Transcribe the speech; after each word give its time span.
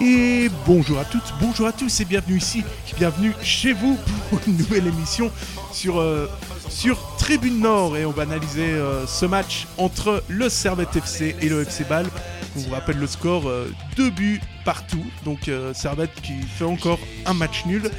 Et 0.00 0.48
bonjour 0.66 0.98
à 0.98 1.04
toutes, 1.04 1.34
bonjour 1.40 1.66
à 1.66 1.72
tous 1.72 2.00
et 2.00 2.04
bienvenue 2.04 2.38
ici, 2.38 2.64
bienvenue 2.96 3.32
chez 3.42 3.72
vous 3.72 3.98
pour 4.30 4.38
une 4.46 4.56
nouvelle 4.56 4.86
émission 4.86 5.30
sur, 5.72 5.98
euh, 5.98 6.28
sur 6.68 6.98
Tribune 7.18 7.60
Nord 7.60 7.96
et 7.96 8.04
on 8.04 8.12
va 8.12 8.22
analyser 8.22 8.70
euh, 8.70 9.06
ce 9.06 9.26
match 9.26 9.66
entre 9.76 10.22
le 10.28 10.48
Servette 10.48 10.94
FC 10.94 11.34
et 11.40 11.48
le 11.48 11.62
FC 11.62 11.84
Bâle. 11.84 12.06
On 12.56 12.60
vous 12.60 12.70
rappelle 12.70 12.98
le 12.98 13.06
score, 13.06 13.50
2 13.96 14.10
buts 14.10 14.40
partout, 14.64 15.04
donc 15.24 15.48
euh, 15.48 15.74
Servette 15.74 16.14
qui 16.22 16.34
fait 16.42 16.64
encore 16.64 16.98
un 17.26 17.34
match 17.34 17.64
nul. 17.66 17.90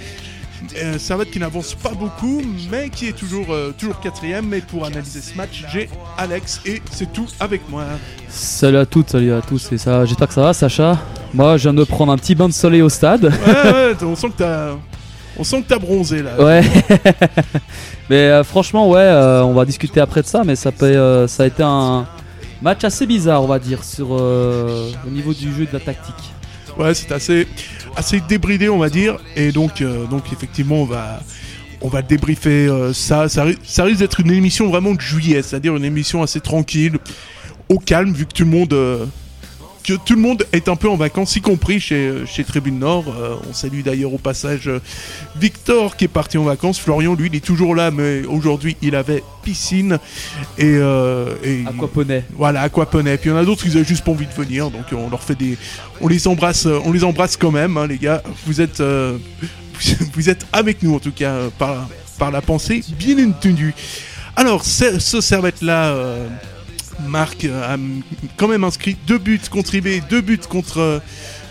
Euh, 0.75 0.97
Servette 0.99 1.31
qui 1.31 1.39
n'avance 1.39 1.73
pas 1.75 1.93
beaucoup, 1.93 2.41
mais 2.69 2.89
qui 2.89 3.07
est 3.07 3.17
toujours, 3.17 3.47
euh, 3.51 3.73
toujours 3.77 3.99
quatrième. 3.99 4.47
Mais 4.47 4.61
pour 4.61 4.85
analyser 4.85 5.21
ce 5.21 5.35
match, 5.35 5.65
j'ai 5.71 5.89
Alex 6.17 6.61
et 6.65 6.81
c'est 6.91 7.11
tout 7.11 7.27
avec 7.39 7.67
moi. 7.69 7.85
Salut 8.29 8.77
à 8.77 8.85
toutes, 8.85 9.09
salut 9.09 9.31
à 9.33 9.41
tous, 9.41 9.71
et 9.71 9.77
ça, 9.77 10.05
j'espère 10.05 10.27
que 10.27 10.33
ça 10.33 10.41
va, 10.41 10.53
Sacha? 10.53 10.97
Moi, 11.33 11.57
je 11.57 11.63
viens 11.63 11.73
de 11.73 11.83
prendre 11.83 12.11
un 12.11 12.17
petit 12.17 12.35
bain 12.35 12.47
de 12.47 12.53
soleil 12.53 12.81
au 12.81 12.89
stade. 12.89 13.25
Ouais, 13.25 13.71
ouais, 13.71 13.95
on 14.03 14.15
sent 14.15 14.27
que 14.29 14.37
t'as, 14.37 14.69
on 15.37 15.43
sent 15.43 15.61
que 15.61 15.67
t'as 15.67 15.77
bronzé 15.79 16.23
là. 16.23 16.31
Ouais. 16.41 16.61
mais 18.09 18.15
euh, 18.29 18.43
franchement, 18.43 18.89
ouais, 18.89 18.99
euh, 18.99 19.43
on 19.43 19.53
va 19.53 19.65
discuter 19.65 19.99
après 20.01 20.21
de 20.21 20.27
ça, 20.27 20.43
mais 20.43 20.55
ça, 20.55 20.71
peut, 20.71 20.85
euh, 20.85 21.27
ça 21.27 21.43
a 21.43 21.45
été 21.45 21.61
un 21.63 22.07
match 22.61 22.83
assez 22.83 23.05
bizarre, 23.05 23.43
on 23.43 23.47
va 23.47 23.59
dire, 23.59 23.83
sur 23.83 24.07
euh, 24.19 24.89
au 25.05 25.09
niveau 25.11 25.33
du 25.33 25.53
jeu 25.53 25.63
et 25.63 25.67
de 25.67 25.73
la 25.73 25.79
tactique. 25.79 26.15
Ouais, 26.77 26.93
c'est 26.93 27.11
assez, 27.11 27.47
assez 27.95 28.21
débridé, 28.27 28.69
on 28.69 28.79
va 28.79 28.89
dire. 28.89 29.17
Et 29.35 29.51
donc, 29.51 29.83
donc 30.09 30.23
effectivement, 30.33 30.77
on 30.81 30.85
va, 30.85 31.19
on 31.81 31.89
va 31.89 32.01
débriefer 32.01 32.69
ça. 32.93 33.29
Ça, 33.29 33.43
ri- 33.43 33.57
ça 33.63 33.83
risque 33.83 33.99
d'être 33.99 34.19
une 34.19 34.31
émission 34.31 34.67
vraiment 34.69 34.93
de 34.95 35.01
juillet, 35.01 35.41
c'est-à-dire 35.43 35.75
une 35.75 35.85
émission 35.85 36.23
assez 36.23 36.39
tranquille, 36.39 36.97
au 37.69 37.77
calme, 37.79 38.13
vu 38.13 38.25
que 38.25 38.33
tout 38.33 38.45
le 38.45 38.49
monde, 38.49 38.73
que 39.83 39.93
tout 39.93 40.15
le 40.15 40.21
monde 40.21 40.45
est 40.51 40.67
un 40.67 40.75
peu 40.75 40.89
en 40.89 40.95
vacances, 40.95 41.35
y 41.35 41.41
compris 41.41 41.79
chez, 41.79 42.25
chez 42.25 42.43
Tribune 42.43 42.79
Nord. 42.79 43.05
Euh, 43.07 43.35
on 43.49 43.53
salue 43.53 43.81
d'ailleurs 43.81 44.13
au 44.13 44.17
passage 44.17 44.67
euh, 44.67 44.79
Victor 45.37 45.95
qui 45.95 46.05
est 46.05 46.09
parti 46.09 46.37
en 46.37 46.43
vacances. 46.43 46.79
Florian, 46.79 47.15
lui, 47.15 47.27
il 47.27 47.35
est 47.35 47.45
toujours 47.45 47.75
là, 47.75 47.91
mais 47.91 48.23
aujourd'hui, 48.25 48.77
il 48.81 48.95
avait 48.95 49.23
piscine 49.43 49.99
et, 50.57 50.75
euh, 50.75 51.33
et 51.43 51.63
Aquaponais. 51.67 52.23
voilà, 52.35 52.61
Aquaponais. 52.61 53.17
Puis 53.17 53.29
il 53.29 53.33
y 53.33 53.35
en 53.35 53.39
a 53.39 53.45
d'autres 53.45 53.63
qui 53.63 53.69
avaient 53.75 53.83
juste 53.83 54.03
pas 54.03 54.11
envie 54.11 54.27
de 54.27 54.33
venir, 54.33 54.69
donc 54.69 54.85
on 54.91 55.09
leur 55.09 55.23
fait 55.23 55.35
des, 55.35 55.57
on 56.01 56.07
les 56.07 56.27
embrasse, 56.27 56.65
euh, 56.65 56.79
on 56.85 56.91
les 56.91 57.03
embrasse 57.03 57.37
quand 57.37 57.51
même, 57.51 57.77
hein, 57.77 57.87
les 57.87 57.97
gars. 57.97 58.21
Vous 58.45 58.61
êtes, 58.61 58.79
euh, 58.79 59.17
vous 60.13 60.29
êtes 60.29 60.45
avec 60.53 60.83
nous 60.83 60.95
en 60.95 60.99
tout 60.99 61.11
cas 61.11 61.35
par, 61.57 61.87
par 62.17 62.31
la 62.31 62.41
pensée, 62.41 62.83
bien 62.97 63.27
entendu. 63.27 63.73
Alors, 64.35 64.63
ce, 64.63 64.99
ce 64.99 65.21
servette 65.21 65.61
là. 65.61 65.95
Marc 67.07 67.45
euh, 67.45 67.75
a 67.75 67.77
quand 68.37 68.47
même 68.47 68.63
inscrit 68.63 68.97
deux 69.07 69.17
buts 69.17 69.39
contre 69.51 69.75
IB, 69.75 70.01
deux 70.09 70.21
buts 70.21 70.39
contre 70.49 70.79
euh, 70.79 70.99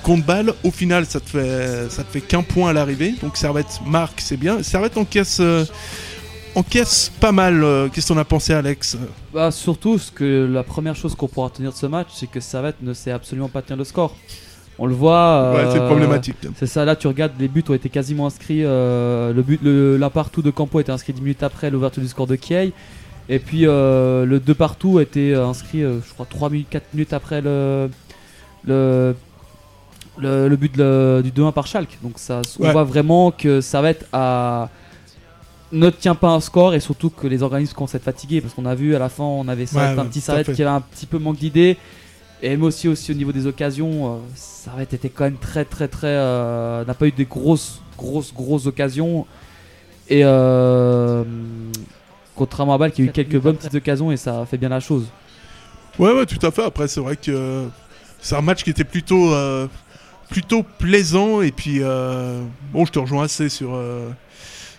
contre 0.02 0.24
Bâle. 0.24 0.54
Au 0.64 0.70
final, 0.70 1.06
ça 1.06 1.20
te 1.20 1.28
fait 1.30 1.88
ça 1.90 2.04
te 2.04 2.10
fait 2.10 2.20
qu'un 2.20 2.42
point 2.42 2.70
à 2.70 2.72
l'arrivée. 2.72 3.14
Donc 3.22 3.36
Servette 3.36 3.80
marque, 3.86 4.20
c'est 4.20 4.36
bien. 4.36 4.62
Servette 4.62 4.96
encaisse 4.96 5.38
euh, 5.40 5.64
encaisse 6.54 7.10
pas 7.20 7.32
mal. 7.32 7.62
euh, 7.64 7.88
Qu'est-ce 7.88 8.08
qu'on 8.12 8.18
a 8.18 8.24
pensé, 8.24 8.52
Alex? 8.52 8.96
Bah, 9.32 9.50
surtout, 9.50 9.98
ce 9.98 10.10
que 10.10 10.48
la 10.50 10.62
première 10.62 10.96
chose 10.96 11.14
qu'on 11.14 11.28
pourra 11.28 11.50
tenir 11.50 11.72
de 11.72 11.76
ce 11.76 11.86
match, 11.86 12.08
c'est 12.14 12.26
que 12.30 12.40
Servette 12.40 12.76
ne 12.82 12.92
sait 12.94 13.10
absolument 13.10 13.48
pas 13.48 13.62
tenir 13.62 13.76
le 13.78 13.84
score. 13.84 14.14
On 14.80 14.86
le 14.86 14.94
voit. 14.94 15.52
Ouais, 15.54 15.64
c'est 15.72 15.80
euh, 15.80 15.86
problématique. 15.86 16.36
C'est 16.56 16.66
ça, 16.68 16.84
là 16.84 16.94
tu 16.94 17.08
regardes, 17.08 17.32
les 17.40 17.48
buts 17.48 17.64
ont 17.68 17.74
été 17.74 17.88
quasiment 17.88 18.26
inscrits. 18.26 18.62
euh, 18.64 19.32
le 19.32 19.42
but, 19.42 19.60
le, 19.62 19.96
l'un 19.96 20.10
partout 20.10 20.40
de 20.40 20.50
Campo 20.52 20.78
a 20.78 20.80
été 20.82 20.92
inscrit 20.92 21.12
10 21.12 21.20
minutes 21.20 21.42
après 21.42 21.68
l'ouverture 21.70 22.00
du 22.02 22.08
score 22.08 22.28
de 22.28 22.36
Kiei. 22.36 22.72
Et 23.28 23.38
puis 23.38 23.66
euh, 23.66 24.24
le 24.24 24.40
2 24.40 24.54
partout 24.54 24.98
a 24.98 25.02
été 25.02 25.34
euh, 25.34 25.46
inscrit, 25.46 25.82
euh, 25.82 26.00
je 26.06 26.12
crois, 26.14 26.26
3 26.28 26.50
minutes, 26.50 26.68
4 26.70 26.94
minutes 26.94 27.12
après 27.12 27.40
le, 27.42 27.90
le, 28.64 29.14
le, 30.16 30.48
le 30.48 30.56
but 30.56 30.74
de 30.76 31.20
du 31.22 31.30
2-1 31.30 31.52
par 31.52 31.66
Schalke. 31.66 31.98
Donc 32.02 32.14
ça, 32.16 32.40
on 32.58 32.70
voit 32.72 32.84
vraiment 32.84 33.30
que 33.30 33.60
Servette 33.60 34.06
a, 34.12 34.70
ne 35.72 35.90
tient 35.90 36.14
pas 36.14 36.30
un 36.30 36.40
score 36.40 36.74
et 36.74 36.80
surtout 36.80 37.10
que 37.10 37.26
les 37.26 37.42
organismes 37.42 37.74
commencent 37.74 37.94
à 37.94 37.98
être 37.98 38.04
fatigués 38.04 38.40
parce 38.40 38.54
qu'on 38.54 38.64
a 38.66 38.74
vu 38.74 38.94
à 38.94 38.98
la 38.98 39.10
fin, 39.10 39.24
on 39.24 39.46
avait 39.48 39.70
Ouais, 39.74 39.82
un 39.82 40.06
petit 40.06 40.30
à 40.30 40.42
fait. 40.42 40.54
qui 40.54 40.62
avait 40.62 40.70
un 40.70 40.80
petit 40.80 41.06
peu 41.06 41.18
manque 41.18 41.36
d'idées. 41.36 41.76
Et 42.40 42.50
même 42.50 42.62
aussi, 42.62 42.86
aussi 42.88 43.10
au 43.10 43.14
niveau 43.14 43.32
des 43.32 43.46
occasions, 43.46 44.20
euh, 44.76 44.82
était 44.82 45.08
quand 45.08 45.24
même 45.24 45.38
très 45.38 45.64
très 45.64 45.88
très... 45.88 46.14
n'a 46.14 46.94
pas 46.98 47.06
eu 47.08 47.12
des 47.12 47.24
grosses 47.26 47.82
grosses 47.98 48.32
grosses 48.32 48.66
occasions. 48.66 49.26
Et 50.08 50.20
euh, 50.24 51.24
contrairement 52.38 52.74
à 52.74 52.78
Bâle 52.78 52.92
qui 52.92 53.02
a 53.02 53.04
eu 53.06 53.10
quelques 53.12 53.38
bonnes 53.40 53.56
petites 53.56 53.74
occasions 53.74 54.10
et 54.12 54.16
ça 54.16 54.40
a 54.40 54.46
fait 54.46 54.56
bien 54.58 54.68
la 54.70 54.80
chose. 54.80 55.06
Ouais, 55.98 56.12
ouais, 56.12 56.24
tout 56.26 56.44
à 56.46 56.50
fait. 56.50 56.62
Après, 56.62 56.86
c'est 56.88 57.00
vrai 57.00 57.16
que 57.16 57.30
euh, 57.30 57.66
c'est 58.20 58.36
un 58.36 58.40
match 58.40 58.62
qui 58.62 58.70
était 58.70 58.84
plutôt, 58.84 59.34
euh, 59.34 59.66
plutôt 60.30 60.62
plaisant. 60.62 61.42
Et 61.42 61.50
puis, 61.52 61.78
euh, 61.82 62.40
bon, 62.72 62.86
je 62.86 62.92
te 62.92 62.98
rejoins 63.00 63.24
assez 63.24 63.48
sur, 63.48 63.74
euh, 63.74 64.08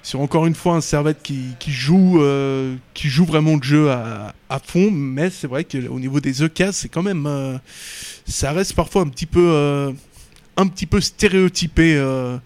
sur 0.02 0.22
encore 0.22 0.46
une 0.46 0.56
fois 0.56 0.76
un 0.76 0.82
Servette 0.82 1.22
qui, 1.22 1.56
qui 1.60 1.72
joue, 1.72 2.22
euh, 2.24 2.76
qui 2.94 3.10
joue 3.10 3.26
vraiment 3.26 3.56
le 3.58 3.64
jeu 3.64 3.92
à, 3.92 4.34
à 4.50 4.60
fond. 4.60 4.90
Mais 4.92 5.30
c'est 5.30 5.48
vrai 5.48 5.66
qu'au 5.66 6.00
niveau 6.00 6.22
des 6.22 6.42
EK, 6.44 6.64
c'est 6.72 6.88
quand 6.90 7.04
même, 7.04 7.26
euh, 7.28 7.58
ça 8.26 8.52
reste 8.54 8.74
parfois 8.74 9.02
un 9.02 9.10
petit 9.10 9.26
peu, 9.26 9.46
euh, 9.54 9.92
un 10.56 10.68
petit 10.68 10.86
peu 10.86 11.02
stéréotypé. 11.02 11.96
euh. 11.98 12.38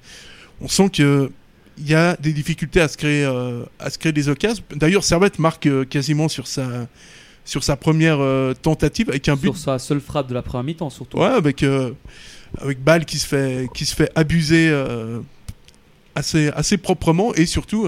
on 0.62 0.68
sent 0.68 0.90
que 0.90 1.32
il 1.78 1.90
y 1.90 1.96
a 1.96 2.16
des 2.18 2.34
difficultés 2.34 2.82
à 2.82 2.88
se 2.88 2.98
créer, 2.98 3.26
euh, 3.26 3.64
à 3.80 3.90
se 3.90 3.98
créer 3.98 4.12
des 4.12 4.30
occasions. 4.30 4.64
D'ailleurs, 4.76 5.04
Servette 5.04 5.40
marque 5.40 5.66
euh, 5.66 5.86
quasiment 5.86 6.28
sur 6.28 6.48
sa 6.48 6.88
sur 7.46 7.62
sa 7.62 7.76
première 7.76 8.22
euh, 8.22 8.54
tentative 8.54 9.10
avec 9.10 9.28
un 9.28 9.36
but 9.36 9.48
Sur 9.48 9.58
sa 9.58 9.78
seule 9.78 10.00
frappe 10.00 10.30
de 10.30 10.34
la 10.34 10.42
première 10.42 10.64
mi-temps 10.64 10.90
surtout. 10.90 11.18
ouais 11.18 11.26
avec 11.26 11.66
avec 12.62 12.82
Ball 12.82 13.04
qui 13.04 13.20
se 13.20 13.28
fait 13.28 13.68
qui 13.74 13.86
se 13.86 13.94
fait 13.94 14.10
abuser 14.16 14.74
assez 16.16 16.48
assez 16.56 16.78
proprement 16.78 17.34
et 17.36 17.46
surtout 17.46 17.86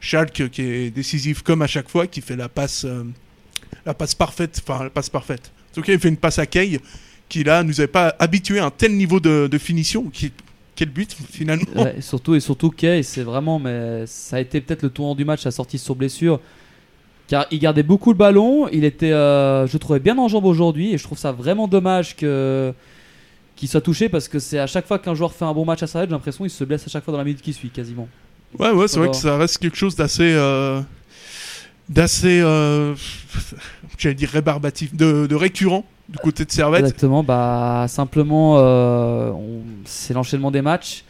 Schalke 0.00 0.48
qui 0.48 0.62
est 0.62 0.90
décisif 0.90 1.42
comme 1.42 1.60
à 1.60 1.66
chaque 1.66 1.90
fois 1.90 2.06
qui 2.06 2.22
fait 2.22 2.34
la 2.34 2.48
passe 2.48 2.86
la 3.84 3.92
passe 3.92 4.14
parfaite 4.14 4.62
enfin 4.66 4.84
la 4.84 4.90
passe 4.90 5.10
parfaite 5.10 5.52
en 5.70 5.74
tout 5.74 5.82
cas 5.82 5.92
il 5.92 5.98
fait 5.98 6.08
une 6.08 6.16
passe 6.16 6.38
à 6.38 6.46
Kay 6.46 6.80
qui 7.28 7.44
là 7.44 7.62
nous 7.64 7.78
avait 7.78 7.88
pas 7.88 8.16
habitué 8.18 8.58
à 8.58 8.64
un 8.64 8.70
tel 8.70 8.96
niveau 8.96 9.20
de, 9.20 9.48
de 9.52 9.58
finition 9.58 10.04
qui 10.08 10.32
quel 10.74 10.88
but 10.90 11.12
finalement 11.30 11.64
Ouais, 11.76 12.00
surtout 12.00 12.34
et 12.34 12.40
surtout 12.40 12.70
Kay, 12.70 13.02
c'est 13.02 13.22
vraiment 13.22 13.58
mais 13.58 14.04
ça 14.06 14.36
a 14.36 14.40
été 14.40 14.60
peut-être 14.60 14.82
le 14.82 14.90
tournant 14.90 15.14
du 15.14 15.24
match, 15.24 15.42
sa 15.42 15.50
sortie 15.50 15.78
sur 15.78 15.94
blessure. 15.94 16.40
Car 17.28 17.46
il 17.50 17.58
gardait 17.60 17.82
beaucoup 17.82 18.10
le 18.12 18.16
ballon, 18.18 18.68
il 18.72 18.84
était 18.84 19.12
euh, 19.12 19.66
je 19.66 19.78
trouvais 19.78 20.00
bien 20.00 20.18
en 20.18 20.28
jambes 20.28 20.44
aujourd'hui 20.44 20.92
et 20.92 20.98
je 20.98 21.04
trouve 21.04 21.18
ça 21.18 21.32
vraiment 21.32 21.68
dommage 21.68 22.16
que 22.16 22.72
qu'il 23.56 23.68
soit 23.68 23.80
touché 23.80 24.08
parce 24.08 24.28
que 24.28 24.38
c'est 24.38 24.58
à 24.58 24.66
chaque 24.66 24.86
fois 24.86 24.98
qu'un 24.98 25.14
joueur 25.14 25.32
fait 25.32 25.44
un 25.44 25.52
bon 25.52 25.64
match 25.64 25.82
à 25.82 25.86
Servette, 25.86 26.08
j'ai 26.10 26.14
l'impression 26.14 26.44
qu'il 26.44 26.50
se 26.50 26.64
blesse 26.64 26.84
à 26.86 26.90
chaque 26.90 27.04
fois 27.04 27.12
dans 27.12 27.18
la 27.18 27.24
minute 27.24 27.40
qui 27.42 27.52
suit 27.52 27.68
quasiment. 27.70 28.08
Ouais, 28.58 28.70
ouais, 28.70 28.88
c'est 28.88 28.98
vrai 28.98 29.08
que 29.10 29.16
ça 29.16 29.36
reste 29.38 29.58
quelque 29.58 29.76
chose 29.76 29.94
d'assez. 29.94 30.32
euh, 30.34 30.80
d'assez. 31.88 32.40
euh, 32.42 32.94
J'allais 33.98 34.14
dire 34.14 34.30
rébarbatif, 34.30 34.94
de, 34.94 35.26
de 35.26 35.34
récurrent 35.34 35.84
du 36.12 36.18
côté 36.18 36.44
de 36.44 36.50
Servette. 36.50 36.80
Exactement, 36.82 37.22
bah 37.24 37.86
simplement 37.88 38.56
euh, 38.58 39.30
on- 39.30 39.62
c'est 39.84 40.14
l'enchaînement 40.14 40.50
des 40.50 40.62
matchs 40.62 41.04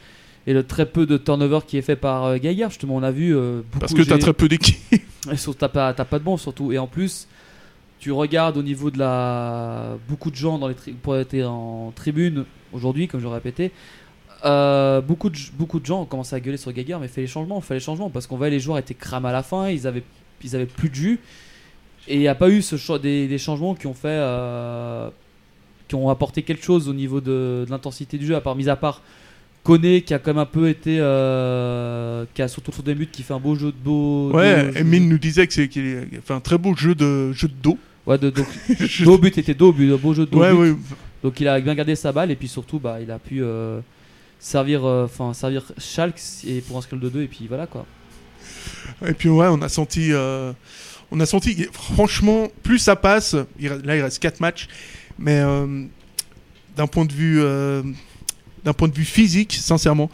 et 0.46 0.52
le 0.54 0.64
très 0.64 0.86
peu 0.86 1.06
de 1.06 1.16
turnover 1.16 1.60
qui 1.66 1.76
est 1.76 1.82
fait 1.82 1.96
par 1.96 2.24
euh, 2.24 2.36
Geiger. 2.38 2.66
Justement, 2.68 2.96
on 2.96 3.02
a 3.02 3.10
vu 3.10 3.34
euh, 3.36 3.62
beaucoup 3.62 3.78
Parce 3.80 3.94
que 3.94 4.02
t'as 4.02 4.14
j'ai- 4.16 4.20
très 4.20 4.32
peu 4.32 4.48
surtout, 5.36 5.58
t'as 5.58 5.68
pas, 5.68 5.92
pas 5.92 6.18
de 6.18 6.24
banc 6.24 6.36
surtout. 6.36 6.72
Et 6.72 6.78
en 6.78 6.86
plus, 6.86 7.26
tu 8.00 8.10
regardes 8.12 8.56
au 8.56 8.62
niveau 8.62 8.90
de 8.90 8.98
la. 8.98 9.96
Beaucoup 10.08 10.30
de 10.30 10.36
gens 10.36 10.58
dans 10.58 10.68
les 10.68 10.74
tri- 10.74 10.92
pour 10.92 11.16
être 11.16 11.34
en 11.44 11.92
tribune 11.94 12.44
aujourd'hui, 12.72 13.06
comme 13.08 13.20
je 13.20 13.26
l'ai 13.26 13.32
répété. 13.34 13.70
euh, 14.44 15.00
beaucoup, 15.00 15.30
de, 15.30 15.38
beaucoup 15.54 15.78
de 15.78 15.86
gens 15.86 16.02
ont 16.02 16.04
commencé 16.06 16.34
à 16.34 16.40
gueuler 16.40 16.56
sur 16.56 16.72
Geiger, 16.72 16.96
mais 17.00 17.06
fait 17.08 17.20
les 17.20 17.26
changements, 17.28 17.60
fait 17.60 17.74
les 17.74 17.80
changements. 17.80 18.10
Parce 18.10 18.26
qu'on 18.26 18.36
voyait 18.36 18.50
les 18.50 18.58
joueurs 18.60 18.78
étaient 18.78 18.94
cramés 18.94 19.28
à 19.28 19.32
la 19.32 19.42
fin, 19.44 19.68
ils 19.68 19.86
avaient, 19.86 20.02
ils 20.42 20.56
avaient 20.56 20.66
plus 20.66 20.88
de 20.90 20.94
jus. 20.96 21.20
Et 22.08 22.14
il 22.16 22.20
n'y 22.20 22.28
a 22.28 22.34
pas 22.34 22.48
eu 22.50 22.62
ce 22.62 22.98
des, 22.98 23.28
des 23.28 23.38
changements 23.38 23.74
qui 23.74 23.86
ont 23.86 23.94
fait. 23.94 24.08
euh, 24.08 25.08
qui 25.88 25.94
ont 25.94 26.08
apporté 26.08 26.42
quelque 26.42 26.64
chose 26.64 26.88
au 26.88 26.94
niveau 26.94 27.20
de, 27.20 27.64
de 27.66 27.70
l'intensité 27.70 28.16
du 28.18 28.26
jeu, 28.26 28.34
à 28.34 28.40
part, 28.40 28.56
mis 28.56 28.68
à 28.68 28.76
part 28.76 29.02
Koné 29.62 30.00
qui 30.02 30.14
a 30.14 30.18
quand 30.18 30.30
même 30.30 30.38
un 30.38 30.46
peu 30.46 30.68
été. 30.68 30.96
euh, 31.00 32.24
qui 32.34 32.42
a 32.42 32.48
surtout 32.48 32.72
sur 32.72 32.82
des 32.82 32.94
buts, 32.94 33.08
qui 33.10 33.22
fait 33.22 33.34
un 33.34 33.38
beau 33.40 33.54
jeu 33.54 33.66
de 33.72 33.76
beau. 33.84 34.30
Ouais, 34.32 34.72
de- 34.72 34.78
Emile 34.78 35.08
nous 35.08 35.18
disait 35.18 35.46
que 35.46 35.52
c'est 35.52 35.68
qu'il 35.68 36.08
a 36.18 36.20
fait 36.24 36.34
un 36.34 36.40
très 36.40 36.58
beau 36.58 36.74
jeu 36.74 36.94
de 36.94 37.32
jeu 37.32 37.48
de 37.48 37.54
dos. 37.62 37.78
Ouais, 38.06 38.18
de, 38.18 38.30
donc, 38.30 38.46
dos 39.04 39.18
but 39.18 39.38
était 39.38 39.54
dos 39.54 39.72
but, 39.72 39.92
un 39.92 39.96
beau 39.96 40.14
jeu 40.14 40.26
de 40.26 40.30
dos 40.30 40.40
ouais, 40.40 40.50
but. 40.52 40.58
ouais. 40.72 40.76
Donc 41.22 41.38
il 41.40 41.46
a 41.46 41.60
bien 41.60 41.74
gardé 41.76 41.94
sa 41.94 42.10
balle 42.10 42.32
et 42.32 42.36
puis 42.36 42.48
surtout 42.48 42.80
bah, 42.80 42.98
il 43.00 43.08
a 43.12 43.18
pu 43.20 43.42
euh, 43.44 43.78
servir, 44.40 44.84
euh, 44.84 45.04
enfin 45.04 45.32
servir 45.34 45.62
Schalke 45.78 46.20
et 46.48 46.60
pour 46.62 46.76
inscrire 46.78 46.98
le 47.00 47.08
2-2 47.10 47.22
et 47.22 47.28
puis 47.28 47.46
voilà 47.46 47.68
quoi. 47.68 47.86
Et 49.06 49.12
puis 49.14 49.28
ouais, 49.28 49.46
on 49.48 49.62
a 49.62 49.68
senti, 49.68 50.08
euh, 50.12 50.52
on 51.12 51.20
a 51.20 51.26
senti, 51.26 51.68
franchement, 51.72 52.48
plus 52.62 52.78
ça 52.78 52.96
passe, 52.96 53.34
là 53.34 53.96
il 53.96 54.02
reste 54.02 54.18
4 54.18 54.40
matchs, 54.40 54.66
mais 55.18 55.40
euh, 55.40 55.84
d'un 56.74 56.86
point 56.86 57.04
de 57.04 57.12
vue, 57.12 57.38
euh, 57.40 57.82
d'un 58.64 58.72
point 58.72 58.88
de 58.88 58.94
vue 58.94 59.04
physique, 59.04 59.52
sincèrement, 59.52 60.10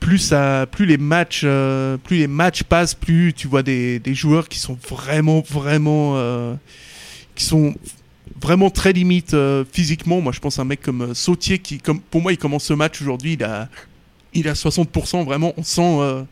plus 0.00 0.18
ça, 0.18 0.66
plus 0.68 0.86
les 0.86 0.98
matchs, 0.98 1.42
euh, 1.44 1.96
plus 1.98 2.18
les 2.18 2.26
matchs 2.26 2.64
passent, 2.64 2.94
plus 2.94 3.32
tu 3.32 3.46
vois 3.46 3.62
des, 3.62 4.02
joueurs 4.06 4.48
qui 4.48 4.58
sont 4.58 4.76
vraiment, 4.88 5.44
vraiment, 5.48 6.18
très 8.70 8.92
limites 8.92 9.34
euh, 9.34 9.64
physiquement. 9.70 10.20
Moi, 10.20 10.32
je 10.32 10.40
pense 10.40 10.58
à 10.58 10.62
un 10.62 10.64
mec 10.64 10.82
comme 10.82 11.14
Sautier 11.14 11.60
qui, 11.60 11.78
comme 11.78 12.00
pour 12.00 12.22
moi, 12.22 12.32
il 12.32 12.38
commence 12.38 12.64
ce 12.64 12.72
match 12.72 13.00
aujourd'hui, 13.00 13.34
il 13.34 13.44
a, 13.44 13.68
il 14.34 14.48
a 14.48 14.54
60%. 14.54 15.24
Vraiment, 15.24 15.54
on 15.56 15.62
sent. 15.62 16.24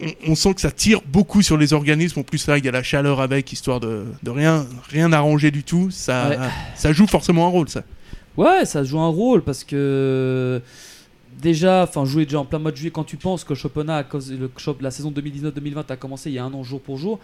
On, 0.00 0.32
on 0.32 0.34
sent 0.34 0.54
que 0.54 0.60
ça 0.60 0.70
tire 0.70 1.00
beaucoup 1.06 1.42
sur 1.42 1.56
les 1.56 1.72
organismes. 1.72 2.20
En 2.20 2.22
plus, 2.22 2.46
là, 2.46 2.58
il 2.58 2.64
y 2.64 2.68
a 2.68 2.72
la 2.72 2.82
chaleur 2.82 3.20
avec, 3.20 3.52
histoire 3.52 3.80
de, 3.80 4.04
de 4.22 4.30
rien, 4.30 4.66
rien 4.88 5.12
arranger 5.12 5.50
du 5.50 5.62
tout. 5.64 5.90
Ça, 5.90 6.28
Ouais. 6.30 6.38
ça 6.74 6.92
joue 6.92 7.06
forcément 7.06 7.46
un 7.46 7.50
rôle, 7.50 7.68
ça. 7.68 7.82
Ouais, 8.36 8.64
ça 8.64 8.82
joue 8.82 8.98
un 9.00 9.08
rôle 9.08 9.42
parce 9.42 9.62
que 9.64 10.60
déjà, 11.40 11.82
enfin 11.84 12.04
jouer 12.04 12.24
déjà 12.24 12.40
en 12.40 12.44
plein 12.44 12.58
mois 12.58 12.70
de 12.72 12.76
juillet 12.76 12.90
quand 12.90 13.04
tu 13.04 13.16
penses 13.16 13.44
que 13.44 13.54
championnat, 13.54 13.98
à 13.98 14.02
cause 14.04 14.32
le 14.32 14.50
la 14.80 14.90
saison 14.90 15.10
2019-2020 15.12 15.84
a 15.92 15.96
commencé 15.96 16.30
il 16.30 16.34
y 16.34 16.38
a 16.38 16.44
un 16.44 16.52
an 16.52 16.62
jour 16.64 16.80
pour 16.80 16.98
jour. 16.98 17.20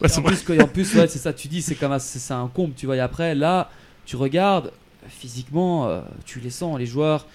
Ouais, 0.00 0.08
en, 0.16 0.22
plus, 0.22 0.42
que- 0.42 0.62
en 0.62 0.68
plus, 0.68 0.94
ouais, 0.94 1.08
c'est 1.08 1.18
ça, 1.18 1.32
tu 1.32 1.48
dis, 1.48 1.60
c'est 1.60 1.74
comme 1.74 1.92
un- 1.92 1.98
c'est 1.98 2.32
un 2.32 2.48
comble, 2.54 2.74
tu 2.74 2.86
vois. 2.86 2.96
Et 2.96 3.00
après, 3.00 3.34
là, 3.34 3.68
tu 4.06 4.14
regardes, 4.16 4.70
physiquement, 5.08 5.88
euh, 5.88 6.00
tu 6.24 6.38
les 6.40 6.50
sens, 6.50 6.78
les 6.78 6.86
joueurs. 6.86 7.26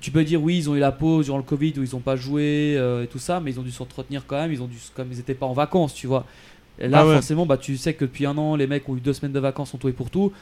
Tu 0.00 0.10
peux 0.10 0.22
dire, 0.24 0.40
oui, 0.42 0.58
ils 0.58 0.70
ont 0.70 0.76
eu 0.76 0.78
la 0.80 0.92
pause 0.92 1.24
durant 1.26 1.38
le 1.38 1.42
Covid 1.42 1.74
où 1.78 1.82
ils 1.82 1.90
n'ont 1.92 2.00
pas 2.00 2.14
joué 2.16 2.74
euh, 2.76 3.02
et 3.04 3.06
tout 3.06 3.18
ça, 3.18 3.40
mais 3.40 3.50
ils 3.50 3.58
ont 3.58 3.62
dû 3.62 3.72
s'entretenir 3.72 4.22
quand 4.26 4.36
même. 4.36 4.52
Ils 4.52 4.62
ont 4.62 4.66
dû, 4.66 4.76
comme 4.94 5.08
ils 5.10 5.16
n'étaient 5.16 5.34
pas 5.34 5.46
en 5.46 5.54
vacances, 5.54 5.94
tu 5.94 6.06
vois. 6.06 6.24
Et 6.78 6.86
là, 6.88 7.00
Ah 7.00 7.06
ouais. 7.06 7.14
forcément, 7.14 7.46
bah, 7.46 7.56
tu 7.56 7.76
sais 7.76 7.94
que 7.94 8.04
depuis 8.04 8.26
un 8.26 8.36
an, 8.38 8.54
les 8.54 8.66
mecs 8.66 8.88
ont 8.88 8.96
eu 8.96 9.00
deux 9.00 9.12
semaines 9.12 9.32
de 9.32 9.40
vacances, 9.40 9.74
ont 9.74 9.78
tout 9.78 9.88
et 9.88 9.92
pour 9.92 10.10
tout. 10.10 10.32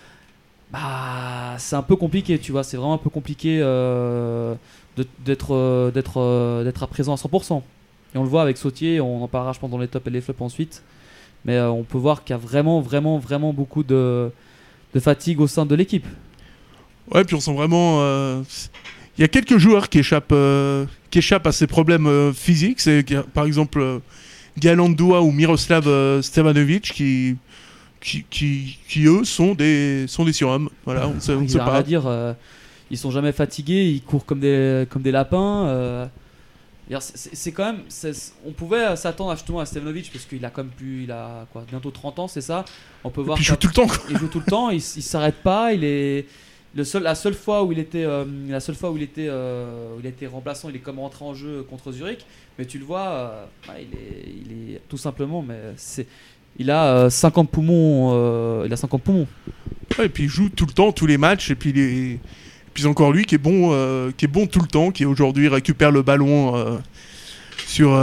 Bah, 0.73 1.55
c'est 1.59 1.77
un 1.77 1.83
peu 1.83 1.97
compliqué, 1.97 2.39
tu 2.39 2.53
vois. 2.53 2.65
C'est 2.65 2.77
vraiment 2.77 2.95
un 2.95 2.99
peu 2.99 3.09
compliqué 3.11 3.61
euh, 3.63 4.55
d'être 5.25 5.55
euh, 5.55 5.91
d'être 5.91 6.63
d'être 6.65 6.83
à 6.83 6.87
présent 6.89 7.13
à 7.15 7.17
100%. 7.17 7.63
Et 8.15 8.19
on 8.19 8.23
le 8.25 8.29
voit 8.29 8.43
avec 8.43 8.57
Sautier, 8.59 9.01
on 9.01 9.23
en 9.23 9.29
parlera 9.29 9.53
je 9.53 9.61
pense 9.61 9.71
dans 9.71 9.79
les 9.79 9.89
tops 9.89 10.07
et 10.07 10.11
les 10.11 10.21
flops 10.21 10.41
ensuite. 10.41 10.83
Mais 11.45 11.61
on 11.61 11.85
peut 11.85 11.99
voir 11.99 12.25
qu'il 12.25 12.35
y 12.35 12.39
a 12.39 12.39
vraiment, 12.39 12.81
vraiment, 12.81 13.19
vraiment 13.19 13.53
beaucoup 13.53 13.85
de, 13.85 14.31
de 14.95 15.01
fatigue 15.01 15.41
au 15.41 15.47
sein 15.47 15.65
de 15.65 15.75
l'équipe. 15.77 16.07
Ouais, 17.15 17.23
puis 17.25 17.37
on 17.37 17.41
sent 17.41 17.55
vraiment. 17.55 18.43
Euh, 19.17 19.19
Il 19.19 19.21
y 19.23 19.25
a 19.25 19.29
quelques 19.29 19.59
joueurs 19.59 19.89
qui 19.89 19.99
échappent, 20.01 20.33
euh, 20.33 20.85
qui 21.11 21.19
échappent 21.19 21.47
à 21.47 21.53
ces 21.53 21.67
problèmes 21.67 22.07
euh, 22.07 22.33
physiques. 22.33 22.81
C'est 22.81 23.03
a, 23.17 23.23
par 23.23 23.45
exemple 23.45 23.81
euh, 23.81 23.99
ou 25.23 25.33
Miroslav 25.33 25.87
euh, 25.89 26.23
Stevanovic 26.23 26.93
qui, 26.93 27.37
qui, 28.01 28.25
qui, 28.31 28.79
qui, 28.89 29.05
eux 29.07 29.25
sont 29.25 29.55
des, 29.55 30.07
sont 30.09 30.25
des 30.25 30.33
surhommes. 30.33 30.69
Voilà, 30.85 31.09
on 31.09 31.21
sait, 31.21 31.33
on 31.35 31.47
sait 31.49 31.59
pas. 31.59 31.77
à 31.77 31.83
dire. 31.83 32.07
euh, 32.07 32.33
ils 32.91 32.99
sont 32.99 33.11
jamais 33.11 33.33
fatigués, 33.33 33.85
ils 33.91 34.01
courent 34.03 34.25
comme 34.25 34.41
des, 34.41 34.87
comme 34.89 35.03
des 35.03 35.11
lapins. 35.11 35.67
euh. 35.67 36.07
C'est- 37.01 37.51
quand 37.51 37.65
même. 37.73 37.81
On 38.47 38.53
pouvait 38.53 38.95
s'attendre 38.95 39.33
à- 39.33 39.35
justement 39.35 39.59
à 39.59 39.67
Stevanovic 39.67 40.09
parce 40.13 40.25
qu'il 40.25 40.45
a 40.45 40.51
comme 40.51 40.69
plus. 40.69 41.03
Il 41.03 41.11
a 41.11 41.47
quoi, 41.53 41.65
bientôt 41.69 41.91
30 41.91 42.21
ans, 42.21 42.29
c'est 42.29 42.41
ça 42.41 42.65
On 43.03 43.11
peut 43.11 43.23
voir 43.23 43.37
il 43.41 43.45
joue 43.45 43.57
tout 43.57 43.67
le 43.67 43.73
temps. 43.73 43.89
quoi. 43.89 43.99
il 44.09 44.17
joue 44.17 44.29
tout 44.29 44.39
le 44.39 44.45
temps, 44.45 44.71
il 44.71 44.81
s'arrête 44.81 45.43
pas, 45.43 45.73
il 45.73 45.83
est 45.83 46.27
le 46.77 46.85
seul, 46.85 47.03
la 47.03 47.15
seule 47.15 47.35
fois 47.35 47.65
où 47.65 47.73
il 47.73 47.79
était, 47.79 48.05
euh, 48.05 48.25
la 48.49 48.61
seule 48.61 48.75
fois 48.75 48.91
où 48.91 48.97
il 48.97 49.03
était, 49.03 49.29
euh, 49.29 49.97
où 49.97 50.01
il 50.01 50.07
était 50.07 50.27
remplaçant, 50.27 50.69
il 50.69 50.77
est 50.77 50.81
comme 50.81 50.99
rentré 50.99 51.25
en 51.25 51.35
jeu 51.35 51.65
contre 51.69 51.91
Zurich, 51.91 52.27
mais 52.59 52.67
tu 52.67 52.79
le 52.79 52.85
vois, 52.85 53.09
euh, 53.09 53.45
ouais, 53.69 53.87
il 53.91 53.99
est, 53.99 54.35
il 54.45 54.75
est 54.75 54.81
tout 54.87 54.99
simplement, 54.99 55.43
mais 55.43 55.59
c'est, 55.77 56.07
il 56.59 56.71
a 56.71 56.87
euh, 56.87 57.11
50 57.11 57.51
poumons, 57.51 58.65
il 58.65 58.73
a 58.73 58.77
50 58.77 59.03
poumons. 59.03 59.27
Ouais, 59.99 60.07
et 60.07 60.09
puis 60.11 60.25
il 60.25 60.29
joue 60.29 60.51
tout 60.51 60.67
le 60.67 60.73
temps, 60.73 60.93
tous 60.93 61.07
les 61.07 61.17
matchs. 61.17 61.51
Et 61.51 61.55
puis, 61.55 61.71
il 61.71 61.79
est... 61.79 62.11
et 62.13 62.21
puis 62.75 62.83
c'est 62.83 62.89
encore 62.89 63.13
lui 63.13 63.25
qui 63.25 63.37
est 63.37 63.39
bon, 63.39 63.71
qui 64.17 64.27
est 64.27 64.29
bon 64.29 64.47
tout 64.47 64.61
le 64.61 64.67
temps, 64.67 64.91
qui 64.91 65.07
aujourd'hui 65.07 65.49
récupère 65.49 65.91
le 65.91 66.03
ballon 66.03 66.79
sur, 67.67 67.99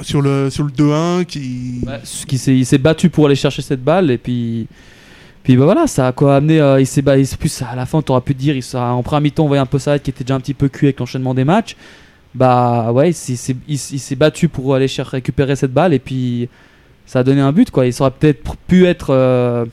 sur 0.00 0.20
le 0.20 0.50
sur 0.50 0.64
le 0.64 0.70
2-1, 0.70 1.24
qui. 1.24 1.80
Ouais, 1.86 2.00
ce 2.04 2.26
qui 2.26 2.36
s'est, 2.36 2.56
il 2.56 2.66
s'est 2.66 2.78
battu 2.78 3.08
pour 3.08 3.26
aller 3.26 3.36
chercher 3.36 3.62
cette 3.62 3.82
balle 3.82 4.10
et 4.10 4.18
puis. 4.18 4.66
Puis 5.42 5.56
bah 5.56 5.64
voilà, 5.64 5.86
ça 5.86 6.08
a 6.08 6.12
quoi 6.12 6.36
amené. 6.36 6.60
euh, 6.60 6.80
il 6.80 6.86
s'est 6.86 7.02
ba- 7.02 7.16
il 7.16 7.26
s'est- 7.26 7.36
plus 7.36 7.62
à 7.62 7.74
la 7.74 7.86
fin, 7.86 8.02
tu 8.02 8.12
auras 8.12 8.20
pu 8.20 8.34
te 8.34 8.40
dire, 8.40 8.54
il 8.56 8.62
s'est- 8.62 8.76
en 8.76 9.02
première 9.02 9.22
mi-temps, 9.22 9.44
on 9.44 9.48
voyait 9.48 9.60
un 9.62 9.66
peu 9.66 9.78
ça 9.78 9.98
qui 9.98 10.10
était 10.10 10.24
déjà 10.24 10.34
un 10.34 10.40
petit 10.40 10.54
peu 10.54 10.68
cuit 10.68 10.88
avec 10.88 11.00
l'enchaînement 11.00 11.34
des 11.34 11.44
matchs. 11.44 11.76
Bah 12.34 12.92
ouais, 12.92 13.10
il 13.10 13.14
s'est, 13.36 14.14
battu 14.16 14.48
pour 14.48 14.74
aller 14.74 14.86
chercher 14.86 15.16
récupérer 15.16 15.56
cette 15.56 15.72
balle 15.72 15.92
et 15.94 15.98
puis 15.98 16.48
ça 17.06 17.20
a 17.20 17.24
donné 17.24 17.40
un 17.40 17.52
but 17.52 17.70
quoi. 17.70 17.86
Il 17.86 17.94
aurait 18.00 18.10
peut-être 18.12 18.56
pu 18.68 18.86
être 18.86 19.10
euh, 19.10 19.64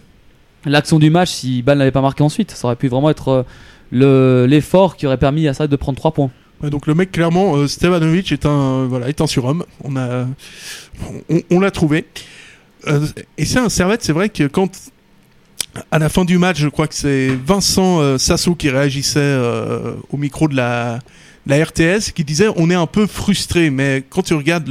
l'action 0.66 0.98
du 1.00 1.10
match 1.12 1.30
si 1.30 1.62
Ball 1.62 1.78
n'avait 1.78 1.92
pas 1.92 2.02
marqué 2.02 2.24
ensuite. 2.24 2.52
Ça 2.52 2.68
aurait 2.68 2.76
pu 2.76 2.88
vraiment 2.88 3.10
être 3.12 3.28
euh, 3.30 3.44
le, 3.92 4.46
l'effort 4.50 4.96
qui 4.96 5.06
aurait 5.06 5.18
permis 5.18 5.48
à 5.48 5.54
ça 5.54 5.68
de 5.68 5.76
prendre 5.76 5.98
3 5.98 6.12
points. 6.12 6.32
Donc 6.64 6.88
le 6.88 6.96
mec 6.96 7.12
clairement 7.12 7.68
Stevanovic 7.68 8.32
est 8.32 8.48
un 8.48 8.86
voilà 8.86 9.10
est 9.10 9.22
un 9.22 9.28
surhomme 9.28 9.64
on 9.84 9.96
a 9.96 10.26
on, 11.52 11.60
l'a 11.60 11.70
trouvé 11.70 12.06
et 13.38 13.46
c'est 13.46 13.60
un 13.60 13.70
servette 13.70 14.02
c'est 14.02 14.12
vrai 14.12 14.30
que 14.30 14.48
quand 14.48 14.72
à 15.92 16.00
la 16.00 16.10
fin 16.10 16.26
du 16.26 16.38
match 16.38 16.60
je 16.60 16.68
crois 16.68 16.88
que 16.88 16.96
c'est 16.96 17.30
Vincent 17.46 18.00
euh, 18.00 18.18
Sasso 18.18 18.56
qui 18.56 18.70
réagissait 18.70 19.20
euh, 19.20 19.94
au 20.12 20.18
micro 20.18 20.48
de 20.48 20.56
la 20.56 21.00
RTS 21.48 22.12
qui 22.14 22.24
disait 22.24 22.48
on 22.56 22.70
est 22.70 22.76
un 22.76 22.88
peu 22.88 23.08
frustré 23.08 23.70
mais 23.70 24.04
quand 24.10 24.22
tu 24.22 24.34
regardes 24.34 24.70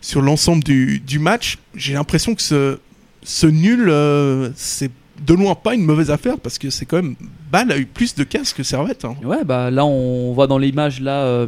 sur 0.00 0.22
l'ensemble 0.22 0.62
du, 0.62 1.18
match 1.18 1.58
j'ai 1.74 1.94
l'impression 1.94 2.34
que 2.34 2.42
ce 2.42 3.46
nul 3.46 3.88
euh, 3.88 4.50
c'est 4.54 4.90
de 5.26 5.34
loin 5.34 5.54
pas 5.54 5.74
une 5.74 5.84
mauvaise 5.84 6.10
affaire 6.10 6.38
parce 6.38 6.58
que 6.58 6.70
c'est 6.70 6.84
quand 6.84 6.96
même 6.96 7.16
Ball 7.50 7.72
a 7.72 7.78
eu 7.78 7.86
plus 7.86 8.14
de 8.14 8.24
casse 8.24 8.52
que 8.52 8.62
Servette 8.62 9.04
hein. 9.04 9.16
Ouais, 9.24 9.44
bah 9.44 9.70
là 9.70 9.84
on 9.84 10.32
voit 10.32 10.46
dans 10.46 10.58
l'image 10.58 11.00
là, 11.00 11.22
euh, 11.24 11.46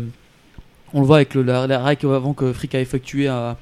on 0.94 1.00
le 1.00 1.06
voit 1.06 1.17
avec 1.17 1.35
le 1.35 1.43
la- 1.43 1.64
avant 1.64 2.35
que 2.35 2.52
Frick 2.52 2.75
a 2.75 2.81
effectué 2.81 3.29
à 3.29 3.56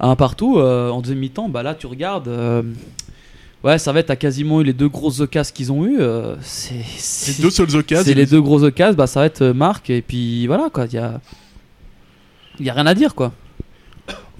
un 0.00 0.16
partout 0.16 0.58
en 0.58 1.00
deuxième 1.00 1.18
mi-temps. 1.18 1.48
Bah 1.48 1.62
là 1.62 1.74
tu 1.74 1.86
regardes, 1.86 2.28
ouais, 3.64 3.78
ça 3.78 3.92
va 3.92 4.00
être 4.00 4.10
à 4.10 4.16
quasiment 4.16 4.60
eu 4.60 4.64
les 4.64 4.72
deux 4.72 4.88
grosses 4.88 5.20
occasions 5.20 5.52
qu'ils 5.54 5.72
ont 5.72 5.84
eu. 5.84 5.96
euh, 6.00 6.36
c'est 6.42 6.74
les 7.36 7.42
deux 7.42 7.50
seules 7.50 7.74
occasions 7.74 8.04
c'est 8.04 8.14
les 8.14 8.26
deux 8.26 8.40
grosses 8.40 8.62
occasions. 8.62 8.96
Bah 8.96 9.06
ça 9.08 9.20
va 9.20 9.26
être 9.26 9.42
euh, 9.42 9.52
Marc 9.54 9.90
et 9.90 10.02
puis 10.02 10.46
voilà 10.46 10.68
quoi. 10.72 10.86
Il 10.86 10.92
y 10.94 10.98
a, 10.98 11.20
y 12.60 12.70
a 12.70 12.74
rien 12.74 12.86
à 12.86 12.94
dire 12.94 13.14
quoi. 13.14 13.32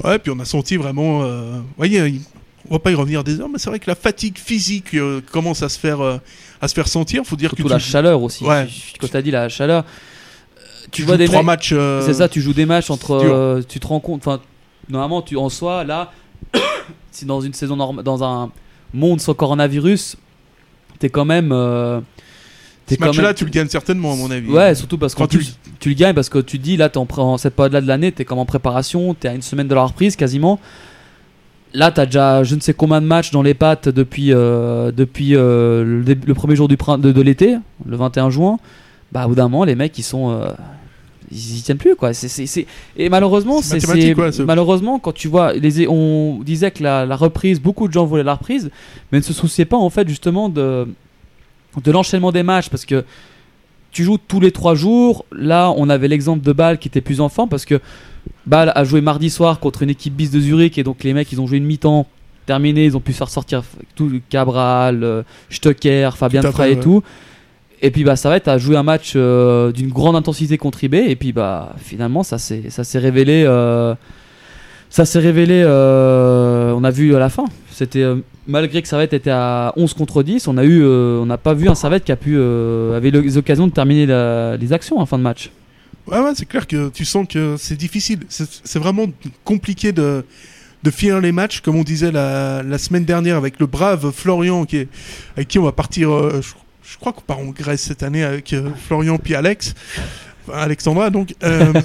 Ouais, 0.03 0.19
puis 0.19 0.31
on 0.35 0.39
a 0.41 0.45
senti 0.45 0.77
vraiment. 0.77 1.23
Euh... 1.23 1.61
voyez, 1.77 2.21
on 2.69 2.75
va 2.75 2.79
pas 2.79 2.91
y 2.91 2.95
revenir 2.95 3.23
des 3.25 3.41
heures, 3.41 3.49
mais 3.49 3.59
c'est 3.59 3.71
vrai 3.71 3.79
que 3.79 3.89
la 3.89 3.95
fatigue 3.95 4.39
physique 4.39 4.95
euh, 4.95 5.21
commence 5.33 5.63
à 5.63 5.69
se 5.69 5.79
faire 5.79 6.01
euh, 6.01 6.17
à 6.61 6.69
se 6.69 6.75
faire 6.75 6.89
sentir. 6.89 7.25
Faut 7.25 7.37
dire 7.37 7.51
Surtout 7.51 7.65
que 7.65 7.69
la 7.69 7.79
tu, 7.79 7.85
chaleur 7.91 8.23
aussi. 8.23 8.45
Ouais. 8.45 8.67
Tu- 8.67 8.99
Quand 9.01 9.09
t'as 9.11 9.23
dit 9.23 9.31
la 9.31 9.49
chaleur, 9.49 9.85
tu 10.85 10.91
tu 10.91 11.03
vois 11.05 11.17
des 11.17 11.27
trois 11.27 11.39
mecs- 11.41 11.47
matchs. 11.47 11.75
C'est 12.05 12.15
ça, 12.15 12.29
tu 12.29 12.41
joues 12.41 12.53
des 12.55 12.67
matchs 12.67 12.91
entre. 12.91 13.63
tu 13.69 13.79
te 13.81 13.87
rends 13.87 14.01
compte. 14.01 14.21
Enfin, 14.27 14.41
normalement, 14.89 15.23
tu 15.23 15.37
en 15.37 15.49
soi, 15.49 15.85
là, 15.85 16.13
si 17.13 17.25
dans 17.25 17.41
une 17.41 17.53
saison 17.55 17.77
normale, 17.77 18.05
dans 18.05 18.23
un 18.25 18.51
monde 18.95 19.21
sans 19.21 19.35
coronavirus, 19.35 20.17
t'es 20.99 21.09
quand 21.09 21.25
même. 21.25 21.51
euh, 21.53 22.01
t'es 22.87 22.95
Ce 22.97 23.01
match-là, 23.01 23.23
même- 23.25 23.35
tu 23.35 23.45
le 23.45 23.51
gagnes 23.51 23.69
certainement, 23.69 24.13
à 24.13 24.17
mon 24.17 24.31
avis. 24.31 24.49
Ouais, 24.51 24.75
surtout 24.75 24.99
parce 24.99 25.15
Quand 25.15 25.27
tu 25.27 25.39
le 25.91 25.95
gagnes 25.95 26.15
parce 26.15 26.29
que 26.29 26.39
tu 26.39 26.59
dis, 26.59 26.77
là, 26.77 26.89
t'es 26.89 26.99
en, 26.99 27.07
en 27.17 27.37
cette 27.39 27.55
période-là 27.55 27.81
de 27.81 27.87
l'année, 27.89 28.13
t'es 28.13 28.25
comme 28.25 28.39
en 28.39 28.47
préparation, 28.47 29.15
t'es 29.15 29.29
à 29.29 29.35
une 29.35 29.43
semaine 29.43 29.69
de 29.69 29.75
la 29.75 29.85
reprise 29.85 30.17
quasiment. 30.17 30.59
Là, 31.73 31.91
t'as 31.91 32.07
déjà 32.07 32.45
je 32.45 32.55
ne 32.55 32.61
sais 32.61 32.73
combien 32.73 33.01
de 33.01 33.07
matchs 33.07 33.33
dans 33.33 33.43
les 33.43 33.55
pattes 33.55 33.89
depuis, 33.89 34.33
euh, 34.33 34.93
depuis 34.93 35.35
euh, 35.35 36.03
le, 36.07 36.35
premier 36.35 36.55
jour 36.55 36.69
du 36.69 36.77
de, 36.77 37.11
de 37.13 37.21
l'été, 37.21 37.57
le 37.85 37.97
21 37.97 38.31
juin. 38.31 38.59
Bah, 39.11 39.25
au 39.27 39.31
bout 39.31 39.35
d'un 39.35 39.49
moment, 39.49 39.65
les 39.65 39.75
mecs, 39.75 39.99
ils 39.99 40.03
sont. 40.05 40.41
Ils 41.31 41.59
y 41.59 41.63
tiennent 41.63 41.79
plus, 41.79 41.97
quoi. 41.97 42.13
C'est, 42.15 42.67
Et 42.97 43.09
malheureusement, 43.09 43.63
C'est 43.63 44.45
malheureusement, 44.45 44.99
quand 44.99 45.13
tu 45.13 45.29
vois. 45.29 45.53
Les... 45.53 45.87
On 45.89 46.41
disait 46.45 46.71
que 46.71 46.83
la, 46.83 47.07
la 47.07 47.17
reprise, 47.17 47.61
beaucoup 47.61 47.89
de 47.89 47.93
gens 47.93 48.05
voulaient 48.05 48.23
la 48.23 48.35
reprise, 48.35 48.71
mais 49.11 49.19
ne 49.19 49.25
se 49.25 49.33
souciaient 49.33 49.65
pas, 49.65 49.77
en 49.77 49.91
fait, 49.91 50.09
justement, 50.09 50.49
de, 50.49 50.87
de 51.83 51.91
l'enchaînement 51.91 52.33
des 52.33 52.43
matchs 52.43 52.69
parce 52.69 52.85
que 52.85 53.05
tu 53.91 54.05
joues 54.05 54.19
tous 54.19 54.41
les 54.41 54.51
trois 54.51 54.75
jours. 54.75 55.25
Là, 55.33 55.73
on 55.77 55.89
avait 55.89 56.09
l'exemple 56.09 56.45
de 56.45 56.53
Bâle 56.53 56.79
qui 56.79 56.89
était 56.89 57.01
plus 57.01 57.21
enfant 57.21 57.49
parce 57.49 57.65
que 57.65 57.81
Bâle 58.47 58.73
a 58.75 58.85
joué 58.85 59.01
mardi 59.01 59.31
soir 59.31 59.61
contre 59.61 59.83
une 59.83 59.91
équipe 59.91 60.15
bis 60.15 60.31
de 60.31 60.41
Zurich 60.41 60.77
et 60.79 60.83
donc 60.83 61.05
les 61.05 61.15
mecs 61.15 61.31
ils 61.33 61.41
ont 61.41 61.47
joué 61.47 61.59
une 61.59 61.65
mi-temps 61.65 62.07
terminée, 62.47 62.85
ils 62.85 62.97
ont 62.97 63.01
pu 63.01 63.13
faire 63.13 63.31
sortir 63.31 63.63
tout 63.95 64.21
Cabral, 64.29 65.03
euh, 65.03 65.23
Stocker, 65.49 66.11
Fabien 66.17 66.43
Frey 66.43 66.73
et 66.73 66.75
ouais. 66.75 66.81
tout. 66.81 67.03
Et 67.85 67.91
puis 67.91 68.03
bah 68.03 68.17
ça 68.17 68.31
va 68.31 68.37
être 68.37 68.49
à 68.49 68.57
jouer 68.57 68.77
un 68.79 68.83
match 68.83 69.13
euh, 69.15 69.71
d'une 69.71 69.91
grande 69.91 70.17
intensité 70.17 70.57
contre 70.57 70.83
et 71.11 71.17
puis 71.17 71.35
bah 71.35 71.77
finalement 71.77 72.23
ça 72.23 72.39
s'est 72.39 72.71
ça 72.71 72.83
s'est 72.83 72.99
révélé 72.99 73.45
euh, 73.47 73.95
ça 74.89 75.05
s'est 75.05 75.19
révélé 75.19 75.63
euh, 75.67 76.73
on 76.75 76.83
a 76.83 76.91
vu 76.91 77.15
à 77.15 77.19
la 77.19 77.29
fin 77.29 77.45
C'était 77.71 78.07
malgré 78.47 78.81
que 78.81 78.89
Servette 78.89 79.13
était 79.13 79.31
à 79.31 79.75
11 79.77 79.93
contre 79.93 80.23
10, 80.23 80.49
on 80.49 80.57
eu, 80.63 80.83
n'a 81.27 81.37
pas 81.37 81.53
vu 81.53 81.69
un 81.69 81.75
Servette 81.75 82.05
qui 82.05 82.13
a 82.13 82.17
pu 82.17 82.39
avait 82.41 83.11
les 83.11 83.37
occasions 83.37 83.67
de 83.67 83.73
terminer 83.73 84.07
les 84.59 84.73
actions 84.73 84.99
en 84.99 85.05
fin 85.05 85.19
de 85.19 85.23
match. 85.23 85.51
Ouais, 86.07 86.21
ouais, 86.21 86.33
c'est 86.35 86.47
clair 86.47 86.67
que 86.67 86.89
tu 86.89 87.05
sens 87.05 87.27
que 87.29 87.57
c'est 87.59 87.77
difficile. 87.77 88.21
C'est 88.31 88.79
vraiment 88.79 89.07
compliqué 89.45 89.93
de, 89.93 90.25
de 90.83 90.91
finir 90.91 91.21
les 91.21 91.33
matchs, 91.33 91.61
comme 91.61 91.77
on 91.77 91.83
disait 91.83 92.13
la, 92.13 92.63
la 92.63 92.79
semaine 92.79 93.05
dernière 93.05 93.37
avec 93.37 93.59
le 93.59 93.67
brave 93.67 94.11
Florian, 94.11 94.65
qui 94.67 94.79
est, 94.79 94.89
avec 95.37 95.49
qui 95.49 95.59
on 95.59 95.65
va 95.65 95.73
partir. 95.73 96.11
euh, 96.11 96.41
je, 96.43 96.53
je 96.85 96.99
crois 96.99 97.13
qu'on 97.13 97.23
part 97.23 97.39
en 97.39 97.47
Grèce 97.47 97.83
cette 97.83 98.03
année 98.03 98.23
avec 98.23 98.53
euh, 98.53 98.71
Florian 98.87 99.19
puis 99.19 99.35
Alex. 99.35 99.75
Alexandra, 100.53 101.11
donc. 101.11 101.35
euh, 101.43 101.73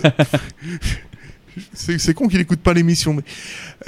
c'est 1.74 1.98
c'est 1.98 2.14
con 2.14 2.28
qu'il 2.28 2.40
écoute 2.40 2.60
pas 2.60 2.74
l'émission. 2.74 3.18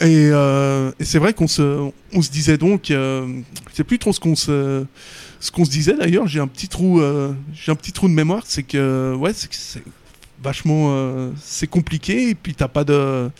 Euh, 0.01 0.91
et 0.99 1.05
c'est 1.05 1.19
vrai 1.19 1.33
qu'on 1.33 1.47
se, 1.47 1.91
on 2.13 2.21
se 2.21 2.31
disait 2.31 2.57
donc. 2.57 2.91
Euh, 2.91 3.41
sais 3.73 3.83
plus 3.83 3.99
trop 3.99 4.13
ce 4.13 4.19
qu'on 4.19 4.35
se. 4.35 4.85
Ce 5.39 5.51
qu'on 5.51 5.65
se 5.65 5.71
disait 5.71 5.97
d'ailleurs, 5.97 6.27
j'ai 6.27 6.39
un 6.39 6.47
petit 6.47 6.67
trou, 6.67 7.01
j'ai 7.53 7.71
un 7.71 7.75
petit 7.75 7.91
trou 7.91 8.07
de 8.07 8.13
mémoire, 8.13 8.43
c'est 8.45 8.61
que 8.61 9.15
ouais, 9.15 9.33
c'est 9.33 9.51
c'est 9.51 9.83
vachement 10.43 11.31
c'est 11.41 11.65
compliqué 11.65 12.29
et 12.29 12.35
puis 12.35 12.53
t'as 12.53 12.67
pas 12.67 12.83
de 12.83 13.31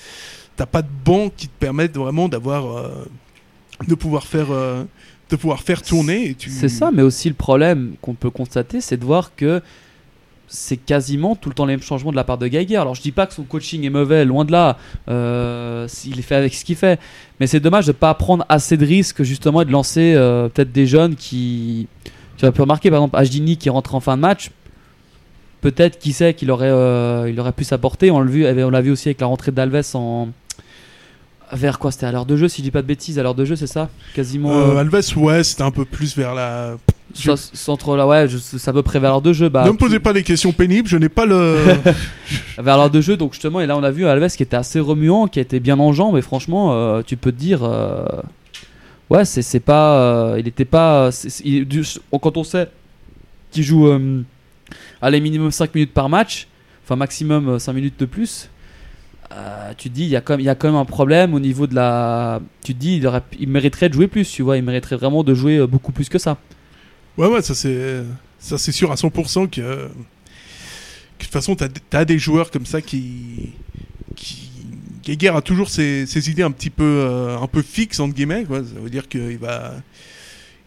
t'as 0.55 0.65
pas 0.65 0.81
de 0.81 0.89
banc 1.05 1.29
qui 1.29 1.47
te 1.47 1.53
permettent 1.59 1.95
vraiment 1.95 2.27
d'avoir 2.27 2.89
de 3.87 3.93
pouvoir 3.93 4.25
faire 4.25 4.47
de 5.31 5.35
pouvoir 5.37 5.61
faire 5.61 5.81
tourner 5.81 6.35
C'est 6.39 6.69
ça, 6.69 6.91
mais 6.93 7.01
aussi 7.01 7.29
le 7.29 7.35
problème 7.35 7.93
qu'on 8.01 8.13
peut 8.13 8.29
constater, 8.29 8.81
c'est 8.81 8.97
de 8.97 9.05
voir 9.05 9.35
que 9.35 9.61
c'est 10.47 10.75
quasiment 10.75 11.37
tout 11.37 11.47
le 11.47 11.55
temps 11.55 11.65
les 11.65 11.73
mêmes 11.73 11.81
changements 11.81 12.11
de 12.11 12.17
la 12.17 12.25
part 12.25 12.37
de 12.37 12.45
Geiger. 12.45 12.75
Alors 12.75 12.93
je 12.93 13.01
dis 13.01 13.13
pas 13.13 13.25
que 13.25 13.33
son 13.33 13.43
coaching 13.43 13.85
est 13.85 13.89
mauvais, 13.89 14.25
loin 14.25 14.43
de 14.43 14.51
là, 14.51 14.77
euh, 15.07 15.87
s'il 15.87 16.19
est 16.19 16.23
fait 16.23 16.35
avec 16.35 16.53
ce 16.53 16.65
qu'il 16.65 16.75
fait, 16.75 16.99
mais 17.39 17.47
c'est 17.47 17.61
dommage 17.61 17.87
de 17.87 17.93
pas 17.93 18.13
prendre 18.13 18.45
assez 18.49 18.75
de 18.75 18.85
risques 18.85 19.23
justement 19.23 19.61
et 19.61 19.65
de 19.65 19.71
lancer 19.71 20.13
euh, 20.15 20.49
peut-être 20.49 20.73
des 20.73 20.85
jeunes 20.85 21.15
qui 21.15 21.87
tu 22.35 22.45
as 22.45 22.51
pu 22.51 22.61
remarquer 22.61 22.89
par 22.89 22.99
exemple 22.99 23.17
Ajdini 23.17 23.55
qui 23.55 23.69
rentre 23.69 23.95
en 23.95 24.01
fin 24.01 24.17
de 24.17 24.21
match. 24.21 24.51
Peut-être 25.61 25.99
qui 25.99 26.11
sait 26.11 26.33
qu'il 26.33 26.49
aurait, 26.49 26.71
euh, 26.71 27.29
il 27.29 27.39
aurait 27.39 27.51
pu 27.51 27.63
s'apporter. 27.63 28.09
On 28.09 28.19
l'a 28.19 28.29
vu, 28.29 28.45
on 28.47 28.69
l'a 28.71 28.81
vu 28.81 28.89
aussi 28.89 29.09
avec 29.09 29.21
la 29.21 29.27
rentrée 29.27 29.51
d'Alves 29.51 29.85
en 29.93 30.29
vers 31.53 31.79
quoi 31.79 31.91
C'était 31.91 32.05
à 32.05 32.11
l'heure 32.11 32.25
de 32.25 32.35
jeu, 32.37 32.47
si 32.47 32.57
je 32.57 32.63
dis 32.63 32.71
pas 32.71 32.81
de 32.81 32.87
bêtises, 32.87 33.19
à 33.19 33.23
l'heure 33.23 33.35
de 33.35 33.45
jeu, 33.45 33.55
c'est 33.55 33.67
ça? 33.67 33.89
Quasiment. 34.13 34.51
Euh, 34.51 34.75
euh, 34.75 34.77
Alves 34.77 35.17
ouais 35.17 35.43
c'était 35.43 35.63
un 35.63 35.71
peu 35.71 35.85
plus 35.85 36.15
vers 36.15 36.33
la 36.33 36.77
So- 37.13 37.35
Centre 37.35 37.97
là, 37.97 38.07
ouais, 38.07 38.25
c'est 38.29 38.69
à 38.69 38.73
peu 38.73 38.83
près 38.83 38.97
vers 38.99 39.11
l'heure 39.11 39.21
de 39.21 39.33
jeu. 39.33 39.49
Bah, 39.49 39.65
ne 39.65 39.71
me 39.71 39.77
posez 39.77 39.99
pas 39.99 40.13
des 40.13 40.23
questions 40.23 40.53
pénibles 40.53 40.87
je 40.87 40.95
n'ai 40.97 41.09
pas 41.09 41.25
le 41.25 41.57
Vers 42.57 42.77
l'heure 42.77 42.89
de 42.89 43.01
jeu, 43.01 43.17
donc 43.17 43.33
justement, 43.33 43.59
et 43.59 43.65
là 43.67 43.75
on 43.77 43.83
a 43.83 43.91
vu 43.91 44.05
Alves 44.05 44.33
qui 44.35 44.43
était 44.43 44.55
assez 44.55 44.79
remuant, 44.79 45.27
qui 45.27 45.39
était 45.41 45.59
bien 45.59 45.77
en 45.79 45.91
jambes, 45.91 46.17
et 46.17 46.21
franchement, 46.21 46.73
euh, 46.73 47.01
tu 47.05 47.17
peux 47.17 47.31
te 47.33 47.37
dire. 47.37 47.63
euh, 47.63 48.05
ouais, 49.09 49.25
c'est 49.25 49.59
pas. 49.59 50.35
il 50.37 50.47
était 50.47 50.63
pas. 50.65 51.09
il- 51.43 51.67
du- 51.67 51.83
quand 52.21 52.37
on 52.37 52.43
sait 52.45 52.69
qu'il 53.51 53.63
joue. 53.63 53.89
allez, 55.01 55.19
minimum 55.19 55.51
5 55.51 55.75
minutes 55.75 55.93
par 55.93 56.07
match, 56.07 56.47
enfin 56.85 56.95
maximum 56.95 57.49
euh, 57.49 57.59
5 57.59 57.73
minutes 57.73 57.99
de 57.99 58.05
plus. 58.05 58.47
Euh, 59.31 59.73
tu 59.77 59.89
te 59.89 59.95
dis, 59.95 60.03
il 60.03 60.09
y, 60.09 60.15
a 60.15 60.21
quand 60.21 60.33
même- 60.33 60.39
il 60.41 60.45
y 60.45 60.49
a 60.49 60.55
quand 60.55 60.67
même 60.67 60.75
un 60.79 60.85
problème 60.85 61.33
au 61.33 61.39
niveau 61.39 61.67
de 61.67 61.75
la. 61.75 62.41
Tu 62.63 62.73
te 62.73 62.79
dis, 62.79 62.97
il, 62.97 63.07
aurait- 63.07 63.23
il 63.39 63.47
mériterait 63.49 63.89
de 63.89 63.93
jouer 63.93 64.07
plus, 64.07 64.29
tu 64.29 64.41
vois, 64.41 64.57
il 64.57 64.63
mériterait 64.63 64.97
vraiment 64.97 65.23
de 65.23 65.33
jouer 65.33 65.57
euh, 65.57 65.67
beaucoup 65.67 65.91
plus 65.91 66.09
que 66.09 66.17
ça. 66.19 66.37
ouais 67.17 67.27
ouais 67.27 67.41
ça 67.41 67.53
c'est 67.55 68.03
ça 68.39 68.57
c'est 68.57 68.71
sûr 68.71 68.91
à 68.91 68.95
100% 68.95 69.47
que, 69.49 69.61
que 69.61 69.61
de 69.61 69.89
toute 71.19 71.29
façon 71.31 71.55
t'as 71.55 71.67
as 71.93 72.05
des 72.05 72.17
joueurs 72.19 72.49
comme 72.51 72.65
ça 72.65 72.81
qui 72.81 73.51
qui 74.15 74.49
Geiger 75.03 75.29
a 75.35 75.41
toujours 75.41 75.69
ses, 75.69 76.05
ses 76.05 76.29
idées 76.29 76.43
un 76.43 76.51
petit 76.51 76.69
peu 76.69 76.83
euh, 76.83 77.37
un 77.39 77.47
peu 77.47 77.61
fixes 77.61 77.99
entre 77.99 78.13
guillemets 78.15 78.43
quoi. 78.45 78.59
ça 78.59 78.79
veut 78.79 78.89
dire 78.89 79.07
qu'il 79.07 79.37
va 79.39 79.73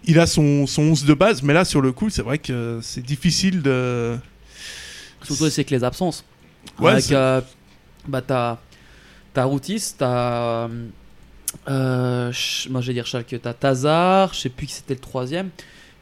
il 0.04 0.18
a 0.20 0.26
son, 0.26 0.66
son 0.66 0.82
11 0.82 1.04
de 1.06 1.14
base 1.14 1.42
mais 1.42 1.52
là 1.54 1.64
sur 1.64 1.80
le 1.80 1.92
coup 1.92 2.10
c'est 2.10 2.22
vrai 2.22 2.38
que 2.38 2.78
c'est 2.82 3.04
difficile 3.04 3.62
de 3.62 4.16
Surtout 5.22 5.48
c'est 5.48 5.64
que 5.64 5.74
les 5.74 5.84
absences. 5.84 6.24
Ouais, 6.78 6.92
Avec, 6.92 7.10
euh, 7.10 7.40
bah, 8.08 8.22
t'as, 8.22 8.58
t'as 9.32 9.44
Routis, 9.44 9.94
t'as. 9.98 10.68
Euh, 11.68 12.32
moi, 12.70 12.80
je 12.80 12.92
dire 12.92 13.06
t'as 13.42 13.52
Tazar, 13.52 14.34
je 14.34 14.40
sais 14.40 14.48
plus 14.48 14.66
qui 14.66 14.72
c'était 14.74 14.94
le 14.94 15.00
troisième. 15.00 15.50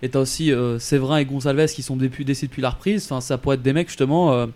Et 0.03 0.09
t'as 0.09 0.19
aussi 0.19 0.53
euh, 0.53 0.79
Séverin 0.79 1.19
et 1.19 1.25
Gonsalves 1.25 1.67
qui 1.73 1.83
sont 1.83 1.97
décédés 1.97 2.35
depuis 2.35 2.63
la 2.63 2.71
reprise. 2.71 3.05
Enfin, 3.05 3.21
ça 3.21 3.39
pourrait 3.39 3.57
être 3.57 3.63
des 3.63 3.73
mecs 3.73 3.89
justement 3.89 4.33
euh, 4.33 4.47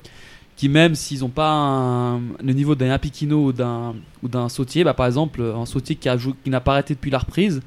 qui, 0.57 0.69
même 0.69 0.95
s'ils 0.95 1.21
n'ont 1.21 1.29
pas 1.29 2.19
le 2.43 2.53
niveau 2.53 2.75
d'un 2.75 2.99
Piquino 2.99 3.45
ou 3.47 3.53
d'un, 3.53 3.95
ou 4.23 4.29
d'un 4.29 4.49
Sautier, 4.49 4.83
bah, 4.83 4.95
par 4.95 5.07
exemple, 5.07 5.43
un 5.43 5.67
Sautier 5.67 5.95
qui, 5.95 6.09
a 6.09 6.17
joué- 6.17 6.35
qui 6.43 6.50
n'a 6.50 6.61
pas 6.61 6.73
arrêté 6.73 6.95
depuis 6.95 7.11
la 7.11 7.19
reprise. 7.19 7.61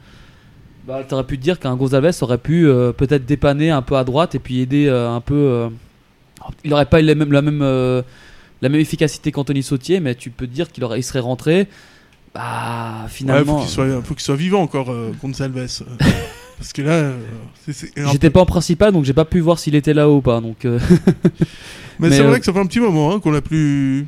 Bah, 0.86 1.04
t'aurais 1.08 1.24
pu 1.24 1.38
te 1.38 1.44
dire 1.44 1.60
qu'un 1.60 1.76
Gonzalez 1.76 2.22
aurait 2.22 2.38
pu 2.40 2.64
peut-être 2.98 3.26
dépanner 3.26 3.70
un 3.70 3.82
peu 3.84 3.96
à 3.96 4.04
droite 4.04 4.36
et 4.36 4.40
puis 4.40 4.60
aider 4.60 4.90
un 4.90 5.22
peu. 5.22 5.70
il 6.64 6.72
n'aurait 6.72 6.88
pas 6.88 7.00
eu 7.00 7.06
la 7.06 7.16
même, 7.16 7.32
la 8.62 8.70
même 8.70 8.82
efficacité 8.82 9.32
qu'Anthony 9.32 9.64
Sautier, 9.64 10.00
mais 10.00 10.16
tu 10.16 10.30
peux 10.30 10.48
te 10.48 10.54
dire 10.54 10.72
qu'il 10.72 10.84
aurait, 10.84 11.00
il 11.00 11.04
serait 11.04 11.20
rentré. 11.20 11.68
Bah, 12.34 13.02
Ouais, 13.04 13.10
finalement. 13.10 13.58
faut 13.58 13.64
qu'il 13.64 13.70
soit, 13.74 14.02
faut 14.04 14.14
qu'il 14.14 14.24
soit 14.24 14.36
vivant 14.36 14.62
encore, 14.62 14.92
euh, 14.92 15.12
Gonzalves. 15.22 15.58
euh, 15.58 15.68
parce 16.60 16.74
que 16.74 16.82
là, 16.84 16.92
euh, 16.92 17.18
c'est- 17.72 17.92
J'étais 18.12 18.28
peu- 18.30 18.34
pas 18.34 18.42
en 18.42 18.46
principal, 18.46 18.92
donc 18.94 19.06
j'ai 19.06 19.14
pas 19.14 19.26
pu 19.26 19.40
voir 19.40 19.58
s'il 19.60 19.76
était 19.76 19.94
là 19.94 20.10
ou 20.10 20.22
pas. 20.22 20.40
Donc, 20.42 20.66
euh, 20.66 20.80
Mais, 22.00 22.10
mais, 22.10 22.16
c'est 22.16 22.22
euh, 22.22 22.28
vrai 22.28 22.40
que 22.40 22.46
ça 22.46 22.54
fait 22.54 22.60
un 22.60 22.66
petit 22.66 22.80
moment 22.80 23.14
hein, 23.14 23.20
qu'on 23.20 23.32
l'a 23.32 23.42
plus, 23.42 24.08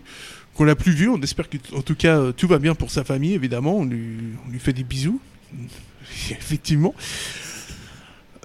qu'on 0.56 0.64
l'a 0.64 0.76
plus 0.76 0.92
vu. 0.94 1.10
On 1.10 1.20
espère 1.22 1.48
qu'en 1.50 1.82
tout 1.82 1.96
cas 1.96 2.18
euh, 2.20 2.32
tout 2.32 2.48
va 2.48 2.58
bien 2.60 2.74
pour 2.76 2.90
sa 2.92 3.04
famille, 3.04 3.34
évidemment. 3.34 3.78
On 3.80 3.86
lui, 3.86 4.18
on 4.48 4.52
lui 4.52 4.60
fait 4.60 4.72
des 4.74 4.84
bisous, 4.84 5.20
effectivement. 6.32 6.94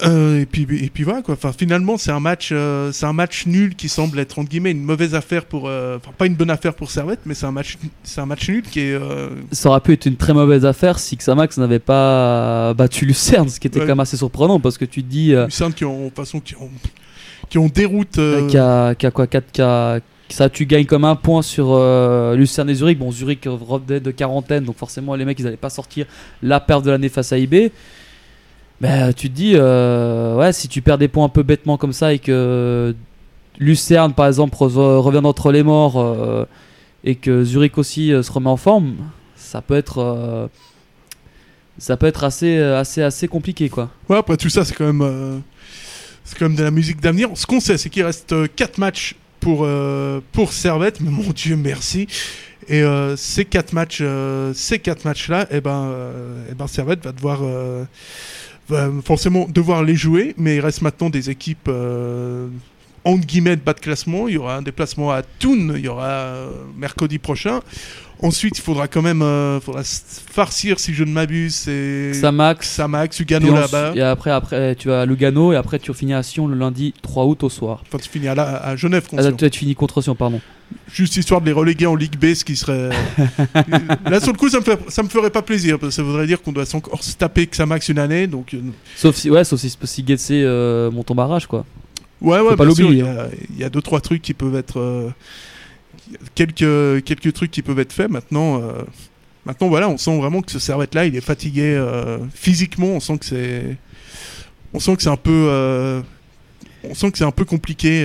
Euh, 0.03 0.41
et 0.43 0.47
puis 0.47 0.67
et 0.85 0.91
puis 0.91 1.05
voilà 1.05 1.23
quoi. 1.23 1.33
Enfin 1.35 1.53
finalement 1.57 1.97
c'est 1.97 2.11
un 2.11 2.21
match, 2.21 2.51
euh, 2.53 2.93
c'est 2.93 3.07
un 3.07 3.15
match 3.15 3.47
nul 3.47 3.75
qui 3.75 3.89
semble 3.89 4.19
être 4.19 4.39
entre 4.39 4.51
guillemets 4.51 4.73
une 4.73 4.83
mauvaise 4.83 5.15
affaire 5.15 5.47
pour, 5.47 5.69
euh, 5.69 5.97
enfin 5.97 6.11
pas 6.19 6.27
une 6.27 6.35
bonne 6.35 6.51
affaire 6.51 6.75
pour 6.75 6.91
Servette, 6.91 7.21
mais 7.25 7.33
c'est 7.33 7.47
un 7.47 7.51
match, 7.53 7.79
c'est 8.03 8.21
un 8.21 8.27
match 8.27 8.47
nul 8.51 8.61
qui 8.63 8.81
est. 8.81 8.93
euh, 8.93 9.31
ça 9.53 9.71
aurait 9.71 9.81
pu 9.81 9.95
être 9.95 10.05
une 10.05 10.17
très 10.17 10.35
mauvaise 10.35 10.67
affaire 10.67 10.99
si 10.99 11.17
Xamax 11.17 11.57
n'avait 11.57 11.79
pas 11.79 12.75
battu 12.75 13.07
Lucerne, 13.07 13.49
ce 13.49 13.59
qui 13.59 13.69
était 13.69 13.79
Ouais. 13.81 13.87
quand 13.87 13.93
même 13.93 14.01
assez 14.01 14.19
surprenant 14.19 14.61
parce 14.61 14.77
que 14.77 14.85
tu 14.85 15.03
te 15.03 15.09
dis. 15.09 15.33
euh, 15.35 15.47
Lucerne 15.47 15.73
qui 15.73 15.87
ont, 15.87 16.11
façon 16.15 16.41
qui 16.41 16.55
ont, 16.57 16.71
qui 17.49 17.57
ont 17.57 17.69
déroute. 17.69 18.19
euh, 18.19 18.47
qui 18.49 18.59
a, 18.59 18.95
qui 18.95 19.07
a 19.07 19.11
quoi 19.11 19.27
4 19.27 19.51
qui 19.51 19.63
a- 19.63 20.01
ça 20.29 20.51
tu 20.51 20.67
gagnes 20.67 20.85
comme 20.87 21.05
un 21.07 21.15
point 21.17 21.41
sur 21.41 21.69
euh, 21.71 22.35
Lucerne 22.37 22.69
et 22.69 22.75
Zurich 22.75 22.99
bon 22.99 23.13
Zurich 23.13 23.45
revenait 23.47 24.01
de 24.01 24.11
quarantaine 24.11 24.65
donc 24.65 24.77
forcément 24.77 25.15
les 25.15 25.25
mecs 25.25 25.39
ils 25.39 25.47
allaient 25.47 25.57
pas 25.57 25.71
sortir 25.71 26.05
la 26.43 26.59
perte 26.61 26.85
de 26.85 26.91
l'année 26.91 27.09
face 27.09 27.33
à 27.33 27.39
IB 27.39 27.71
ben 28.81 29.13
tu 29.13 29.31
te 29.31 29.35
dis 29.35 29.53
euh, 29.55 30.37
ouais 30.37 30.53
si 30.53 30.69
tu 30.69 30.83
perds 30.83 30.99
des 30.99 31.09
points 31.09 31.25
un 31.25 31.31
peu 31.31 31.43
bêtement 31.43 31.77
comme 31.79 31.93
ça 31.93 32.13
et 32.13 32.19
que 32.19 32.95
Lucerne 33.59 34.13
par 34.13 34.27
exemple 34.27 34.57
re- 34.57 34.99
revient 34.99 35.23
d'entre 35.23 35.51
les 35.51 35.63
morts 35.63 35.99
euh, 36.01 36.45
et 37.05 37.15
que 37.15 37.43
Zurich 37.45 37.79
aussi 37.79 38.13
euh, 38.13 38.23
se 38.23 38.31
remet 38.31 38.51
en 38.51 38.57
forme 38.59 38.97
ça 39.37 39.63
peut 39.63 39.77
être 39.77 40.49
ça 41.79 41.97
peut 41.97 42.07
être 42.07 42.25
assez 42.25 42.59
assez 42.61 43.03
assez 43.03 43.29
compliqué 43.29 43.69
quoi 43.69 43.91
Ouais, 44.09 44.17
après 44.19 44.37
tout 44.37 44.49
ça, 44.49 44.65
c'est 44.65 44.75
quand 44.75 44.93
même, 44.93 45.43
c'est 46.25 46.39
quand 46.39 46.47
même 46.49 46.57
de 46.57 46.63
la 46.63 46.71
musique 46.71 47.01
d'avenir. 47.01 47.29
Ce 47.35 47.47
qu'on 47.47 47.61
sait, 47.61 47.77
c'est 47.77 47.91
qu'il 47.91 48.03
reste 48.03 48.35
4 48.57 48.79
matchs 48.79 49.15
pour, 49.41 49.67
pour 50.33 50.53
Servette, 50.53 51.01
mais 51.01 51.11
mon 51.11 51.31
Dieu, 51.33 51.55
merci. 51.57 52.07
Et 52.69 52.83
ces 53.17 53.45
4 53.45 53.73
matchs, 53.75 54.03
ces 54.55 54.79
quatre 54.79 55.05
matchs-là, 55.05 55.47
eh 55.51 55.61
ben, 55.61 55.93
eh 56.51 56.55
ben, 56.55 56.67
Servette 56.67 57.05
va 57.05 57.13
devoir, 57.13 57.41
forcément 59.05 59.47
devoir 59.49 59.83
les 59.83 59.95
jouer, 59.97 60.35
mais 60.37 60.57
il 60.57 60.61
reste 60.61 60.83
maintenant 60.83 61.11
des 61.11 61.31
équipes. 61.31 61.69
Euh, 61.69 62.49
entre 63.05 63.25
guillemets 63.25 63.55
bas 63.55 63.73
de 63.73 63.79
classement, 63.79 64.27
il 64.27 64.35
y 64.35 64.37
aura 64.37 64.57
un 64.57 64.63
déplacement 64.63 65.13
à 65.13 65.23
Thun, 65.23 65.75
il 65.77 65.85
y 65.85 65.89
aura 65.89 66.09
euh, 66.09 66.51
mercredi 66.77 67.19
prochain. 67.19 67.61
Ensuite, 68.23 68.57
il 68.57 68.63
faudra 68.63 68.89
quand 68.89 69.03
même 69.03 69.21
euh, 69.21 69.61
faudra 69.61 69.83
farcir, 69.85 70.79
si 70.81 70.95
je 70.95 71.05
ne 71.05 71.11
m'abuse, 71.11 71.55
c'est 71.55 72.15
Samax 72.15 72.67
Samax, 72.69 73.17
Puis 73.17 73.25
Ugano 73.25 73.49
ensu- 73.53 73.61
là-bas. 73.61 73.93
Et 73.95 74.01
après, 74.01 74.31
après, 74.31 74.75
tu 74.75 74.91
as 74.91 75.05
Lugano 75.05 75.53
et 75.53 75.57
après 75.57 75.79
tu 75.79 75.93
finis 75.93 76.15
à 76.15 76.23
Sion 76.23 76.47
le 76.47 76.55
lundi 76.57 76.95
3 77.03 77.27
août 77.27 77.43
au 77.45 77.51
soir. 77.51 77.83
Enfin, 77.87 77.99
tu 78.03 78.09
finis 78.09 78.29
à, 78.29 78.35
la- 78.35 78.57
à 78.57 78.75
Genève, 78.77 79.03
Ah, 79.09 79.17
conscient. 79.17 79.33
tu, 79.33 79.51
tu 79.51 79.59
finis 79.61 79.75
contre 79.75 80.01
Sion, 80.01 80.15
pardon. 80.15 80.41
Juste 80.93 81.17
histoire 81.17 81.41
de 81.43 81.47
les 81.47 81.53
reléguer 81.53 81.87
en 81.87 81.95
Ligue 81.95 82.19
B, 82.19 82.35
ce 82.35 82.45
qui 82.45 82.57
serait. 82.57 82.89
Là, 84.11 84.19
sur 84.21 84.33
le 84.33 84.39
coup, 84.39 84.49
ça 84.49 84.59
me, 84.61 84.65
fait- 84.65 84.79
ça 84.91 85.03
me 85.03 85.09
ferait 85.09 85.31
pas 85.31 85.43
plaisir, 85.43 85.79
parce 85.79 85.91
que 85.91 85.95
ça 85.97 86.03
voudrait 86.03 86.27
dire 86.27 86.41
qu'on 86.43 86.53
doit 86.53 86.65
encore 86.75 87.05
se 87.05 87.15
taper 87.17 87.47
Xamax 87.47 87.89
une 87.91 87.99
année. 87.99 88.27
Donc, 88.27 88.55
euh, 88.55 88.61
Sauf 88.97 89.15
si, 89.17 89.31
ouais, 89.31 89.45
sauf 89.45 89.61
si, 89.61 89.77
si 89.85 90.05
Getse 90.07 90.29
euh, 90.33 90.91
monte 90.91 91.11
en 91.11 91.15
barrage, 91.15 91.47
quoi. 91.47 91.65
ouais, 92.23 92.41
ouais, 92.41 92.57
pas 92.57 92.65
sûr, 92.65 92.91
il 92.91 92.99
l'oublier, 92.99 93.03
y 93.05 93.07
a- 93.07 93.29
il 93.55 93.61
y, 93.61 93.65
a 93.65 93.69
deux, 93.69 93.83
trois 93.83 94.01
trucs 94.01 94.23
qui 94.23 94.33
peuvent 94.35 94.57
être. 94.57 94.81
euh, 94.81 95.11
quelques, 96.35 97.05
quelques 97.05 97.33
trucs 97.33 97.51
qui 97.51 97.63
peuvent 97.63 97.79
être 97.79 97.93
faits. 97.93 98.11
Maintenant, 98.11 98.61
euh, 98.61 98.83
maintenant 99.45 99.69
voilà, 99.69 99.89
on 99.89 99.97
sent 99.97 100.17
vraiment 100.19 100.43
que 100.43 100.51
ce 100.51 100.59
Servette-là, 100.59 101.07
il 101.07 101.17
est 101.17 101.21
fatigué 101.21 101.75
euh, 101.77 102.19
physiquement. 102.35 102.89
On 102.89 103.01
sent 103.01 103.19
que 103.19 103.25
c'est. 103.27 103.77
On 104.73 104.81
sent 104.81 104.97
que 104.97 105.03
c'est 105.03 105.09
un 105.11 105.17
peu. 105.17 105.47
euh, 105.51 106.01
on 106.89 106.95
sent 106.95 107.11
que 107.11 107.19
c'est 107.19 107.25
un 107.25 107.31
peu 107.31 107.45
compliqué. 107.45 108.05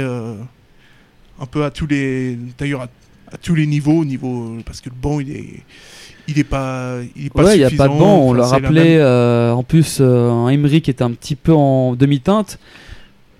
un 1.39 1.45
peu 1.45 1.63
à 1.63 1.71
tous 1.71 1.87
les. 1.87 2.37
D'ailleurs, 2.57 2.81
à, 2.81 2.87
à 3.33 3.37
tous 3.37 3.55
les 3.55 3.65
niveaux, 3.67 3.99
au 3.99 4.05
niveau 4.05 4.57
parce 4.65 4.81
que 4.81 4.89
le 4.89 4.95
banc 4.95 5.19
il 5.19 5.31
est 5.31 5.63
il 6.27 6.37
est 6.37 6.43
pas 6.43 6.97
il 7.15 7.27
est 7.27 7.29
pas 7.29 7.43
Ouais, 7.43 7.55
il 7.55 7.59
n'y 7.59 7.63
a 7.65 7.69
pas 7.71 7.87
de 7.87 7.93
banc. 7.97 8.19
On 8.27 8.33
l'a 8.33 8.45
rappelé. 8.45 9.01
en 9.01 9.63
plus, 9.63 10.01
un 10.01 10.49
Emery 10.49 10.81
qui 10.81 10.91
était 10.91 11.03
un 11.03 11.11
petit 11.11 11.35
peu 11.35 11.53
en 11.53 11.95
demi-teinte. 11.95 12.59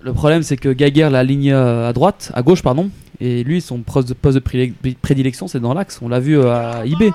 Le 0.00 0.12
problème, 0.12 0.42
c'est 0.42 0.56
que 0.56 0.68
Gaguerre 0.68 1.10
la 1.10 1.22
ligne 1.22 1.52
à 1.52 1.92
droite, 1.92 2.32
à 2.34 2.42
gauche, 2.42 2.60
pardon. 2.62 2.90
Et 3.20 3.44
lui, 3.44 3.60
son 3.60 3.78
poste 3.78 4.08
de, 4.08 4.14
poste 4.14 4.34
de 4.36 4.40
prélé- 4.40 4.72
prédilection, 5.00 5.46
c'est 5.48 5.60
dans 5.60 5.74
l'axe. 5.74 6.00
On 6.02 6.08
l'a 6.08 6.20
vu 6.20 6.38
euh, 6.38 6.52
à 6.52 6.86
IB. 6.86 7.12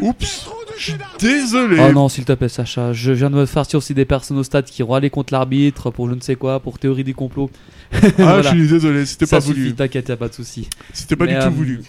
Oups, 0.00 0.48
je 0.78 0.82
suis 0.82 0.94
désolé. 1.18 1.76
Oh 1.80 1.92
non, 1.92 2.08
s'il 2.08 2.24
te 2.24 2.32
plaît, 2.32 2.48
Sacha. 2.48 2.92
Je 2.92 3.10
viens 3.12 3.30
de 3.30 3.34
me 3.36 3.46
farcir 3.46 3.78
aussi 3.78 3.94
des 3.94 4.04
personnes 4.04 4.38
au 4.38 4.44
stade 4.44 4.64
qui 4.66 4.82
ont 4.82 4.94
allé 4.94 5.10
contre 5.10 5.32
l'arbitre 5.32 5.90
pour 5.90 6.08
je 6.08 6.14
ne 6.14 6.20
sais 6.20 6.36
quoi, 6.36 6.60
pour 6.60 6.78
théorie 6.78 7.04
du 7.04 7.14
complot. 7.14 7.50
ah, 7.92 7.98
Voilà. 8.16 8.42
je 8.42 8.48
suis 8.48 8.68
désolé, 8.68 9.06
c'était 9.06 9.26
Ça 9.26 9.36
pas 9.36 9.40
suffit, 9.40 9.60
voulu. 9.60 9.74
t'inquiète, 9.74 10.14
pas 10.14 10.28
de 10.28 10.34
souci. 10.34 10.68
C'était 10.92 11.16
pas 11.16 11.24
Mais, 11.26 11.32
du 11.32 11.38
euh, 11.38 11.46
tout 11.48 11.54
voulu. 11.54 11.80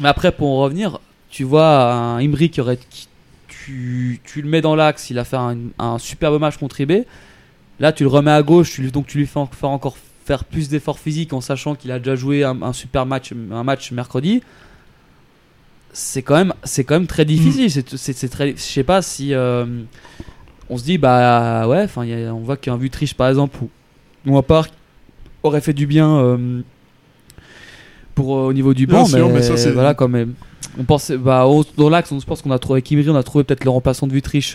Mais 0.00 0.08
après, 0.08 0.30
pour 0.32 0.48
en 0.48 0.62
revenir, 0.62 1.00
tu 1.28 1.44
vois 1.44 1.92
un 1.92 2.18
Imri 2.18 2.50
qui 2.50 2.60
aurait. 2.60 2.78
qui- 2.88 3.08
tu, 3.48 4.20
tu 4.24 4.42
le 4.42 4.48
mets 4.48 4.60
dans 4.60 4.76
l'axe, 4.76 5.10
il 5.10 5.18
a 5.18 5.24
fait 5.24 5.36
un, 5.36 5.56
un 5.80 5.98
superbe 5.98 6.40
match 6.40 6.56
contre 6.56 6.80
IB. 6.80 7.04
Là, 7.80 7.92
tu 7.92 8.04
le 8.04 8.08
remets 8.08 8.30
à 8.30 8.42
gauche, 8.42 8.70
tu 8.74 8.90
donc 8.92 9.06
tu 9.08 9.18
lui 9.18 9.26
fais 9.26 9.38
en- 9.40 9.46
faire 9.46 9.70
encore 9.70 9.96
faire 10.26 10.44
plus 10.44 10.68
d'efforts 10.68 10.98
physiques 10.98 11.32
en 11.32 11.40
sachant 11.40 11.74
qu'il 11.76 11.90
a 11.92 11.98
déjà 11.98 12.16
joué 12.16 12.42
un, 12.44 12.60
un 12.62 12.72
super 12.72 13.06
match, 13.06 13.32
un 13.52 13.62
match 13.62 13.92
mercredi. 13.92 14.42
C'est 15.92 16.20
quand 16.22 16.34
même, 16.36 16.52
c'est 16.64 16.84
quand 16.84 16.94
même 16.94 17.06
très 17.06 17.24
difficile. 17.24 17.70
C'est, 17.70 18.12
c'est, 18.12 18.28
très, 18.28 18.50
je 18.52 18.60
sais 18.60 18.82
pas 18.84 19.00
si 19.02 19.32
euh, 19.32 19.64
on 20.68 20.76
se 20.76 20.84
dit 20.84 20.98
bah 20.98 21.66
ouais, 21.68 21.82
enfin, 21.84 22.04
il 22.04 22.10
y 22.10 22.24
a- 22.24 22.34
on 22.34 22.40
voit 22.40 22.56
qu'un 22.58 22.76
Vutriche 22.76 23.14
par 23.14 23.28
exemple 23.28 23.56
ou, 23.62 23.70
ou 24.30 24.36
un 24.36 24.42
Park 24.42 24.72
aurait 25.42 25.60
fait 25.62 25.72
du 25.72 25.86
bien 25.86 26.16
euh, 26.18 26.60
pour 28.14 28.36
euh, 28.36 28.48
au 28.48 28.52
niveau 28.52 28.74
du 28.74 28.86
banc, 28.86 29.04
sûr, 29.18 29.28
mais, 29.28 29.34
mais 29.34 29.42
ça, 29.42 29.56
voilà 29.72 29.94
quand 29.94 30.08
même. 30.08 30.34
On 30.78 30.84
pensait, 30.84 31.16
bah, 31.16 31.46
au- 31.46 31.64
dans 31.78 31.88
l'axe, 31.88 32.10
on 32.12 32.20
se 32.20 32.26
pense 32.26 32.42
qu'on 32.42 32.50
a 32.50 32.58
trouvé 32.58 32.82
Kimri, 32.82 33.08
on 33.08 33.14
a 33.16 33.22
trouvé 33.22 33.44
peut-être 33.44 33.64
le 33.64 33.70
remplaçant 33.70 34.06
de 34.06 34.12
Vutriche. 34.12 34.54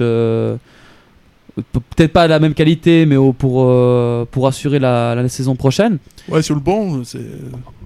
Pe- 1.62 1.80
peut-être 1.96 2.14
pas 2.14 2.24
à 2.24 2.28
la 2.28 2.40
même 2.40 2.54
qualité, 2.54 3.06
mais 3.06 3.16
au- 3.16 3.34
pour, 3.34 3.64
euh, 3.66 4.26
pour 4.30 4.48
assurer 4.48 4.80
la, 4.80 5.16
la 5.16 5.28
saison 5.30 5.56
prochaine. 5.56 5.98
Ouais, 6.30 6.42
sur 6.42 6.56
le 6.56 6.62
banc, 6.62 7.04
c'est. 7.04 7.20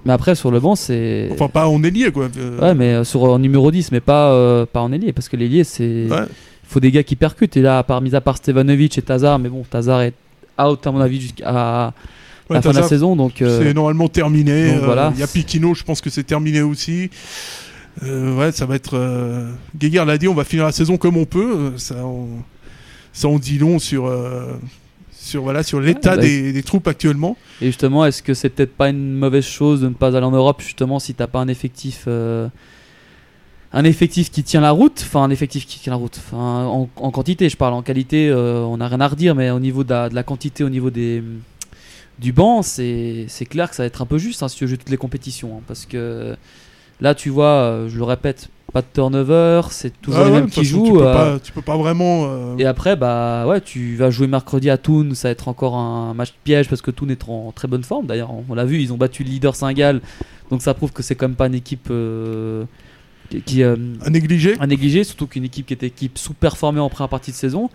Mais 0.06 0.14
après, 0.14 0.36
sur 0.36 0.52
le 0.52 0.60
banc, 0.60 0.76
c'est. 0.76 1.30
Enfin, 1.32 1.48
pas 1.48 1.68
en 1.68 1.84
ailier, 1.84 2.12
quoi. 2.12 2.28
Euh, 2.38 2.60
Ouais, 2.62 2.76
mais 2.76 2.94
euh, 2.94 3.04
sur 3.04 3.24
en 3.24 3.40
numéro 3.40 3.72
10, 3.72 3.92
mais 3.92 4.00
pas, 4.02 4.32
euh, 4.32 4.66
pas 4.66 4.82
en 4.82 4.92
ailier, 4.92 5.14
parce 5.14 5.30
que 5.30 5.36
l'ailier, 5.38 5.64
c'est. 5.64 6.08
ouais. 6.10 6.26
Il 6.68 6.68
faut 6.74 6.80
des 6.80 6.92
gars 6.92 7.04
qui 7.04 7.16
percutent. 7.16 7.58
Et 7.58 7.62
là, 7.62 7.78
à 7.80 7.84
part, 7.84 8.02
mis 8.02 8.16
à 8.16 8.22
part 8.22 8.38
Stevanovic 8.38 8.98
et 8.98 9.02
Tazar, 9.02 9.38
mais 9.40 9.50
bon, 9.50 9.64
Tazar 9.70 10.02
est 10.02 10.14
out, 10.60 10.86
à 10.88 10.92
mon 10.92 11.00
avis, 11.02 11.22
jusqu'à 11.22 11.94
Ouais, 12.50 12.56
la 12.58 12.62
fin 12.62 12.72
de 12.72 12.76
la 12.78 12.84
saison. 12.88 13.16
Donc, 13.16 13.34
C'est 13.40 13.74
normalement 13.74 14.08
terminé. 14.08 14.72
donc 14.74 14.84
voilà. 14.84 15.12
Il 15.16 15.20
y 15.20 15.24
a 15.24 15.28
Piquino, 15.28 15.74
je 15.74 15.84
pense 15.84 16.02
que 16.02 16.10
c'est 16.12 16.24
terminé 16.24 16.62
aussi. 16.62 17.10
Ouais, 18.04 18.52
ça 18.52 18.66
va 18.66 18.76
être. 18.76 19.00
Guéguerre 19.78 20.06
l'a 20.06 20.18
dit, 20.18 20.28
on 20.28 20.34
va 20.34 20.44
finir 20.44 20.66
la 20.66 20.72
saison 20.72 20.98
comme 20.98 21.18
on 21.18 21.26
peut. 21.26 21.74
Ça, 21.78 21.96
on, 22.04 22.28
ça, 23.16 23.28
on 23.30 23.40
dit 23.40 23.58
long 23.58 23.80
sur, 23.80 24.06
euh, 24.08 24.54
sur, 25.12 25.42
voilà, 25.44 25.64
sur 25.64 25.80
l'état 25.80 26.16
bah, 26.16 26.22
des, 26.22 26.52
des 26.52 26.64
troupes 26.64 26.88
actuellement. 26.88 27.38
Et 27.62 27.68
justement, 27.68 28.06
est-ce 28.06 28.22
que 28.22 28.34
c'est 28.34 28.50
peut-être 28.50 28.76
pas 28.76 28.90
une 28.90 29.14
mauvaise 29.14 29.46
chose 29.46 29.82
de 29.82 29.88
ne 29.88 29.94
pas 29.94 30.16
aller 30.16 30.26
en 30.26 30.32
Europe, 30.32 30.62
justement, 30.62 31.00
si 31.00 31.14
t'as 31.14 31.28
pas 31.28 31.40
un 31.40 31.48
effectif. 31.48 32.04
euh, 32.08 32.50
Un 33.74 33.84
effectif 33.84 34.32
qui 34.32 34.44
tient 34.44 34.62
la 34.62 34.72
route, 34.72 35.00
enfin 35.06 35.24
un 35.24 35.32
effectif 35.32 35.66
qui 35.66 35.80
tient 35.80 35.92
la 35.92 35.98
route, 35.98 36.18
enfin 36.18 36.66
en, 36.66 36.90
en 36.96 37.12
quantité, 37.12 37.50
je 37.50 37.58
parle 37.58 37.74
en 37.74 37.82
qualité, 37.84 38.30
euh, 38.30 38.64
on 38.64 38.78
n'a 38.78 38.88
rien 38.88 39.02
à 39.02 39.08
redire, 39.10 39.36
mais 39.36 39.50
au 39.50 39.60
niveau 39.60 39.84
de 39.84 39.90
la, 39.90 40.08
de 40.10 40.16
la 40.16 40.24
quantité, 40.24 40.64
au 40.64 40.70
niveau 40.70 40.90
des, 40.92 41.22
du 42.20 42.32
banc, 42.32 42.62
c'est 42.64 43.28
clair 43.50 43.70
que 43.70 43.76
ça 43.76 43.84
va 43.84 43.88
être 43.88 44.02
un 44.02 44.06
peu 44.06 44.18
juste 44.18 44.44
hein, 44.44 44.48
si 44.48 44.56
tu 44.58 44.64
veux 44.64 44.70
jouer 44.70 44.78
toutes 44.78 44.92
les 44.96 45.02
compétitions, 45.06 45.58
hein, 45.58 45.62
parce 45.68 45.86
que 45.86 46.38
là 47.02 47.16
tu 47.16 47.30
vois, 47.30 47.86
je 47.90 47.98
le 47.98 48.04
répète, 48.06 48.48
pas 48.76 48.82
de 48.82 48.88
turnover, 48.94 49.62
c'est 49.72 50.02
toujours 50.02 50.20
Ah 50.20 50.26
les 50.26 50.32
ouais, 50.34 50.40
mêmes 50.42 50.50
qui 50.50 50.66
jouent. 50.66 50.86
Tu 50.86 50.92
peux, 50.92 51.08
euh, 51.08 51.14
pas, 51.14 51.40
tu 51.40 51.52
peux 51.54 51.62
pas 51.62 51.78
vraiment. 51.78 52.26
euh, 52.28 52.58
et 52.58 52.66
après, 52.66 52.98
bah 52.98 53.48
ouais, 53.48 53.62
tu 53.62 53.96
vas 53.96 54.10
jouer 54.10 54.28
mercredi 54.28 54.70
à 54.70 54.78
Toon, 54.78 55.12
ça 55.14 55.30
va 55.30 55.32
être 55.32 55.48
encore 55.48 55.76
un 55.78 56.14
match 56.14 56.34
piège 56.44 56.68
parce 56.68 56.82
que 56.82 56.92
Toon 56.92 57.08
est 57.08 57.24
en 57.30 57.54
très 57.54 57.70
bonne 57.70 57.84
forme. 57.86 58.06
D'ailleurs, 58.06 58.32
on 58.50 58.54
l'a 58.54 58.66
vu, 58.66 58.82
ils 58.82 58.92
ont 58.92 58.98
battu 58.98 59.24
le 59.24 59.30
leader 59.30 59.56
Saint-Gall, 59.56 60.02
donc 60.52 60.62
ça 60.62 60.74
prouve 60.74 60.92
que 60.92 61.02
c'est 61.04 61.16
quand 61.16 61.30
même 61.30 61.38
pas 61.38 61.48
une 61.48 61.56
équipe 61.56 61.88
euh, 61.90 62.66
qui, 63.46 63.64
à 63.64 63.78
négliger. 64.10 64.56
à 64.60 64.68
négliger, 64.68 65.06
surtout 65.06 65.28
qu'une 65.28 65.46
équipe 65.46 65.68
qui 65.68 65.74
était 65.74 65.88
équipe 65.88 66.18
sous-performée 66.18 66.82
en 66.82 66.90
première 66.90 67.08
partie 67.10 67.32
de 67.32 67.38
saison. 67.38 67.70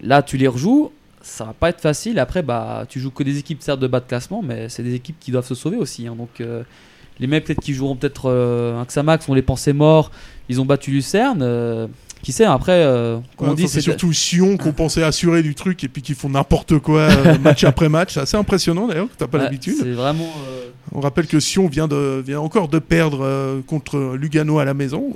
Là, 0.00 0.22
tu 0.22 0.38
les 0.38 0.48
rejoues, 0.48 0.92
ça 1.20 1.44
va 1.44 1.52
pas 1.52 1.68
être 1.68 1.82
facile. 1.82 2.18
Après, 2.20 2.40
bah, 2.42 2.86
tu 2.88 3.00
joues 3.00 3.10
que 3.10 3.22
des 3.22 3.36
équipes 3.36 3.60
certes 3.60 3.80
de 3.80 3.86
bas 3.86 4.00
de 4.00 4.06
classement, 4.06 4.40
mais 4.42 4.70
c'est 4.70 4.82
des 4.82 4.94
équipes 4.94 5.16
qui 5.20 5.30
doivent 5.30 5.46
se 5.46 5.54
sauver 5.54 5.76
aussi. 5.76 6.06
hein. 6.06 6.16
Donc, 6.16 6.40
les 7.18 7.26
mecs 7.26 7.44
peut-être 7.44 7.60
qui 7.60 7.74
joueront 7.74 7.96
peut-être 7.96 8.30
euh, 8.30 8.78
un 8.80 8.84
Xamax, 8.84 9.28
on 9.28 9.34
les 9.34 9.42
pensait 9.42 9.72
morts. 9.72 10.10
Ils 10.48 10.60
ont 10.60 10.64
battu 10.64 10.90
Lucerne. 10.90 11.40
euh, 11.42 11.86
qui 12.22 12.32
sait 12.32 12.44
Après, 12.44 12.72
euh, 12.72 13.18
comme 13.36 13.48
Ouais, 13.48 13.52
on 13.52 13.56
dit, 13.56 13.68
c'est 13.68 13.80
surtout 13.80 14.12
Sion 14.12 14.56
qu'on 14.56 14.72
pensait 14.72 15.04
assurer 15.04 15.42
du 15.42 15.54
truc 15.54 15.84
et 15.84 15.88
puis 15.88 16.02
qui 16.02 16.14
font 16.14 16.28
n'importe 16.28 16.78
quoi 16.78 17.02
euh, 17.02 17.38
match 17.42 17.62
après 17.62 17.88
match. 17.88 18.14
C'est 18.14 18.20
assez 18.20 18.36
impressionnant 18.36 18.88
d'ailleurs, 18.88 19.06
que 19.06 19.16
t'as 19.16 19.28
pas 19.28 19.38
Ouais, 19.38 19.44
l'habitude. 19.44 19.76
C'est 19.78 19.92
vraiment. 19.92 20.28
On 20.92 21.00
rappelle 21.00 21.26
que 21.26 21.38
Sion 21.38 21.68
vient, 21.68 21.86
de, 21.86 22.22
vient 22.26 22.40
encore 22.40 22.68
de 22.68 22.78
perdre 22.78 23.62
contre 23.66 24.16
Lugano 24.16 24.58
à 24.58 24.64
la 24.64 24.74
maison. 24.74 25.12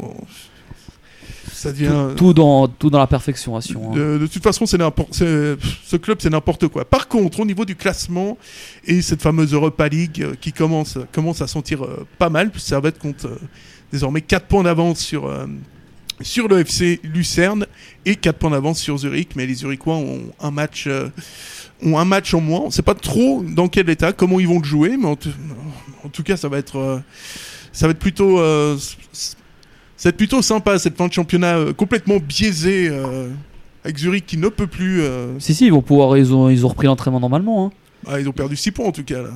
Ça 1.62 1.72
devient. 1.72 1.88
tout, 2.10 2.14
tout 2.16 2.32
dans, 2.34 2.68
tout 2.68 2.88
dans 2.88 2.98
la 2.98 3.06
perfection 3.06 3.54
à 3.54 3.60
Sion, 3.60 3.92
hein. 3.92 3.94
De, 3.94 4.18
de 4.18 4.26
toute 4.26 4.42
façon, 4.42 4.64
c'est 4.64 4.78
ce 4.78 5.96
club, 5.96 6.16
c'est 6.22 6.30
n'importe 6.30 6.68
quoi. 6.68 6.86
Par 6.86 7.06
contre, 7.06 7.40
au 7.40 7.44
niveau 7.44 7.66
du 7.66 7.76
classement 7.76 8.38
et 8.86 9.02
cette 9.02 9.20
fameuse 9.20 9.52
Europa 9.52 9.86
League 9.86 10.22
euh, 10.22 10.34
qui 10.40 10.52
commence, 10.54 10.96
commence 11.12 11.42
à 11.42 11.46
sentir 11.46 11.84
euh, 11.84 12.06
pas 12.18 12.30
mal, 12.30 12.50
Servette 12.56 12.98
compte 12.98 13.26
euh, 13.26 13.36
désormais 13.92 14.22
4 14.22 14.46
points 14.46 14.62
d'avance 14.62 15.00
sur, 15.00 15.26
euh, 15.26 15.44
sur 16.22 16.48
le 16.48 16.60
FC 16.60 16.98
Lucerne 17.04 17.66
et 18.06 18.14
4 18.16 18.38
points 18.38 18.50
d'avance 18.52 18.78
sur 18.80 18.96
Zurich. 18.96 19.36
Mais 19.36 19.44
les 19.44 19.54
Zurichois 19.56 19.96
ont 19.96 20.20
un 20.40 20.50
match, 20.50 20.88
ont 21.82 21.98
un 21.98 22.04
match 22.06 22.32
en 22.32 22.40
moins. 22.40 22.60
On 22.60 22.66
ne 22.68 22.72
sait 22.72 22.80
pas 22.80 22.94
trop 22.94 23.42
dans 23.46 23.68
quel 23.68 23.90
état, 23.90 24.14
comment 24.14 24.40
ils 24.40 24.48
vont 24.48 24.60
le 24.60 24.64
jouer, 24.64 24.96
mais 24.96 25.08
en, 25.08 25.16
tout- 25.16 25.28
en 26.04 26.08
tout 26.08 26.22
cas, 26.22 26.38
ça 26.38 26.48
va 26.48 26.56
être, 26.56 27.02
ça 27.70 27.86
va 27.86 27.90
être 27.90 27.98
plutôt. 27.98 28.38
Être 30.08 30.16
plutôt 30.16 30.40
sympa 30.42 30.78
cette 30.78 30.96
fin 30.96 31.06
de 31.08 31.12
championnat 31.12 31.56
euh, 31.58 31.72
complètement 31.72 32.16
biaisé 32.18 32.88
euh, 32.90 33.28
avec 33.84 33.98
Zurich 33.98 34.24
qui 34.26 34.36
ne 34.38 34.48
peut 34.48 34.66
plus. 34.66 35.02
euh, 35.02 35.38
Si, 35.38 35.54
si, 35.54 35.66
ils 35.66 35.72
vont 35.72 35.82
pouvoir. 35.82 36.16
Ils 36.16 36.32
ont, 36.34 36.48
ils 36.48 36.64
ont 36.64 36.68
repris 36.68 36.86
l'entraînement 36.86 37.20
normalement. 37.20 37.66
hein. 37.66 37.70
ah, 38.06 38.18
ils 38.20 38.28
ont 38.28 38.32
perdu 38.32 38.56
6 38.56 38.70
points 38.72 38.86
en 38.86 38.92
tout 38.92 39.04
cas 39.04 39.22
là. 39.22 39.28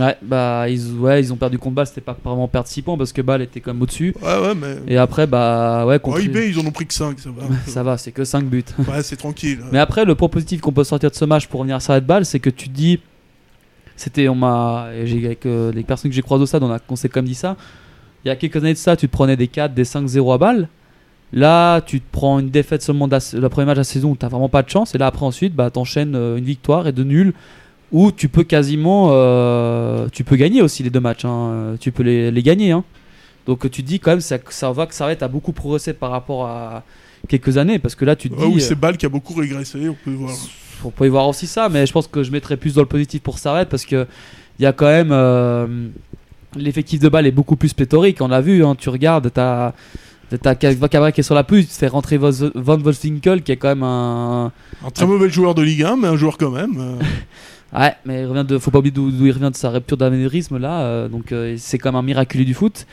Ouais, 0.00 0.16
bah, 0.22 0.70
ils, 0.70 0.92
ouais, 0.94 1.20
ils 1.20 1.30
ont 1.34 1.36
perdu 1.36 1.58
contre 1.58 1.74
Bâle, 1.74 1.86
c'était 1.86 2.00
pas 2.00 2.16
vraiment 2.24 2.48
perdre 2.48 2.66
6 2.66 2.80
points 2.80 2.96
parce 2.96 3.12
que 3.12 3.20
Bâle 3.20 3.42
était 3.42 3.60
quand 3.60 3.74
même 3.74 3.82
au-dessus. 3.82 4.14
Ouais, 4.22 4.38
ouais, 4.38 4.54
mais. 4.54 4.76
Et 4.88 4.96
après, 4.96 5.26
bah, 5.26 5.84
ouais, 5.86 5.98
contre. 5.98 6.16
Oh, 6.18 6.20
IB, 6.24 6.36
ils 6.48 6.58
en 6.58 6.64
ont 6.66 6.70
pris 6.70 6.86
que 6.86 6.94
5, 6.94 7.18
ça 7.20 7.28
va. 7.30 7.42
ça 7.66 7.82
va, 7.82 7.98
c'est 7.98 8.10
que 8.10 8.24
5 8.24 8.44
buts. 8.46 8.64
ouais, 8.78 9.02
c'est 9.02 9.16
tranquille. 9.16 9.58
Mais 9.70 9.78
après, 9.78 10.06
le 10.06 10.14
point 10.14 10.28
positif 10.30 10.62
qu'on 10.62 10.72
peut 10.72 10.84
sortir 10.84 11.10
de 11.10 11.14
ce 11.14 11.26
match 11.26 11.46
pour 11.46 11.60
revenir 11.60 11.76
à 11.76 11.80
Sarret 11.80 12.00
Bâle, 12.00 12.24
c'est 12.24 12.40
que 12.40 12.48
tu 12.48 12.68
te 12.70 12.74
dis. 12.74 13.00
C'était, 13.96 14.28
on 14.28 14.34
m'a. 14.34 14.88
et 14.94 15.06
j'ai- 15.06 15.24
Avec 15.26 15.44
euh, 15.44 15.70
les 15.72 15.82
personnes 15.82 16.10
que 16.10 16.14
j'ai 16.14 16.22
croisées 16.22 16.42
au 16.44 16.46
stade, 16.46 16.62
on, 16.62 16.72
a, 16.72 16.78
on 16.88 16.96
s'est 16.96 17.10
comme 17.10 17.26
dit 17.26 17.34
ça. 17.34 17.56
Il 18.24 18.28
y 18.28 18.30
a 18.30 18.36
quelques 18.36 18.56
années 18.56 18.72
de 18.74 18.78
ça, 18.78 18.96
tu 18.96 19.08
te 19.08 19.12
prenais 19.12 19.36
des 19.36 19.48
4, 19.48 19.74
des 19.74 19.84
5-0 19.84 20.32
à 20.34 20.38
Bâle. 20.38 20.68
Là, 21.32 21.80
tu 21.80 22.00
te 22.00 22.06
prends 22.12 22.38
une 22.38 22.50
défaite 22.50 22.82
seulement 22.82 23.06
le 23.08 23.48
premier 23.48 23.64
match 23.66 23.76
de 23.76 23.80
la 23.80 23.84
saison 23.84 24.10
où 24.10 24.16
tu 24.16 24.26
vraiment 24.26 24.48
pas 24.50 24.62
de 24.62 24.68
chance. 24.68 24.94
Et 24.94 24.98
là, 24.98 25.06
après, 25.06 25.24
ensuite, 25.24 25.54
bah, 25.54 25.70
t'enchaînes 25.70 26.14
euh, 26.14 26.36
une 26.36 26.44
victoire 26.44 26.86
et 26.86 26.92
deux 26.92 27.04
nuls 27.04 27.32
où 27.90 28.12
tu 28.12 28.28
peux 28.28 28.44
quasiment. 28.44 29.08
euh, 29.12 30.08
tu 30.12 30.24
peux 30.24 30.36
gagner 30.36 30.60
aussi 30.62 30.82
les 30.82 30.90
deux 30.90 31.00
matchs. 31.00 31.24
hein. 31.24 31.50
Euh, 31.52 31.76
Tu 31.80 31.90
peux 31.90 32.02
les, 32.02 32.30
les 32.30 32.42
gagner. 32.42 32.72
hein. 32.72 32.84
Donc, 33.46 33.68
tu 33.70 33.82
te 33.82 33.88
dis 33.88 33.98
quand 33.98 34.10
même 34.12 34.20
ça, 34.20 34.36
ça 34.50 34.70
va 34.72 34.86
que 34.86 34.94
Sarret 34.94 35.22
a 35.22 35.28
beaucoup 35.28 35.52
progressé 35.52 35.94
par 35.94 36.10
rapport 36.10 36.46
à 36.46 36.84
quelques 37.28 37.56
années. 37.56 37.78
Parce 37.78 37.94
que 37.94 38.04
là, 38.04 38.14
tu 38.14 38.28
te 38.30 38.34
Ah 38.38 38.42
dis. 38.42 38.46
oui, 38.54 38.56
euh, 38.62 38.64
c'est 38.64 38.74
Bâle 38.74 38.96
qui 38.98 39.06
a 39.06 39.08
beaucoup 39.08 39.32
régressé, 39.34 39.88
on 39.88 39.96
peut 40.04 40.12
voir. 40.12 40.36
on 40.84 40.90
peut 40.90 41.06
y 41.06 41.08
voir 41.08 41.26
aussi 41.28 41.46
ça, 41.46 41.68
mais 41.70 41.86
je 41.86 41.92
pense 41.92 42.06
que 42.08 42.22
je 42.22 42.30
mettrais 42.30 42.56
plus 42.58 42.74
dans 42.74 42.82
le 42.82 42.86
positif 42.88 43.22
pour 43.22 43.38
Sarret 43.38 43.64
parce 43.66 43.86
que 43.86 44.06
il 44.58 44.62
y 44.62 44.66
a 44.66 44.72
quand 44.72 44.86
même 44.86 45.10
euh, 45.12 45.66
l'effectif 46.56 47.00
de 47.00 47.08
balle 47.08 47.26
est 47.26 47.30
beaucoup 47.32 47.56
plus 47.56 47.72
pléthorique. 47.72 48.20
On 48.20 48.28
l'a 48.28 48.40
vu, 48.40 48.64
hein, 48.64 48.74
tu 48.78 48.88
regardes, 48.88 49.30
t'as 49.32 49.72
t'as 50.40 50.54
Cabra 50.54 51.12
qui 51.12 51.20
est 51.20 51.24
sur 51.24 51.34
la 51.34 51.44
pelouse, 51.44 51.66
tu 51.68 51.74
fais 51.74 51.88
rentrer 51.88 52.16
Van 52.16 52.30
Wolfswinkel 52.78 53.42
qui 53.42 53.52
est 53.52 53.56
quand 53.58 53.68
même 53.68 53.82
un 53.82 54.50
Un 54.84 54.90
très 54.90 55.06
mauvais 55.06 55.28
joueur 55.28 55.54
de 55.54 55.60
Ligue 55.62 55.82
1, 55.82 55.96
mais 55.96 56.08
un 56.08 56.16
joueur 56.16 56.38
quand 56.38 56.50
même. 56.50 56.72
euh. 56.78 57.78
ouais, 57.78 57.92
mais 58.06 58.22
il 58.22 58.26
revient 58.26 58.44
de, 58.46 58.56
faut 58.58 58.70
pas 58.70 58.78
oublier 58.78 58.92
d'où 58.94 59.10
il 59.10 59.30
revient 59.32 59.50
de 59.50 59.56
sa 59.56 59.68
rupture 59.68 59.98
d'anévrisme 59.98 60.56
là, 60.58 60.80
euh, 60.82 61.08
donc 61.08 61.32
euh, 61.32 61.56
c'est 61.58 61.76
quand 61.78 61.90
même 61.92 61.98
un 61.98 62.02
miraculé 62.02 62.44
du 62.46 62.54
foot. 62.54 62.86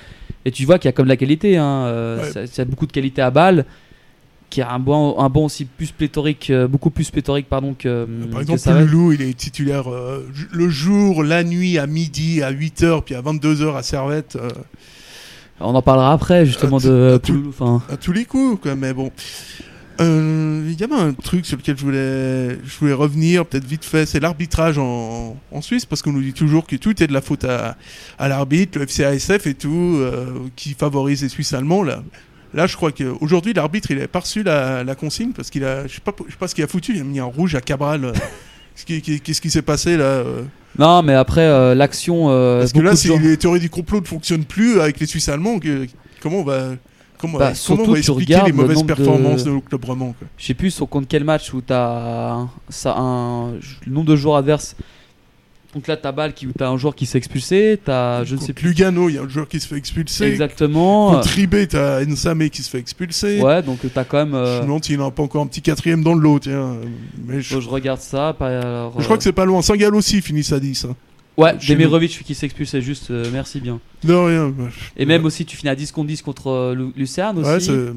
Et 0.45 0.51
tu 0.51 0.65
vois 0.65 0.79
qu'il 0.79 0.87
y 0.87 0.89
a 0.89 0.91
comme 0.93 1.05
de 1.05 1.09
la 1.09 1.17
qualité, 1.17 1.55
hein, 1.57 1.83
euh, 1.85 2.23
Ouais. 2.23 2.29
ça- 2.31 2.43
il 2.43 2.57
y 2.57 2.61
a 2.61 2.65
beaucoup 2.65 2.85
de 2.87 2.91
qualité 2.91 3.21
à 3.21 3.31
balle. 3.31 3.65
Qui 4.49 4.61
a 4.61 4.71
un 4.71 4.79
bon, 4.79 5.19
un 5.19 5.29
bon 5.29 5.45
aussi 5.45 5.65
plus 5.65 5.91
pléthorique, 5.91 6.49
euh, 6.49 6.67
beaucoup 6.67 6.89
plus 6.89 7.11
pléthorique 7.11 7.47
pardon 7.47 7.75
que. 7.77 8.07
Par 8.31 8.37
que 8.37 8.41
exemple, 8.41 8.59
Sarret. 8.59 8.85
Loulou, 8.85 9.13
il 9.13 9.21
est 9.21 9.37
titulaire 9.37 9.91
euh, 9.91 10.27
le 10.51 10.69
jour, 10.69 11.23
la 11.23 11.43
nuit, 11.43 11.77
à 11.77 11.85
midi, 11.85 12.41
à 12.41 12.51
8h, 12.51 13.03
puis 13.03 13.13
à 13.15 13.21
22h 13.21 13.75
à 13.75 13.83
Servette, 13.83 14.37
euh, 14.37 14.49
On 15.59 15.75
en 15.75 15.81
parlera 15.83 16.13
après 16.13 16.45
justement 16.45 16.77
À 16.77 16.81
de 16.81 17.13
à 17.15 17.19
Pouloulou, 17.19 17.53
à 17.89 17.97
tous 17.97 18.11
les 18.11 18.25
coups, 18.25 18.61
quoi. 18.61 18.75
Mais 18.75 18.93
bon. 18.93 19.11
Euh, 20.01 20.63
Il 20.71 20.79
y 20.79 20.83
avait 20.83 20.95
un 20.95 21.13
truc 21.13 21.45
sur 21.45 21.57
lequel 21.57 21.77
je 21.77 21.83
voulais, 21.83 22.57
je 22.63 22.79
voulais 22.79 22.93
revenir, 22.93 23.45
peut-être 23.45 23.65
vite 23.65 23.83
fait, 23.83 24.05
c'est 24.05 24.19
l'arbitrage 24.19 24.77
en, 24.77 25.35
en 25.51 25.61
Suisse, 25.61 25.85
parce 25.85 26.01
qu'on 26.01 26.13
nous 26.13 26.21
dit 26.21 26.33
toujours 26.33 26.65
que 26.65 26.77
tout 26.77 27.03
est 27.03 27.07
de 27.07 27.13
la 27.13 27.21
faute 27.21 27.43
à, 27.43 27.75
à 28.17 28.27
l'arbitre, 28.29 28.79
le 28.79 28.85
FCASF 28.87 29.45
et 29.47 29.55
tout, 29.55 29.97
euh, 29.97 30.47
qui 30.55 30.73
favorise 30.73 31.21
les 31.21 31.29
Suisses 31.29 31.53
allemands. 31.53 31.83
Là, 31.83 32.01
là 32.53 32.67
je 32.67 32.75
crois 32.75 32.91
qu'aujourd'hui, 32.91 33.53
l'arbitre, 33.53 33.91
il 33.91 34.01
a 34.01 34.07
pas 34.07 34.19
reçu 34.19 34.43
la, 34.43 34.83
la 34.83 34.95
consigne, 34.95 35.31
parce 35.31 35.49
qu'il 35.49 35.63
a, 35.63 35.87
je 35.87 35.93
sais 35.95 36.01
je 36.27 36.31
sais 36.31 36.37
pas 36.39 36.47
ce 36.47 36.55
qu'il 36.55 36.63
a 36.63 36.67
foutu, 36.67 36.93
il 36.95 37.01
a 37.01 37.03
mis 37.03 37.19
un 37.19 37.25
rouge 37.25 37.55
à 37.55 37.61
Cabral. 37.61 38.05
euh. 38.05 38.13
Qu'est-ce 38.85 39.41
qui, 39.41 39.49
s'est 39.49 39.61
passé 39.61 39.97
là 39.97 40.05
euh 40.05 40.43
Non, 40.77 41.03
mais 41.03 41.13
après, 41.13 41.41
euh, 41.41 41.75
l'action. 41.75 42.29
euh, 42.29 42.59
Parce 42.59 42.71
que 42.71 42.79
là, 42.79 42.91
de 42.91 42.95
si 42.95 43.09
gens- 43.09 43.19
les 43.19 43.35
théories 43.35 43.59
du 43.59 43.69
complot 43.69 43.99
ne 43.99 44.05
fonctionnent 44.05 44.45
plus 44.45 44.79
avec 44.79 44.99
les 45.01 45.05
Suisses 45.05 45.27
allemands, 45.27 45.59
que- 45.59 45.85
comment 46.21 46.37
on 46.37 46.43
va, 46.45 46.59
comment, 47.17 47.37
Bah, 47.37 47.51
comment 47.67 47.83
on 47.83 47.87
va 47.87 47.93
tu 47.95 47.99
expliquer 47.99 48.41
les 48.45 48.47
le 48.51 48.53
mauvaises 48.53 48.81
de- 48.81 48.83
performances 48.87 49.43
de 49.43 49.51
romans 49.85 50.15
quoi. 50.17 50.27
Je 50.37 50.45
sais 50.45 50.53
plus 50.53 50.71
sur 50.71 50.87
contre 50.87 51.07
quel 51.09 51.25
match 51.25 51.53
où 51.53 51.59
t'as 51.59 52.31
un- 52.35 52.49
ça 52.69 52.95
un 52.97 53.51
le 53.51 53.59
nombre 53.91 54.07
de 54.07 54.15
joueurs 54.15 54.37
adverses. 54.37 54.77
Donc 55.75 55.87
là, 55.87 55.95
t'as 55.97 56.11
balle 56.11 56.33
qui 56.33 56.47
t'as 56.47 56.67
un 56.69 56.77
joueur 56.77 56.95
qui 56.95 57.05
s'est 57.05 57.19
expulsé, 57.19 57.79
t'as 57.85 58.23
je 58.23 58.35
ne 58.35 58.39
sais 58.39 58.53
plus 58.53 58.69
Lugano, 58.69 59.07
il 59.07 59.15
y 59.15 59.17
a 59.19 59.21
un 59.21 59.29
joueur 59.29 59.47
qui 59.47 59.59
se 59.59 59.67
fait 59.67 59.75
expulser. 59.77 60.25
exactement. 60.25 61.11
Contre 61.11 61.29
Ribé, 61.29 61.67
t'as 61.67 62.03
Nsame 62.03 62.49
qui 62.49 62.63
se 62.63 62.69
fait 62.71 62.79
expulser. 62.79 63.39
Ouais, 63.41 63.61
donc 63.61 63.79
t'as 63.93 64.03
quand 64.03 64.17
même. 64.17 64.31
Je 64.31 64.35
euh, 64.37 64.57
me 64.57 64.63
demande 64.63 64.83
s'il 64.83 64.97
n'a 64.97 65.11
pas 65.11 65.21
encore 65.21 65.43
un 65.43 65.47
petit 65.47 65.61
quatrième 65.61 66.03
dans 66.03 66.15
le 66.15 66.21
lot. 66.21 66.39
Tiens. 66.39 66.77
Mais 67.27 67.41
je, 67.41 67.59
je 67.59 67.69
regarde 67.69 67.99
ça. 68.01 68.35
alors, 68.39 68.95
je 68.99 69.03
crois 69.03 69.17
que 69.17 69.23
c'est 69.23 69.31
pas 69.31 69.45
loin. 69.45 69.61
Saint-Gall 69.61 69.93
aussi 69.93 70.21
finit 70.21 70.47
à 70.51 70.59
10. 70.59 70.85
Hein. 70.85 70.95
Ouais. 71.37 71.55
Demirovic 71.67 72.23
qui 72.23 72.33
s'est 72.35 72.47
expulsé 72.47 72.81
juste. 72.81 73.11
euh, 73.11 73.25
merci 73.31 73.59
bien. 73.61 73.79
De 74.03 74.13
rien. 74.13 74.51
Et 74.97 75.05
même 75.05 75.23
aussi, 75.23 75.45
tu 75.45 75.55
finis 75.55 75.69
à 75.69 75.75
10 75.75 75.91
contre 75.91 76.07
10 76.07 76.21
contre 76.23 76.47
euh, 76.47 76.73
Lu- 76.75 76.91
Lucerne 76.97 77.37
aussi. 77.39 77.49
Ouais, 77.49 77.59
c'est- 77.59 77.93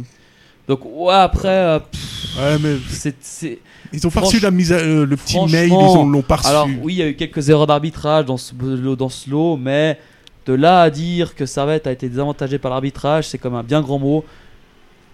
donc 0.73 0.81
ouais, 0.85 1.15
après, 1.15 1.49
euh, 1.49 1.79
pff, 1.81 2.39
ouais, 2.39 2.59
mais 2.63 2.77
c'est 2.89 3.15
c'est- 3.21 3.59
ils 3.93 4.07
ont 4.07 4.11
pas 4.11 4.21
reçu 4.21 4.41
la 4.41 4.51
mise 4.51 4.73
à- 4.73 4.77
euh, 4.77 5.05
le 5.07 5.17
petit 5.17 5.39
mail, 5.51 5.69
ils 5.69 5.73
ont- 5.73 6.09
l'ont 6.09 6.23
pas 6.23 6.37
reçu. 6.37 6.49
Alors 6.49 6.67
oui, 6.83 6.95
il 6.95 6.99
y 6.99 7.03
a 7.03 7.09
eu 7.09 7.15
quelques 7.15 7.49
erreurs 7.51 7.67
d'arbitrage 7.67 8.25
dans 8.25 8.37
ce 8.39 8.53
lot, 8.61 8.97
dans 8.97 9.09
ce 9.11 9.29
lot, 9.31 9.57
mais 9.57 9.99
de 10.47 10.55
là 10.55 10.81
à 10.83 10.91
dire 10.91 11.35
que 11.35 11.45
Servette 11.47 11.87
a 11.87 11.93
été 11.93 12.09
désavantagé 12.09 12.59
par 12.59 12.71
l'arbitrage, 12.71 13.29
c'est 13.29 13.39
comme 13.39 13.55
un 13.55 13.63
bien 13.63 13.81
grand 13.83 13.99
mot. 13.99 14.25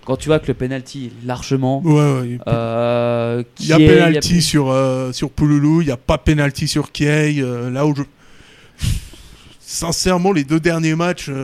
Quand 0.07 0.17
tu 0.17 0.29
vois 0.29 0.39
que 0.39 0.47
le 0.47 0.55
penalty 0.55 1.13
largement, 1.27 1.83
Ouais, 1.85 1.93
ouais. 2.21 2.39
euh, 2.47 3.43
Il 3.61 3.67
y 3.67 3.73
a 3.75 3.77
penalty 3.77 4.39
a- 4.39 4.41
sur, 4.41 4.71
euh, 4.71 5.13
sur 5.13 5.29
Pouloulou, 5.31 5.83
il 5.83 5.87
n'y 5.87 5.91
a 5.93 5.99
pas 5.99 6.17
penalty 6.17 6.67
sur 6.67 6.93
Kiei. 6.93 7.43
là 7.73 7.85
où 7.85 7.95
je. 7.95 8.03
Sincèrement, 9.61 10.33
les 10.33 10.45
deux 10.45 10.61
derniers 10.61 10.95
matchs, 10.95 11.29
il 11.29 11.35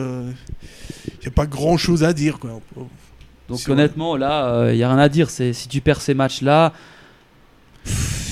n'y 1.21 1.27
a 1.27 1.31
pas 1.31 1.45
grand 1.45 1.77
chose 1.77 2.03
à 2.03 2.11
dire. 2.13 2.39
Quoi. 2.39 2.59
Donc 3.49 3.59
honnêtement, 3.69 4.15
là, 4.15 4.69
il 4.71 4.77
y 4.77 4.83
a 4.83 4.89
rien 4.89 4.97
à 4.97 5.09
dire. 5.09 5.29
C'est 5.29 5.53
si 5.53 5.67
tu 5.67 5.81
perds 5.81 6.01
ces 6.01 6.13
matchs-là, 6.13 6.73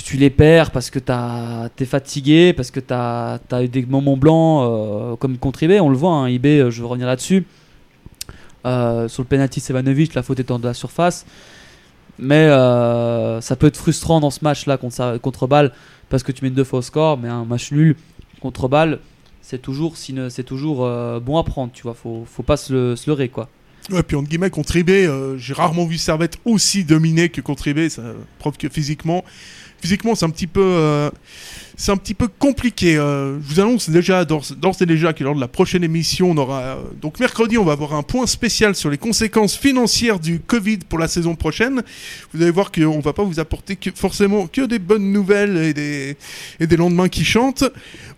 tu 0.03 0.17
les 0.17 0.29
perds 0.29 0.71
parce 0.71 0.89
que 0.89 0.99
t'es 1.75 1.85
fatigué, 1.85 2.53
parce 2.53 2.71
que 2.71 2.79
t'as 2.79 3.39
as 3.51 3.63
eu 3.63 3.67
des 3.67 3.85
moments 3.85 4.17
blancs 4.17 4.63
euh, 4.63 5.15
comme 5.15 5.37
contre 5.37 5.63
IB. 5.63 5.79
On 5.81 5.89
le 5.89 5.95
voit, 5.97 6.11
hein, 6.11 6.29
IB, 6.29 6.45
euh, 6.45 6.71
je 6.71 6.81
vais 6.81 6.87
revenir 6.87 7.07
là-dessus. 7.07 7.45
Euh, 8.65 9.07
sur 9.07 9.23
le 9.23 9.27
penalty 9.27 9.59
Sevanovic, 9.59 10.13
la 10.13 10.23
faute 10.23 10.39
étant 10.39 10.57
de 10.59 10.65
la 10.65 10.73
surface. 10.73 11.25
Mais 12.19 12.45
euh, 12.47 13.41
ça 13.41 13.55
peut 13.55 13.67
être 13.67 13.77
frustrant 13.77 14.19
dans 14.19 14.29
ce 14.29 14.39
match-là 14.43 14.77
contre, 14.77 15.17
contre 15.17 15.47
Bâle 15.47 15.71
parce 16.09 16.21
que 16.23 16.31
tu 16.31 16.43
mets 16.43 16.51
deux 16.51 16.63
fois 16.63 16.79
au 16.79 16.83
score, 16.83 17.17
mais 17.17 17.27
un 17.27 17.43
match 17.43 17.71
nul 17.71 17.95
contre 18.39 18.67
Bâle, 18.67 18.99
c'est 19.41 19.61
toujours, 19.61 19.95
c'est 19.97 20.43
toujours 20.43 20.85
euh, 20.85 21.19
bon 21.19 21.37
à 21.37 21.43
prendre, 21.43 21.71
tu 21.73 21.83
vois. 21.83 21.95
Faut, 21.95 22.23
faut 22.25 22.43
pas 22.43 22.55
se, 22.57 22.71
le- 22.73 22.95
se 22.95 23.09
leurrer, 23.09 23.29
quoi. 23.29 23.49
Ouais, 23.91 24.01
puis 24.01 24.15
entre 24.15 24.29
guillemets, 24.29 24.49
contre 24.49 24.77
euh, 24.77 25.37
j'ai 25.37 25.53
rarement 25.53 25.85
vu 25.85 25.97
Servette 25.97 26.37
aussi 26.45 26.85
dominé 26.85 27.27
que 27.27 27.41
contre 27.41 27.63
Ribé. 27.63 27.89
Ça 27.89 28.01
prouve 28.39 28.55
que 28.57 28.69
physiquement, 28.69 29.25
physiquement, 29.81 30.15
c'est 30.15 30.23
un 30.23 30.29
petit 30.29 30.47
peu, 30.47 30.63
euh, 30.63 31.09
c'est 31.75 31.91
un 31.91 31.97
petit 31.97 32.13
peu 32.13 32.29
compliqué. 32.29 32.95
euh. 32.95 33.37
je 33.41 33.45
vous 33.45 33.59
annonce 33.59 33.89
déjà 33.89 34.23
d'ores 34.23 34.45
et 34.79 34.85
déjà 34.85 35.11
que 35.11 35.25
lors 35.25 35.35
de 35.35 35.41
la 35.41 35.49
prochaine 35.49 35.83
émission, 35.83 36.31
on 36.31 36.37
aura 36.37 36.77
donc 37.01 37.19
mercredi, 37.19 37.57
on 37.57 37.65
va 37.65 37.73
avoir 37.73 37.93
un 37.93 38.03
point 38.03 38.25
spécial 38.25 38.73
sur 38.73 38.89
les 38.89 38.97
conséquences 38.97 39.57
financières 39.57 40.17
du 40.17 40.39
Covid 40.39 40.77
pour 40.87 40.97
la 40.97 41.09
saison 41.09 41.35
prochaine. 41.35 41.83
Vous 42.33 42.41
allez 42.41 42.51
voir 42.51 42.71
qu'on 42.71 43.01
va 43.01 43.11
pas 43.11 43.23
vous 43.23 43.41
apporter 43.41 43.77
forcément 43.95 44.47
que 44.47 44.61
des 44.61 44.79
bonnes 44.79 45.11
nouvelles 45.11 45.57
et 45.57 45.73
des 45.73 46.15
et 46.61 46.67
des 46.67 46.77
lendemains 46.77 47.09
qui 47.09 47.25
chantent. 47.25 47.65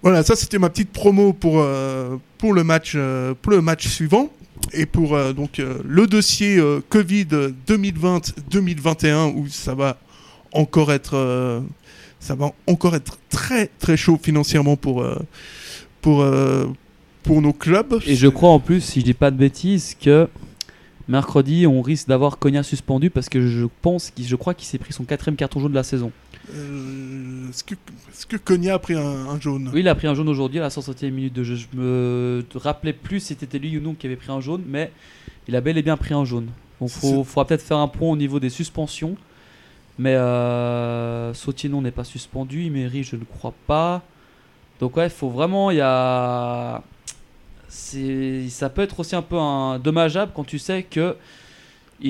Voilà, 0.04 0.24
ça 0.24 0.36
c'était 0.36 0.60
ma 0.60 0.70
petite 0.70 0.92
promo 0.92 1.34
pour 1.34 1.66
pour 2.38 2.54
le 2.54 2.64
match 2.64 2.96
pour 3.42 3.52
le 3.52 3.62
match 3.64 3.88
suivant. 3.88 4.30
Et 4.74 4.86
pour 4.86 5.16
euh, 5.16 5.34
donc 5.34 5.60
euh, 5.60 5.80
le 5.86 6.08
dossier 6.08 6.58
euh, 6.58 6.82
Covid 6.90 7.28
2020-2021 7.68 9.34
où 9.36 9.48
ça 9.48 9.76
va 9.76 9.98
encore 10.52 10.92
être 10.92 11.64
ça 12.20 12.36
va 12.36 12.52
encore 12.66 12.96
être 12.96 13.18
très 13.30 13.68
très 13.80 13.98
chaud 13.98 14.18
financièrement 14.22 14.78
pour 14.78 15.06
pour 16.02 16.26
pour 17.24 17.42
nos 17.42 17.54
clubs. 17.54 18.00
Et 18.06 18.16
je 18.16 18.28
crois 18.28 18.50
en 18.50 18.60
plus, 18.60 18.82
si 18.82 19.02
je 19.02 19.06
dis 19.06 19.14
pas 19.14 19.32
de 19.32 19.38
bêtises, 19.38 19.98
que 20.00 20.30
mercredi 21.08 21.68
on 21.68 21.82
risque 21.82 22.08
d'avoir 22.08 22.40
Cogna 22.40 22.64
suspendu 22.64 23.10
parce 23.10 23.28
que 23.28 23.46
je 23.46 23.66
pense, 23.82 24.14
je 24.18 24.36
crois 24.36 24.54
qu'il 24.54 24.68
s'est 24.68 24.78
pris 24.78 24.94
son 24.94 25.04
quatrième 25.04 25.36
carton 25.36 25.60
jaune 25.60 25.72
de 25.72 25.76
la 25.76 25.84
saison. 25.84 26.12
Euh, 26.54 27.50
Est-ce 27.50 27.64
que 27.64 27.76
que 28.30 28.38
Konya 28.38 28.76
a 28.76 28.80
pris 28.80 28.94
un, 28.96 29.00
un 29.28 29.40
jaune? 29.40 29.70
Oui, 29.74 29.80
il 29.82 29.88
a 29.88 29.96
pris 29.96 30.08
un 30.08 30.14
jaune 30.14 30.30
aujourd'hui 30.30 30.60
à 30.60 30.64
la 30.64 30.70
160e 30.70 31.10
minute 31.12 31.34
de 31.34 31.44
jeu. 31.44 31.56
Je 31.56 31.68
me 31.78 32.44
rappelais 32.56 32.94
plus 32.94 33.20
si 33.20 33.36
c'était 33.40 33.60
lui 33.60 33.78
ou 33.78 33.82
non 33.82 33.94
qui 33.94 34.06
avait 34.08 34.16
pris 34.16 34.32
un 34.32 34.42
jaune, 34.42 34.64
mais 34.68 34.92
il 35.48 35.56
a 35.56 35.62
bel 35.62 35.78
et 35.78 35.82
bien 35.82 35.98
pris 35.98 36.14
un 36.14 36.26
jaune. 36.26 36.48
Donc 36.80 36.90
faut, 36.90 37.24
faudra 37.24 37.46
peut-être 37.48 37.62
faire 37.64 37.78
un 37.78 37.88
point 37.88 38.10
au 38.10 38.18
niveau 38.18 38.40
des 38.40 38.50
suspensions. 38.50 39.16
Mais 39.98 40.16
euh, 40.16 41.34
Sautier 41.34 41.70
non 41.70 41.82
n'est 41.82 41.92
pas 41.92 42.04
suspendu, 42.04 42.64
Imery 42.64 43.04
je 43.04 43.16
ne 43.16 43.24
crois 43.24 43.54
pas. 43.66 44.04
Donc 44.82 44.98
ouais, 44.98 45.06
il 45.06 45.10
faut 45.10 45.30
vraiment, 45.30 45.72
il 45.72 45.78
y 45.78 45.82
a, 45.82 46.84
ça 47.70 48.70
peut 48.70 48.82
être 48.82 49.00
aussi 49.00 49.16
un 49.16 49.22
peu 49.22 49.38
un 49.38 49.80
dommageable 49.80 50.32
quand 50.36 50.44
tu 50.44 50.60
sais 50.60 50.84
que 50.84 51.16
il- 51.16 51.16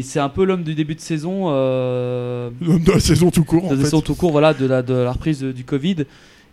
c'est 0.01 0.19
un 0.19 0.29
peu 0.29 0.43
l'homme 0.45 0.63
du 0.63 0.73
début 0.75 0.95
de 0.95 0.99
saison. 0.99 1.45
Euh, 1.49 2.49
de 2.61 2.91
la 2.91 2.99
saison 2.99 3.29
tout 3.31 3.43
court 3.43 3.65
en 3.65 3.71
de 3.71 3.75
fait. 3.77 3.83
saison 3.83 4.01
tout 4.01 4.15
court, 4.15 4.31
voilà, 4.31 4.53
de 4.53 4.65
la, 4.65 4.81
de 4.81 4.93
la 4.93 5.11
reprise 5.11 5.39
de- 5.41 5.51
du 5.51 5.63
Covid. 5.63 6.05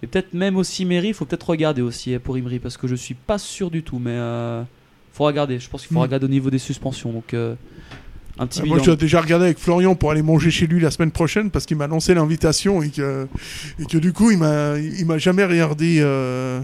Et 0.03 0.07
peut-être 0.07 0.35
même 0.35 0.57
aussi 0.57 0.83
Imri, 0.85 1.09
il 1.09 1.15
faut 1.15 1.25
peut-être 1.25 1.49
regarder 1.49 1.81
aussi 1.81 2.13
eh, 2.13 2.19
pour 2.19 2.37
Imri, 2.37 2.59
parce 2.59 2.77
que 2.77 2.87
je 2.89 2.95
suis 2.95 3.15
pas 3.15 3.39
sûr 3.39 3.71
du 3.71 3.83
tout, 3.83 3.99
mais 3.99 4.11
euh, 4.13 4.63
faut 5.13 5.25
regarder. 5.25 5.59
Je 5.61 5.69
pense 5.71 5.83
qu'il 5.83 5.95
faut 5.95 6.01
Hmm. 6.01 6.03
regarder 6.03 6.27
au 6.27 6.29
niveau 6.29 6.51
des 6.51 6.59
suspensions. 6.59 7.13
Donc 7.13 7.33
euh, 7.35 7.55
un 8.39 8.47
petit 8.47 8.61
Ah, 8.63 8.67
moi, 8.67 8.79
bilan. 8.79 8.93
j'ai 8.93 8.97
déjà 8.97 9.21
regardé 9.21 9.45
avec 9.47 9.59
Florian 9.59 9.95
pour 9.95 10.11
aller 10.11 10.23
manger 10.23 10.51
chez 10.51 10.67
lui 10.67 10.81
la 10.81 10.91
semaine 10.91 11.11
prochaine 11.13 11.51
parce 11.51 11.67
qu'il 11.67 11.77
m'a 11.77 11.87
lancé 11.87 12.15
l'invitation 12.15 12.83
et 12.83 12.91
que, 12.91 13.27
et 13.79 13.85
que 13.87 13.97
du 13.99 14.13
coup, 14.13 14.31
il 14.31 14.39
m'a, 14.39 14.77
il 14.79 15.07
m'a 15.07 15.19
jamais 15.19 15.45
rien 15.45 15.69
dit. 15.77 15.99
euh, 16.01 16.61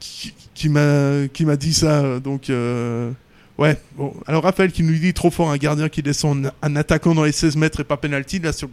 qui, 0.00 0.34
qui 0.54 0.68
m'a, 0.68 1.28
qui 1.32 1.44
m'a 1.44 1.56
dit 1.56 1.74
ça. 1.74 2.20
Donc, 2.20 2.50
euh, 2.50 3.10
ouais. 3.58 3.78
Bon. 3.96 4.14
Alors, 4.26 4.42
Raphaël 4.44 4.72
qui 4.72 4.82
nous 4.82 4.94
dit 4.94 5.12
trop 5.14 5.30
fort 5.30 5.50
un 5.50 5.56
gardien 5.56 5.88
qui 5.88 6.02
descend 6.02 6.52
en, 6.62 6.68
en 6.68 6.76
attaquant 6.76 7.14
dans 7.14 7.24
les 7.24 7.32
16 7.32 7.56
mètres 7.56 7.80
et 7.80 7.84
pas 7.84 7.96
penalty. 7.96 8.38
Là, 8.38 8.52
sur... 8.52 8.68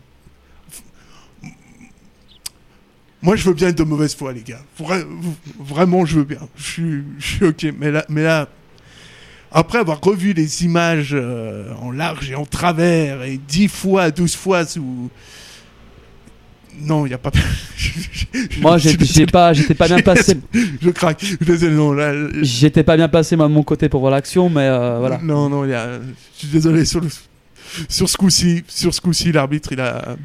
Moi, 3.22 3.36
je 3.36 3.44
veux 3.46 3.54
bien 3.54 3.68
être 3.70 3.78
de 3.78 3.84
mauvaise 3.84 4.16
foi, 4.16 4.32
les 4.32 4.42
gars. 4.44 4.62
Vra- 4.80 5.06
vraiment, 5.60 6.06
je 6.06 6.20
veux 6.20 6.24
bien. 6.24 6.40
Je 6.56 6.64
suis, 6.64 7.04
je 7.20 7.26
suis 7.36 7.46
ok. 7.46 7.66
Mais 7.78 7.92
là, 7.92 8.06
mais 8.08 8.24
là, 8.24 8.48
après 9.52 9.80
avoir 9.80 10.00
revu 10.00 10.32
les 10.34 10.64
images 10.64 11.10
euh, 11.14 11.74
en 11.82 11.92
large 11.92 12.32
et 12.32 12.36
en 12.36 12.46
travers 12.46 13.24
et 13.24 13.38
10 13.38 13.68
fois, 13.68 14.12
12 14.12 14.36
fois 14.36 14.66
sous. 14.66 15.10
Non, 16.82 17.06
il 17.06 17.10
n'y 17.10 17.16
a 17.16 17.18
pas. 17.18 17.32
Moi, 18.62 18.78
j'ai 18.78 19.26
pas, 19.26 19.54
j'étais 19.54 19.74
pas 19.74 19.88
bien 19.88 20.00
placé. 20.00 20.38
Je 20.82 20.90
craque. 20.90 21.24
Désolé, 21.42 21.74
non. 21.76 21.96
J'étais 22.42 22.84
pas 22.84 22.96
bien 22.96 23.08
placé 23.10 23.36
moi 23.36 23.48
de 23.48 23.54
mon 23.54 23.64
côté 23.64 23.90
pour 23.90 24.00
voir 24.02 24.12
l'action, 24.12 24.50
mais 24.50 24.62
euh, 24.68 24.98
voilà. 25.00 25.20
Non, 25.22 25.50
non, 25.50 25.66
il 25.66 25.72
y 25.72 25.74
a... 25.74 26.00
je 26.00 26.40
suis 26.40 26.48
désolé. 26.48 26.86
Sur, 26.86 27.02
le... 27.02 27.08
sur 27.88 28.10
ce 28.10 28.18
coup-ci, 28.18 28.64
sur 28.68 28.94
ce 28.94 29.02
coup-ci, 29.02 29.32
l'arbitre, 29.32 29.72
il 29.72 29.82
a. 29.82 30.16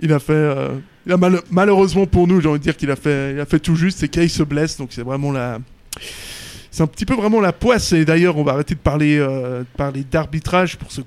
Il 0.00 0.12
a 0.12 0.18
fait. 0.18 0.32
euh, 0.32 0.68
Il 1.06 1.12
a 1.12 1.16
mal- 1.16 1.40
Malheureusement 1.50 2.06
pour 2.06 2.26
nous, 2.26 2.40
j'ai 2.40 2.48
envie 2.48 2.58
de 2.58 2.64
dire 2.64 2.76
qu'il 2.76 2.90
a 2.90 2.96
fait, 2.96 3.34
il 3.34 3.40
a 3.40 3.46
fait 3.46 3.60
tout 3.60 3.76
juste. 3.76 3.98
C'est 4.00 4.08
qu'il 4.08 4.28
se 4.30 4.42
blesse, 4.42 4.76
donc 4.76 4.88
c'est 4.92 5.02
vraiment 5.02 5.30
la. 5.32 5.58
C'est 6.70 6.82
un 6.82 6.86
petit 6.86 7.04
peu 7.04 7.14
vraiment 7.14 7.40
la 7.40 7.52
poisse. 7.52 7.92
Et 7.92 8.04
d'ailleurs, 8.04 8.36
on 8.38 8.44
va 8.44 8.52
arrêter 8.52 8.74
de 8.74 8.80
parler, 8.80 9.18
euh, 9.18 9.60
de 9.60 9.66
parler 9.76 10.04
d'arbitrage 10.10 10.76
pour 10.78 10.90
se 10.90 11.00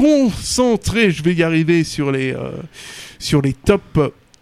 concentrer. 0.00 1.10
Je 1.10 1.22
vais 1.22 1.34
y 1.34 1.42
arriver 1.42 1.84
sur 1.84 2.10
les, 2.10 2.32
euh, 2.32 2.50
sur 3.18 3.42
les 3.42 3.52
tops 3.52 3.98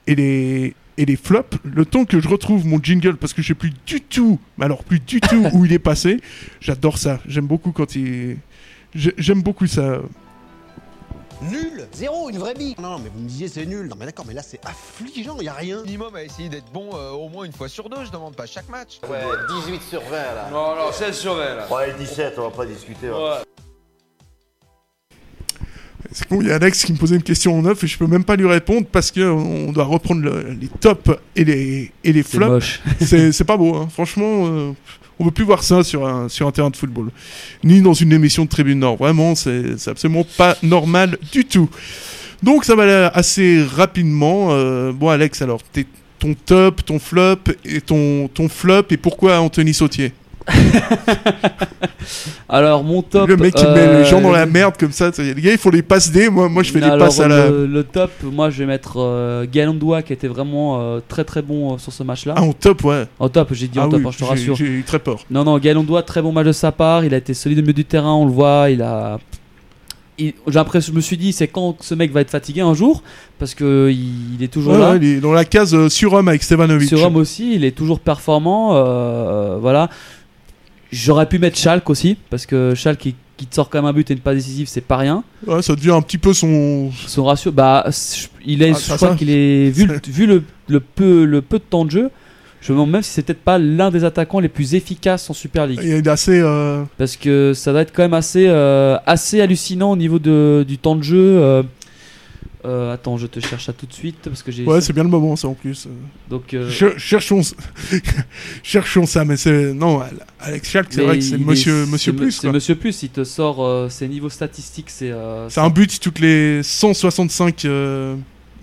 et 0.07 0.15
les 0.15 0.75
et 1.01 1.05
les 1.05 1.17
flops. 1.17 1.57
Le 1.65 1.85
temps 1.85 2.05
que 2.05 2.21
je 2.21 2.29
retrouve 2.29 2.67
mon 2.67 2.81
jingle 2.83 3.17
parce 3.17 3.33
que 3.33 3.41
je 3.43 3.49
sais 3.49 3.55
plus 3.55 3.73
du 3.87 4.01
tout, 4.01 4.41
mais 4.57 4.65
alors 4.65 4.83
plus 4.83 4.99
du 5.01 5.21
tout 5.21 5.45
où 5.53 5.65
il 5.65 5.73
est 5.73 5.79
passé. 5.79 6.21
J'adore 6.61 6.99
ça. 6.99 7.21
J'aime 7.27 7.47
beaucoup 7.47 7.73
quand 7.73 7.95
il. 7.95 8.37
j'ai- 8.95 9.15
J'aime 9.19 9.43
beaucoup 9.43 9.67
ça. 9.67 9.99
Nul 11.41 11.87
Zéro, 11.93 12.29
une 12.31 12.39
vraie 12.39 12.55
bille 12.55 12.75
Non, 12.83 12.99
mais 12.99 13.11
vous 13.15 13.21
me 13.21 13.29
disiez 13.29 13.47
c'est 13.47 13.65
nul. 13.65 13.87
Non, 13.87 13.95
mais 13.97 14.07
d'accord, 14.07 14.25
mais 14.27 14.35
là 14.35 14.43
c'est 14.43 14.59
affligeant, 14.67 15.41
y 15.41 15.47
a 15.47 15.53
rien. 15.53 15.83
minimum 15.85 16.17
à 16.17 16.25
essayer 16.25 16.49
d'être 16.49 16.73
bon 16.73 16.91
euh, 16.97 17.11
au 17.13 17.29
moins 17.29 17.45
une 17.45 17.53
fois 17.53 17.69
sur 17.69 17.89
deux, 17.89 18.05
je 18.05 18.11
demande 18.11 18.35
pas 18.35 18.47
chaque 18.47 18.69
match. 18.69 18.99
Ouais, 19.09 19.21
18 19.67 19.81
sur 19.83 20.01
20 20.01 20.11
là. 20.11 20.49
Non, 20.51 20.75
non, 20.75 20.91
16 20.91 21.17
sur 21.17 21.35
20 21.35 21.55
là. 21.55 21.67
Ouais, 21.73 21.95
17, 21.97 22.35
on 22.39 22.43
va 22.43 22.51
pas 22.51 22.67
discuter. 22.67 23.09
Ouais. 23.09 23.39
Bon, 26.31 26.41
il 26.41 26.49
y 26.49 26.51
a 26.51 26.55
Alex 26.55 26.85
qui 26.85 26.93
me 26.93 26.97
posait 26.99 27.17
une 27.17 27.23
question 27.23 27.59
en 27.59 27.63
neuf 27.63 27.85
et 27.85 27.87
je 27.87 27.99
peux 27.99 28.07
même 28.07 28.25
pas 28.25 28.37
lui 28.37 28.47
répondre 28.47 28.87
parce 28.91 29.11
que 29.11 29.21
on 29.21 29.73
doit 29.73 29.85
reprendre 29.85 30.23
le- 30.23 30.57
les 30.59 30.69
tops 30.69 31.11
et 31.37 31.45
les, 31.45 31.93
et 32.03 32.13
les 32.13 32.23
C'est 32.23 32.37
flops. 32.39 32.81
C'est 33.01 33.33
c'est 33.33 33.45
pas 33.45 33.57
beau, 33.57 33.75
hein. 33.77 33.89
franchement. 33.93 34.47
euh, 34.47 34.73
on 35.21 35.25
veut 35.25 35.31
plus 35.33 35.45
voir 35.45 35.63
ça 35.65 35.83
sur 35.83 36.07
un, 36.07 36.29
sur 36.29 36.47
un 36.47 36.53
terrain 36.53 36.71
de 36.71 36.77
football. 36.77 37.11
Ni 37.65 37.83
dans 37.83 37.93
une 37.93 38.13
émission 38.13 38.45
de 38.45 38.49
Tribune 38.49 38.79
Nord. 38.79 38.97
Vraiment, 38.97 39.35
c'est 39.35 39.77
c'est 39.77 39.91
absolument 39.91 40.25
pas 40.37 40.57
normal 40.63 41.19
du 41.33 41.45
tout. 41.45 41.69
Donc 42.43 42.65
ça 42.65 42.75
va 42.77 42.85
aller 42.85 43.09
assez 43.15 43.63
rapidement. 43.65 44.49
Euh, 44.53 44.93
bon, 44.93 45.09
Alex, 45.09 45.43
alors, 45.43 45.61
ton 46.21 46.35
top, 46.47 46.85
ton 46.85 46.99
flop 47.01 47.37
et 47.65 47.81
ton, 47.81 48.29
ton 48.33 48.49
flop 48.49 48.85
et 48.91 48.97
pourquoi 48.97 49.41
Anthony 49.41 49.75
Sautier? 49.75 50.13
Alors, 52.49 52.83
mon 52.85 53.03
top. 53.03 53.29
Le 53.29 53.37
mec 53.37 53.55
qui 53.55 53.65
met 53.65 53.71
euh, 53.81 53.99
les 54.03 54.09
gens 54.09 54.21
dans 54.21 54.31
la 54.33 54.47
merde 54.47 54.75
comme 54.79 54.93
ça. 54.93 55.11
Les 55.19 55.35
gars, 55.35 55.53
ils 55.53 55.59
font 55.59 55.71
les 55.71 55.83
passes 55.83 56.11
D. 56.11 56.31
Moi, 56.31 56.49
moi 56.49 56.63
je 56.63 56.73
fais 56.73 56.81
les 56.81 56.87
Alors, 56.87 57.07
passes 57.09 57.21
à 57.21 57.29
la. 57.29 57.49
le, 57.51 57.67
le 57.67 57.85
top, 57.85 58.11
moi 58.23 58.49
je 58.51 58.59
vais 58.61 58.67
mettre 58.67 58.95
euh, 58.97 59.45
Gaël 59.51 59.69
Ondoa, 59.69 60.03
qui 60.03 60.13
était 60.15 60.29
vraiment 60.29 60.79
euh, 60.81 61.01
très 61.07 61.25
très 61.25 61.43
bon 61.43 61.75
euh, 61.75 61.79
sur 61.79 61.93
ce 61.93 62.03
match-là. 62.03 62.35
Ah, 62.37 62.43
en 62.43 62.53
top, 62.53 62.85
ouais. 62.85 63.05
En 63.19 63.29
top, 63.29 63.49
j'ai 63.53 63.69
dit 63.69 63.79
en 63.79 63.87
Ah 63.87 63.91
top, 63.91 64.01
oui, 64.01 64.07
hein, 64.07 64.11
je 64.13 64.19
te 64.19 64.25
rassure. 64.25 64.57
J'ai 64.57 64.65
eu 64.67 64.83
très 64.85 64.99
peur. 64.99 65.25
Non, 65.31 65.45
non, 65.45 65.59
Gaël 65.59 65.77
Ondoa, 65.77 66.03
très 66.03 66.23
bon 66.23 66.33
match 66.33 66.47
de 66.47 66.53
sa 66.53 66.73
part. 66.73 67.05
Il 67.05 67.13
a 67.13 67.19
été 67.19 67.35
solide 67.35 67.59
au 67.59 67.63
milieu 67.63 67.75
du 67.75 67.85
terrain, 67.85 68.15
on 68.15 68.25
le 68.25 68.33
voit. 68.33 68.71
Il 68.71 68.81
a. 68.81 69.19
il- 70.19 70.33
J'ai 70.47 70.55
l'impression, 70.55 70.93
je 70.93 70.97
me 70.97 71.03
suis 71.03 71.19
dit, 71.19 71.33
c'est 71.35 71.49
quand 71.49 71.77
ce 71.81 71.95
mec 71.95 72.11
va 72.13 72.23
être 72.23 72.31
fatigué 72.31 72.63
un 72.63 72.73
jour, 72.75 73.03
parce 73.39 73.55
que 73.55 73.91
il, 73.91 74.37
il 74.37 74.43
est 74.43 74.49
toujours 74.49 74.73
Ouais, 74.73 74.79
là. 74.79 74.91
ouais, 74.93 74.97
il 75.03 75.05
est 75.05 75.21
dans 75.21 75.33
la 75.33 75.45
case 75.45 75.75
euh, 75.75 75.91
surhomme 75.91 76.29
avec 76.29 76.43
Stevanovic. 76.43 76.89
Sur 76.89 77.01
Rome 77.03 77.17
aussi, 77.17 77.55
il 77.57 77.65
est 77.65 77.77
toujours 77.77 78.01
performant. 78.01 78.71
euh, 78.77 79.59
voilà. 79.61 79.91
J'aurais 80.93 81.27
pu 81.27 81.39
mettre 81.39 81.59
Schalke 81.59 81.89
aussi, 81.91 82.17
parce 82.31 82.47
que 82.47 82.75
Schalke 82.75 82.99
qui, 82.99 83.15
qui 83.37 83.47
te 83.47 83.55
sort 83.55 83.69
quand 83.69 83.79
même 83.79 83.87
un 83.91 83.93
but 83.93 84.11
et 84.11 84.15
une 84.15 84.21
pas 84.21 84.35
décisive, 84.35 84.69
c'est 84.69 84.81
pas 84.81 84.97
rien. 84.97 85.23
Ouais, 85.47 85.61
ça 85.63 85.75
devient 85.77 85.91
un 85.93 86.01
petit 86.03 86.19
peu 86.19 86.33
son. 86.33 86.91
Son 87.07 87.25
ratio, 87.25 87.53
bah, 87.53 87.87
il 88.45 88.63
est, 88.63 88.73
Ah, 88.75 88.79
je 88.89 88.95
crois 88.97 89.15
qu'il 89.15 89.31
est 89.31 89.71
vu, 89.71 89.87
le, 89.87 90.01
vu 90.09 90.27
le, 90.27 90.43
le 90.69 90.81
peu, 90.81 91.25
le 91.25 91.43
peu 91.43 91.59
de 91.59 91.65
temps 91.65 91.85
de 91.85 91.91
jeu. 91.91 92.11
Je 92.61 92.73
me 92.73 92.77
demande 92.79 92.91
même 92.91 93.03
si 93.03 93.11
c'est 93.11 93.23
peut-être 93.23 93.45
pas 93.45 93.57
l'un 93.59 93.91
des 93.93 94.03
attaquants 94.03 94.41
les 94.41 94.49
plus 94.49 94.75
efficaces 94.75 95.31
en 95.31 95.33
Super 95.33 95.67
League. 95.69 95.79
Il 95.81 95.91
est 95.93 96.09
assez. 96.09 96.41
euh, 96.41 96.83
Parce 96.97 97.17
que 97.17 97.53
ça 97.55 97.71
doit 97.71 97.83
être 97.83 97.93
quand 97.95 98.03
même 98.03 98.15
assez, 98.15 98.47
euh, 98.49 98.97
assez 99.07 99.41
hallucinant 99.41 99.93
au 99.93 99.97
niveau 99.97 100.19
de, 100.19 100.65
du 100.67 100.77
temps 100.77 100.97
de 100.97 101.03
jeu. 101.05 101.65
Euh. 102.65 102.93
Attends, 102.93 103.17
je 103.17 103.27
te 103.27 103.41
cherche 103.41 103.67
ça 103.67 103.73
tout 103.73 103.87
de 103.87 103.93
suite 103.93 104.17
parce 104.25 104.43
que 104.43 104.51
j'ai. 104.53 104.65
Ouais, 104.65 104.81
c'est 104.81 104.93
bien 104.93 105.05
le 105.05 105.09
moment, 105.09 105.37
ça 105.37 105.49
en 105.49 105.55
plus. 105.55 105.87
Donc, 106.29 106.55
euh, 106.55 106.69
Cher- 106.71 106.99
cherchons, 106.99 107.41
cherchons 108.63 109.07
ça, 109.07 109.25
mais 109.25 109.37
c'est 109.37 109.73
non, 109.73 110.03
Alex 110.41 110.69
Schalke, 110.71 110.89
c'est 110.91 111.03
vrai 111.03 111.19
que 111.19 111.25
c'est 111.25 111.39
Monsieur, 111.39 111.83
est- 111.83 111.87
Monsieur 111.87 112.13
Plus. 112.13 112.33
C'est. 112.33 112.51
Monsieur 112.51 112.75
Plus. 112.75 113.03
Il 113.03 113.11
te 113.11 113.25
sort 113.25 113.65
euh, 113.65 113.89
ses 113.89 114.09
niveaux 114.09 114.31
statistiques. 114.31 114.91
C'est. 114.91 115.11
euh, 115.11 115.49
C'est 115.49 115.61
un 115.61 115.71
but 115.71 116.01
toutes 116.01 116.19
les 116.21 116.63
165 116.63 117.65
euh, 117.65 118.17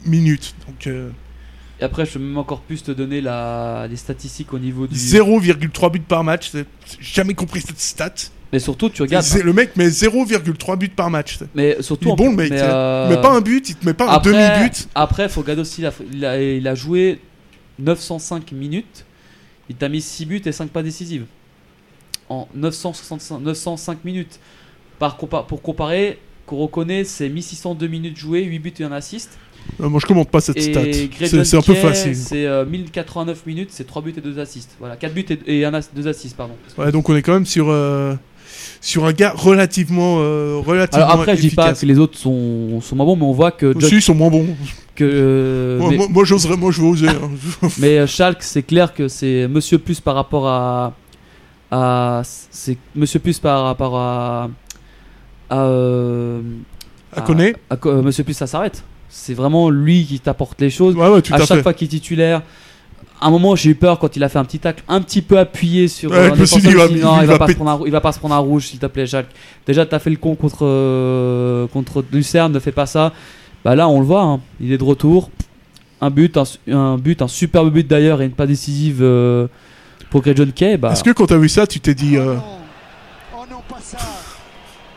minutes. 0.05 0.55
Donc 0.67 0.88
Et 0.88 1.84
après, 1.84 2.05
je 2.05 2.12
peux 2.13 2.19
même 2.19 2.38
encore 2.38 2.62
plus 2.62 2.84
te 2.84 2.91
donner 2.91 3.21
la... 3.21 3.88
les 3.89 3.95
statistiques 3.97 4.53
au 4.53 4.60
niveau 4.60 4.88
du. 4.88 4.95
0,3 4.95 5.91
buts 5.91 5.99
par 5.99 6.23
match. 6.23 6.51
J'ai 6.53 6.65
jamais 6.99 7.34
compris 7.34 7.62
cette 7.62 7.79
stat. 7.79 8.13
Mais 8.53 8.60
surtout, 8.60 8.89
tu 8.89 9.01
regardes. 9.01 9.25
Le 9.43 9.53
mec 9.53 9.75
met 9.75 9.88
0,3 9.89 10.77
buts 10.77 10.88
par 10.89 11.10
match. 11.10 11.39
Mais 11.55 11.77
surtout. 11.81 12.10
Il 12.10 12.12
est 12.13 12.15
bon 12.15 12.29
le 12.31 12.36
mec. 12.36 12.51
mais, 12.51 12.60
euh, 12.62 13.08
Il 13.10 13.15
met 13.15 13.21
pas 13.21 13.31
un 13.34 13.41
but, 13.41 13.69
il 13.69 13.75
te 13.75 13.86
met 13.86 13.93
pas 13.93 14.05
un 14.05 14.13
après, 14.13 14.31
demi-but. 14.31 14.88
Après, 14.95 15.27
faut 15.29 15.41
regarder 15.41 15.62
aussi. 15.62 15.81
la- 15.81 15.91
Il 16.13 16.25
a, 16.25 16.41
il 16.41 16.67
a 16.67 16.75
joué 16.75 17.19
905 17.79 18.51
minutes. 18.51 19.05
Il 19.69 19.75
t'a 19.75 19.89
mis 19.89 20.01
6 20.01 20.25
buts 20.25 20.41
et 20.45 20.51
5 20.51 20.69
pas 20.69 20.84
décisives. 20.84 21.25
En 22.29 22.47
965, 22.55 23.39
905 23.41 24.05
minutes. 24.05 24.39
Par 24.99 25.17
compa- 25.17 25.45
pour 25.45 25.62
comparer, 25.62 26.19
qu'on 26.45 26.58
reconnaît, 26.58 27.03
c'est 27.03 27.27
1602 27.29 27.88
minutes 27.88 28.17
jouées, 28.17 28.43
8 28.43 28.60
buts 28.60 28.73
et 28.79 28.84
un 28.84 28.91
assist. 28.91 29.38
Euh, 29.81 29.89
moi 29.89 29.99
je 29.99 30.05
commente 30.05 30.29
pas 30.29 30.41
cette 30.41 30.58
Et 30.58 30.62
stat. 30.71 30.81
C'est 31.43 31.55
un 31.58 31.62
peu 31.62 31.73
facile. 31.73 32.15
C'est 32.15 32.45
euh, 32.45 32.65
1089 32.65 33.45
minutes, 33.47 33.69
c'est 33.71 33.86
3 33.86 34.01
buts 34.03 34.13
et 34.15 34.21
2 34.21 34.39
assists. 34.39 34.75
Voilà, 34.79 34.95
4 34.95 35.13
buts 35.13 35.25
et, 35.47 35.62
et 35.63 35.67
2 35.95 36.08
assists, 36.08 36.38
pardon. 36.38 36.53
Ouais, 36.77 36.91
donc 36.91 37.10
on 37.10 37.15
est 37.15 37.21
quand 37.23 37.34
même 37.34 37.45
sur, 37.47 37.69
euh, 37.69 38.13
sur 38.82 39.06
un 39.06 39.13
gars 39.13 39.34
relativement, 39.36 40.17
euh, 40.19 40.62
relativement 40.65 41.06
Alors 41.08 41.19
après, 41.21 41.36
je 41.36 41.41
dis 41.41 41.49
pas 41.49 41.63
efficace. 41.63 41.82
que 41.82 41.86
les 41.86 41.99
autres 41.99 42.17
sont, 42.17 42.82
sont 42.82 42.95
moins 42.95 43.06
bons, 43.06 43.15
mais 43.15 43.23
on 43.25 43.32
voit 43.32 43.51
que. 43.51 43.75
Aussi, 43.75 43.95
ils 43.95 44.01
sont 44.01 44.15
moins 44.15 44.30
bons. 44.30 44.47
que 44.95 45.04
euh, 45.04 45.80
Moi, 45.80 45.89
mais- 45.91 45.97
moi, 45.97 46.08
moi, 46.10 46.23
j'oserais, 46.25 46.56
moi 46.58 46.71
je 46.71 46.82
vais 46.82 46.88
oser. 46.88 47.08
hein. 47.10 47.32
Mais 47.80 47.97
euh, 47.99 48.08
Schalke, 48.08 48.41
c'est 48.43 48.63
clair 48.63 48.93
que 48.93 49.08
c'est 49.08 49.47
Monsieur 49.47 49.78
Plus 49.78 49.99
par 49.99 50.15
rapport 50.15 50.47
à. 50.47 50.93
à 51.71 52.21
c'est 52.23 52.78
Monsieur 52.95 53.19
Plus 53.19 53.39
par 53.39 53.63
rapport 53.65 53.97
à. 53.97 54.49
à. 55.49 55.58
euh, 55.63 56.41
À 57.15 57.21
à 57.21 58.01
Monsieur 58.01 58.23
Plus, 58.23 58.34
ça 58.34 58.47
s'arrête. 58.47 58.84
C'est 59.10 59.34
vraiment 59.34 59.69
lui 59.69 60.06
qui 60.06 60.19
t'apporte 60.19 60.60
les 60.60 60.69
choses. 60.69 60.95
Ouais, 60.95 61.08
ouais, 61.08 61.21
tout 61.21 61.34
à, 61.34 61.38
à 61.38 61.39
chaque 61.45 61.58
fait. 61.58 61.63
fois 61.63 61.73
qu'il 61.73 61.88
est 61.88 61.89
titulaire. 61.89 62.41
À 63.21 63.28
un 63.28 63.30
moment, 63.32 63.56
j'ai 63.56 63.69
eu 63.71 63.75
peur 63.75 63.97
quand 63.97 64.15
il 64.17 64.23
a 64.23 64.30
fait 64.30 64.38
un 64.39 64.43
petit 64.45 64.60
tacle 64.60 64.84
un 64.89 65.01
petit 65.01 65.21
peu 65.21 65.39
appuyé 65.39 65.88
sur. 65.88 66.12
Ouais, 66.12 66.28
je 66.28 66.32
un 66.34 66.36
me 66.36 66.45
suis 66.45 66.62
dit, 66.62 66.67
défenseur, 66.67 66.91
il 66.91 67.01
non, 67.01 67.17
il 67.19 67.23
il 67.23 67.28
va 67.28 67.38
pas 67.39 67.47
se 67.47 67.51
pét- 67.54 67.56
prendre 67.56 67.71
un 67.71 67.73
rou- 67.75 67.86
il 67.86 67.91
va 67.91 68.01
pas 68.01 68.12
se 68.12 68.19
prendre 68.19 68.36
un 68.36 68.39
rouge, 68.39 68.67
s'il 68.67 68.80
te 68.80 68.86
plaît, 68.88 69.08
Schalke. 69.08 69.30
Déjà, 69.65 69.86
t'as 69.86 69.99
fait 69.99 70.10
le 70.10 70.17
con 70.17 70.36
contre, 70.36 70.60
euh, 70.65 71.65
contre 71.67 72.04
Lucerne, 72.12 72.51
ne 72.51 72.60
fais 72.60 72.73
pas 72.73 72.86
ça. 72.86 73.13
Bah 73.63 73.73
là, 73.75 73.88
on 73.88 73.99
le 73.99 74.06
voit, 74.06 74.21
hein, 74.21 74.41
il 74.60 74.71
est 74.73 74.78
de 74.78 74.84
retour. 74.84 75.30
Un 76.01 76.10
but, 76.10 76.38
un, 76.69 76.97
but, 76.97 77.21
un 77.21 77.28
superbe 77.30 77.71
but 77.71 77.88
d'ailleurs 77.88 78.21
et 78.21 78.25
une 78.25 78.32
pas 78.32 78.45
décisive 78.45 78.99
euh, 79.01 79.47
pour 80.10 80.21
Greg 80.21 80.36
John 80.38 80.51
Kay. 80.51 80.75
Bah, 80.78 80.91
Est-ce 80.91 81.04
que 81.04 81.12
quand 81.12 81.25
t'as 81.28 81.38
vu 81.38 81.47
ça, 81.49 81.65
tu 81.65 81.80
t'es 81.80 81.95
dit. 81.95 82.17
euh, 82.17 82.36
Oh 83.34 83.43
non, 83.49 83.58
pas 83.67 83.80
ça. 83.82 83.97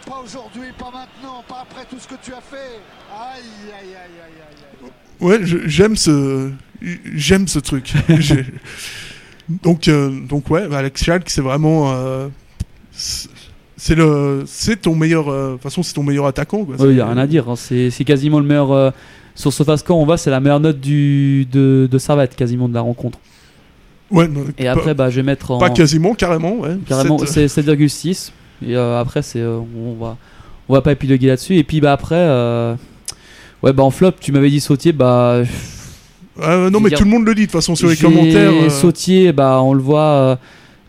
Pas 0.04 0.20
aujourd'hui, 0.24 0.68
pas 0.76 0.86
maintenant, 0.86 1.44
pas 1.48 1.62
après 1.70 1.86
tout 1.88 1.96
ce 2.00 2.08
que 2.08 2.20
tu 2.22 2.32
as 2.32 2.40
fait. 2.40 2.80
Aïe, 3.14 3.42
aïe, 3.80 3.94
aïe, 3.94 3.94
aïe, 3.94 4.42
aïe. 4.82 4.84
aïe. 4.84 4.90
Ouais, 5.20 5.38
j'aime 5.66 5.96
ce, 5.96 6.50
j'aime 7.14 7.48
ce 7.48 7.58
truc. 7.58 7.92
Donc, 9.62 9.88
euh, 9.88 10.10
donc 10.28 10.50
ouais, 10.50 10.62
Alex 10.74 11.02
Schalke, 11.02 11.30
c'est 11.30 11.40
vraiment, 11.40 11.90
euh, 11.94 12.28
c'est 12.92 13.94
le, 13.94 14.42
c'est 14.46 14.82
ton 14.82 14.94
meilleur, 14.94 15.28
euh, 15.28 15.48
de 15.48 15.52
toute 15.54 15.62
façon, 15.62 15.82
c'est 15.82 15.94
ton 15.94 16.02
meilleur 16.02 16.26
attaquant. 16.26 16.66
Il 16.80 16.88
n'y 16.90 17.00
a 17.00 17.06
rien 17.06 17.16
à 17.16 17.26
dire. 17.26 17.48
hein, 17.48 17.56
C'est 17.56 17.90
c'est 17.90 18.04
quasiment 18.04 18.40
le 18.40 18.44
meilleur. 18.46 18.92
sur 19.34 19.50
ce 19.50 19.62
fast 19.62 19.88
on 19.90 20.04
va, 20.04 20.18
c'est 20.18 20.28
la 20.30 20.40
meilleure 20.40 20.60
note 20.60 20.80
du, 20.80 21.46
de, 21.50 21.88
de 21.90 21.98
Servette 21.98 22.36
quasiment 22.36 22.68
de 22.68 22.74
la 22.74 22.82
rencontre. 22.82 23.18
Ouais, 24.10 24.28
non, 24.28 24.44
Et 24.58 24.64
pas- 24.64 24.72
après, 24.72 24.92
bah, 24.92 25.08
je 25.08 25.16
vais 25.16 25.22
mettre 25.22 25.50
en. 25.50 25.58
pas 25.58 25.70
quasiment, 25.70 26.14
carrément, 26.14 26.56
ouais. 26.60 26.76
Carrément, 26.86 27.16
c'est 27.24 27.46
7,6. 27.46 28.32
Et 28.66 28.76
après, 28.76 29.22
c'est, 29.22 29.42
on 29.42 29.94
va, 29.98 30.18
on 30.68 30.74
va 30.74 30.82
pas 30.82 30.92
épiloguer 30.92 31.28
là-dessus. 31.28 31.56
Et 31.56 31.64
puis 31.64 31.80
bah 31.80 31.92
après, 31.94 32.76
ouais 33.62 33.72
bah 33.72 33.82
en 33.82 33.90
flop, 33.90 34.12
tu 34.20 34.30
m'avais 34.30 34.50
dit 34.50 34.60
Sautier, 34.60 34.92
bah. 34.92 35.42
Ah, 36.40 36.70
non, 36.70 36.80
mais 36.80 36.90
tout 36.90 37.04
le 37.04 37.10
monde 37.10 37.26
le 37.26 37.34
dit 37.34 37.42
de 37.42 37.46
toute 37.46 37.52
façon 37.52 37.74
sur 37.74 37.88
les 37.88 37.96
commentaires. 37.96 38.52
euh, 38.52 38.68
Sautier, 38.70 39.32
bah 39.32 39.60
on 39.62 39.72
le 39.74 39.82
voit. 39.82 40.00
euh, 40.02 40.36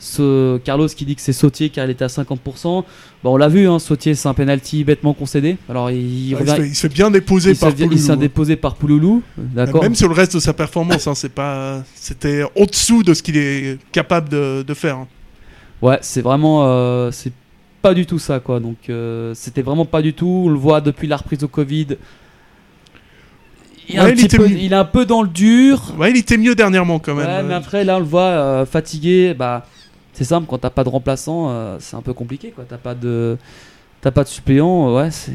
ce 0.01 0.57
Carlos 0.59 0.88
qui 0.88 1.03
dit 1.03 1.13
que 1.15 1.21
c'est 1.21 1.33
Sautier 1.33 1.69
car 1.69 1.83
il 1.85 1.91
était 1.91 2.05
à 2.05 2.07
50%. 2.07 2.83
Bah 3.21 3.29
on 3.31 3.35
l'a 3.35 3.49
vu, 3.49 3.67
hein, 3.67 3.79
Sautier 3.79 4.15
c'est 4.15 4.29
un 4.29 4.33
penalty 4.33 4.85
bêtement 4.85 5.13
concédé. 5.13 5.57
Alors 5.67 5.91
il, 5.91 6.29
se 6.31 6.35
revient. 6.35 6.55
il 6.69 6.75
se 6.75 6.81
fait 6.88 6.93
bien 6.93 7.12
déposer 7.12 7.53
se 7.53 7.59
par 7.59 7.71
fait- 7.71 7.75
il 7.75 7.79
s'est 7.79 7.88
Pouloulou, 8.05 8.12
hein. 8.13 8.15
déposé 8.17 8.55
par 8.55 8.75
Pouloulou, 8.75 9.21
d'accord. 9.38 9.83
Même 9.83 9.95
sur 9.95 10.07
le 10.07 10.13
reste 10.13 10.35
de 10.35 10.39
sa 10.39 10.53
performance, 10.53 11.05
hein, 11.05 11.15
c'est 11.15 11.33
pas, 11.33 11.83
c'était 11.95 12.43
au-dessous 12.55 13.03
de 13.03 13.13
ce 13.13 13.21
qu'il 13.21 13.35
est 13.35 13.77
capable 13.91 14.29
de, 14.29 14.63
de 14.65 14.73
faire. 14.73 14.95
hein. 14.99 15.07
Ouais, 15.81 15.97
c'est 16.01 16.21
vraiment. 16.21 16.62
euh, 16.65 17.09
c'est 17.12 17.33
pas 17.81 17.93
du 17.93 18.05
tout 18.05 18.19
ça, 18.19 18.39
quoi. 18.39 18.59
Donc, 18.62 18.77
euh, 18.89 19.33
c'était 19.35 19.62
vraiment 19.62 19.85
pas 19.85 20.01
du 20.01 20.13
tout. 20.13 20.43
On 20.45 20.49
le 20.49 20.55
voit 20.57 20.79
depuis 20.81 21.07
la 21.07 21.17
reprise 21.17 21.43
au 21.43 21.47
Covid. 21.49 21.88
Il, 23.89 23.95
est 23.95 23.99
un 23.99 24.10
il 24.10 24.25
était 24.25 24.38
peu- 24.38 24.47
mieux. 24.47 24.58
il 24.58 24.71
est 24.71 24.75
un 24.75 24.86
peu 24.86 25.06
dans 25.06 25.21
le 25.23 25.28
dur. 25.30 25.93
Ouais, 25.97 26.12
il 26.12 26.17
était 26.17 26.38
mieux 26.38 26.56
dernièrement 26.56 26.99
quand 26.99 27.15
même. 27.15 27.28
Ouais, 27.28 27.43
mais 27.43 27.54
Euh, 27.54 27.58
après, 27.58 27.84
là, 27.84 27.95
on 27.97 27.99
le 27.99 28.06
voit 28.06 28.21
euh, 28.21 28.65
fatigué. 28.65 29.34
Bah, 29.34 29.65
c'est 30.13 30.23
simple, 30.23 30.45
quand 30.47 30.60
t'as 30.60 30.69
pas 30.69 30.84
de 30.84 30.89
remplaçant, 30.89 31.47
euh, 31.49 31.78
c'est 31.80 31.95
un 31.95 32.02
peu 32.02 32.13
compliqué, 32.13 32.52
quoi. 32.52 32.65
T'as 32.67 32.78
pas 32.78 32.93
de, 32.93 33.38
t'as 34.02 34.12
pas 34.12 34.23
de 34.23 34.30
suppléant. 34.30 34.93
Ouais, 34.95 35.10
c'est, 35.12 35.32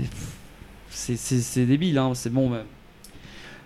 c'est, 0.91 1.17
c'est, 1.17 1.41
c'est 1.41 1.65
débile, 1.67 1.99
hein. 1.99 2.13
C'est 2.15 2.33
bon, 2.33 2.49
mais. 2.49 2.59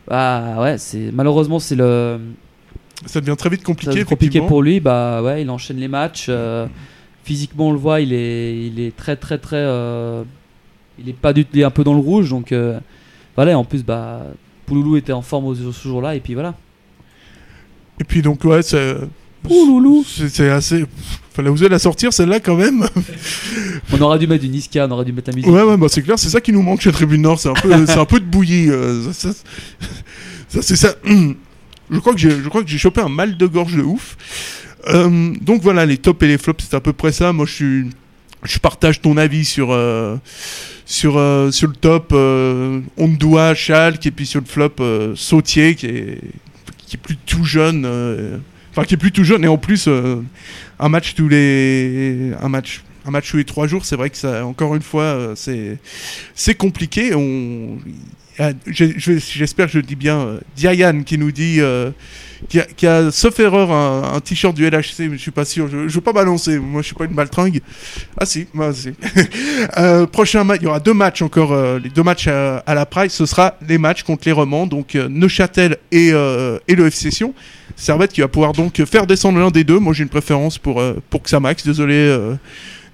Bah, 0.06 0.56
ouais, 0.60 0.78
c'est 0.78 1.10
malheureusement, 1.12 1.58
c'est 1.58 1.76
le. 1.76 2.18
Ça 3.06 3.20
devient 3.20 3.36
très 3.36 3.50
vite 3.50 3.62
compliqué. 3.62 4.04
compliqué 4.04 4.40
pour 4.40 4.62
lui. 4.62 4.80
Bah 4.80 5.22
ouais, 5.22 5.42
il 5.42 5.50
enchaîne 5.50 5.76
les 5.76 5.86
matchs. 5.88 6.26
euh, 6.30 6.66
physiquement, 7.24 7.68
on 7.68 7.72
le 7.72 7.78
voit, 7.78 8.00
il 8.00 8.12
est, 8.12 8.58
il 8.66 8.80
est 8.80 8.96
très 8.96 9.16
très 9.16 9.38
très. 9.38 9.56
euh, 9.58 10.24
il 10.98 11.08
est 11.08 11.12
pas 11.12 11.32
du 11.32 11.46
il 11.52 11.60
est 11.60 11.64
un 11.64 11.70
peu 11.70 11.84
dans 11.84 11.92
le 11.94 12.00
rouge, 12.00 12.30
donc 12.30 12.50
euh, 12.52 12.80
voilà. 13.36 13.56
En 13.58 13.64
plus, 13.64 13.84
bah 13.84 14.22
Pouloulou 14.68 14.96
était 14.96 15.12
en 15.12 15.22
forme 15.22 15.54
ce 15.54 15.88
jour-là, 15.88 16.14
et 16.14 16.20
puis 16.20 16.34
voilà. 16.34 16.54
Et 18.00 18.04
puis 18.04 18.22
donc 18.22 18.44
ouais, 18.44 18.62
c'est, 18.62 18.96
Pouloulou. 19.42 20.04
c'est 20.06 20.50
assez. 20.50 20.84
Fallait 21.32 21.48
oser 21.50 21.68
la 21.68 21.78
sortir 21.78 22.12
celle-là 22.12 22.40
quand 22.40 22.56
même. 22.56 22.86
On 23.92 24.00
aurait 24.00 24.18
dû 24.18 24.26
mettre 24.26 24.42
du 24.42 24.50
Niska, 24.50 24.86
on 24.86 24.90
aurait 24.90 25.04
dû 25.04 25.12
mettre 25.12 25.30
la 25.30 25.36
musique. 25.36 25.50
Ouais, 25.50 25.62
ouais, 25.62 25.76
bah 25.76 25.86
c'est 25.88 26.02
clair, 26.02 26.18
c'est 26.18 26.28
ça 26.28 26.40
qui 26.40 26.52
nous 26.52 26.62
manque 26.62 26.80
chez 26.80 26.92
Tribune 26.92 27.22
Nord, 27.22 27.38
c'est 27.38 27.48
un 27.48 27.54
peu, 27.54 27.72
un 27.72 28.04
peu 28.04 28.20
de 28.20 28.24
bouillie. 28.24 28.68
euh, 28.70 29.12
ça, 29.12 29.30
c'est 30.60 30.76
ça. 30.76 30.94
Je 31.90 31.98
crois 32.00 32.12
que 32.12 32.18
j'ai, 32.18 32.30
je 32.30 32.48
crois 32.50 32.62
que 32.62 32.68
j'ai 32.68 32.76
chopé 32.76 33.00
un 33.00 33.08
mal 33.08 33.38
de 33.38 33.46
gorge 33.46 33.74
de 33.74 33.82
ouf. 33.82 34.18
Euh, 34.88 35.32
donc 35.40 35.62
voilà, 35.62 35.86
les 35.86 35.96
tops 35.96 36.22
et 36.22 36.28
les 36.28 36.36
flops, 36.36 36.62
c'est 36.68 36.76
à 36.76 36.80
peu 36.80 36.92
près 36.92 37.12
ça. 37.12 37.32
Moi, 37.32 37.46
je 37.46 37.52
suis, 37.52 37.86
je 38.44 38.58
partage 38.58 39.00
ton 39.00 39.16
avis 39.16 39.44
sur 39.44 39.72
euh, 39.72 40.16
sur 40.88 41.18
euh, 41.18 41.50
sur 41.50 41.68
le 41.68 41.74
top 41.74 42.12
euh, 42.12 42.80
Ondua, 42.96 43.54
Schalke 43.54 44.06
et 44.06 44.10
puis 44.10 44.26
sur 44.26 44.40
le 44.40 44.46
flop 44.46 44.76
euh, 44.80 45.14
Sautier 45.14 45.74
qui 45.74 45.86
est 45.86 46.20
qui 46.86 46.96
est 46.96 46.98
plus 46.98 47.16
tout 47.16 47.44
jeune 47.44 47.84
enfin 48.70 48.84
qui 48.84 48.94
est 48.94 48.96
plus 48.96 49.12
tout 49.12 49.22
jeune 49.24 49.44
et 49.44 49.48
en 49.48 49.58
plus 49.58 49.86
un 49.86 50.88
match 50.88 51.14
tous 51.14 51.28
les 51.28 52.32
un 52.40 52.48
match 52.48 52.82
un 53.04 53.10
match 53.10 53.30
tous 53.30 53.36
les 53.36 53.44
trois 53.44 53.66
jours 53.66 53.84
c'est 53.84 53.96
vrai 53.96 54.10
que 54.10 54.16
ça 54.16 54.44
encore 54.44 54.74
une 54.74 54.82
fois 54.82 55.02
euh, 55.02 55.34
c'est 55.36 55.78
c'est 56.34 56.54
compliqué 56.54 57.14
on 57.14 57.78
j'espère 58.66 59.66
que 59.66 59.72
je 59.72 59.80
dis 59.80 59.96
bien 59.96 60.20
euh, 60.20 60.40
Diane 60.56 61.04
qui 61.04 61.18
nous 61.18 61.32
dit 61.32 61.60
euh, 61.60 61.90
qui 62.48 62.60
a, 62.60 62.64
qui 62.64 62.86
a, 62.86 63.10
sauf 63.10 63.38
erreur, 63.40 63.72
un, 63.72 64.20
t-shirt 64.20 64.54
du 64.54 64.64
LHC, 64.64 65.00
mais 65.10 65.16
je 65.16 65.22
suis 65.22 65.32
pas 65.32 65.44
sûr. 65.44 65.68
Je, 65.68 65.88
je 65.88 65.94
veux 65.94 66.00
pas 66.00 66.12
balancer. 66.12 66.58
Moi, 66.58 66.82
je 66.82 66.86
suis 66.86 66.94
pas 66.94 67.06
une 67.06 67.14
baltringue. 67.14 67.60
Ah 68.16 68.26
si, 68.26 68.46
moi 68.54 68.72
si. 68.72 68.90
euh, 69.78 70.06
prochain 70.06 70.44
match, 70.44 70.60
il 70.60 70.64
y 70.64 70.66
aura 70.68 70.78
deux 70.78 70.94
matchs 70.94 71.22
encore, 71.22 71.52
euh, 71.52 71.80
les 71.82 71.90
deux 71.90 72.04
matchs 72.04 72.28
à, 72.28 72.62
la 72.74 72.86
Price. 72.86 73.12
Ce 73.12 73.26
sera 73.26 73.56
les 73.66 73.78
matchs 73.78 74.04
contre 74.04 74.22
les 74.26 74.32
Romans, 74.32 74.68
donc 74.68 74.94
Neuchâtel 74.94 75.78
et, 75.90 76.08
et 76.08 76.74
le 76.74 76.86
FC 76.86 77.10
Sion. 77.10 77.34
Servette 77.74 78.12
qui 78.12 78.20
va 78.20 78.28
pouvoir 78.28 78.52
donc 78.52 78.84
faire 78.84 79.06
descendre 79.06 79.38
l'un 79.38 79.50
des 79.50 79.64
deux. 79.64 79.78
Moi, 79.78 79.92
j'ai 79.92 80.04
une 80.04 80.08
préférence 80.08 80.58
pour 80.58 80.82
pour 81.10 81.22
Xamax. 81.22 81.64
Désolé, 81.64 82.16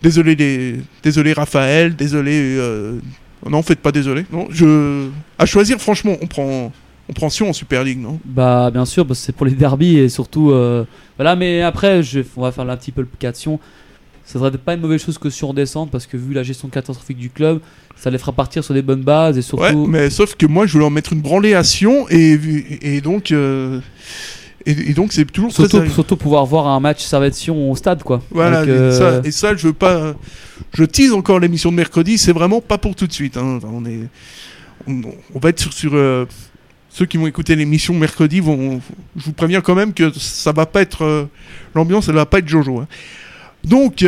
désolé 0.04 0.36
les, 0.36 0.76
désolé 1.02 1.32
Raphaël, 1.32 1.96
désolé. 1.96 2.32
Euh, 2.34 3.00
non, 3.50 3.62
faites 3.62 3.80
pas 3.80 3.90
désolé. 3.90 4.24
Non, 4.30 4.46
je 4.50 5.08
à 5.38 5.46
choisir, 5.46 5.80
franchement, 5.80 6.16
on 6.22 6.26
prend 6.26 6.72
on 7.08 7.12
prend 7.12 7.28
Sion 7.28 7.48
en 7.50 7.52
Super 7.52 7.82
League, 7.84 8.00
non? 8.00 8.18
Bah 8.24 8.70
bien 8.70 8.84
sûr, 8.84 9.06
parce 9.06 9.18
que 9.20 9.26
c'est 9.26 9.36
pour 9.36 9.46
les 9.46 9.52
derbies 9.52 9.98
et 9.98 10.08
surtout 10.08 10.50
euh, 10.52 10.84
voilà. 11.18 11.36
Mais 11.36 11.62
après, 11.62 12.02
je, 12.02 12.20
on 12.36 12.42
va 12.42 12.52
faire 12.52 12.68
un 12.68 12.76
petit 12.76 12.92
peu 12.92 13.00
le 13.00 13.06
pication. 13.08 13.58
Ça 14.26 14.38
serait 14.38 14.56
pas 14.56 14.72
une 14.72 14.80
mauvaise 14.80 15.04
chose 15.04 15.18
que 15.18 15.28
si 15.28 15.44
on 15.44 15.52
descende 15.52 15.90
parce 15.90 16.06
que 16.06 16.16
vu 16.16 16.32
la 16.32 16.42
gestion 16.42 16.68
catastrophique 16.68 17.18
du 17.18 17.28
club, 17.28 17.60
ça 17.94 18.08
les 18.10 18.16
fera 18.16 18.32
partir 18.32 18.64
sur 18.64 18.72
des 18.72 18.80
bonnes 18.80 19.02
bases 19.02 19.36
et 19.36 19.42
surtout. 19.42 19.62
Ouais, 19.64 19.74
mais 19.74 20.08
sauf 20.08 20.34
que 20.34 20.46
moi, 20.46 20.66
je 20.66 20.72
voulais 20.72 20.86
en 20.86 20.90
mettre 20.90 21.12
une 21.12 21.20
branlée 21.20 21.52
à 21.52 21.62
Sion 21.64 22.06
et, 22.08 22.38
et 22.80 23.00
donc. 23.02 23.32
euh, 23.32 23.80
et, 24.66 24.90
et 24.90 24.94
donc, 24.94 25.12
c'est 25.12 25.24
toujours 25.24 25.52
Surtout, 25.52 25.78
très. 25.78 25.88
surtout 25.90 26.16
pouvoir 26.16 26.44
voir 26.46 26.66
un 26.68 26.80
match 26.80 27.02
Servette-Sion 27.02 27.70
au 27.70 27.76
stade 27.76 28.02
quoi. 28.02 28.22
Voilà, 28.30 28.60
Donc, 28.60 28.68
et, 28.68 28.72
euh, 28.72 29.20
ça, 29.20 29.20
et 29.26 29.30
ça, 29.30 29.54
je 29.56 29.66
veux 29.68 29.72
pas. 29.72 30.14
Je 30.72 30.84
tease 30.84 31.12
encore 31.12 31.38
l'émission 31.40 31.70
de 31.70 31.76
mercredi, 31.76 32.16
c'est 32.18 32.32
vraiment 32.32 32.60
pas 32.60 32.78
pour 32.78 32.94
tout 32.94 33.06
de 33.06 33.12
suite. 33.12 33.36
hein. 33.36 33.58
On, 33.64 33.84
est, 33.84 34.00
on, 34.86 35.00
on 35.34 35.38
va 35.38 35.48
être 35.50 35.60
sur. 35.60 35.72
sur 35.72 35.90
euh, 35.94 36.26
ceux 36.90 37.06
qui 37.06 37.16
vont 37.16 37.26
écouter 37.26 37.56
l'émission 37.56 37.92
mercredi 37.94 38.38
vont. 38.40 38.80
Je 39.16 39.24
vous 39.24 39.32
préviens 39.32 39.60
quand 39.60 39.74
même 39.74 39.92
que 39.92 40.12
ça 40.16 40.52
va 40.52 40.64
pas 40.66 40.80
être. 40.82 41.02
euh, 41.04 41.24
L'ambiance, 41.74 42.08
elle 42.08 42.14
va 42.14 42.26
pas 42.26 42.38
être 42.38 42.48
Jojo. 42.48 42.78
hein. 42.80 42.86
Donc. 43.64 44.04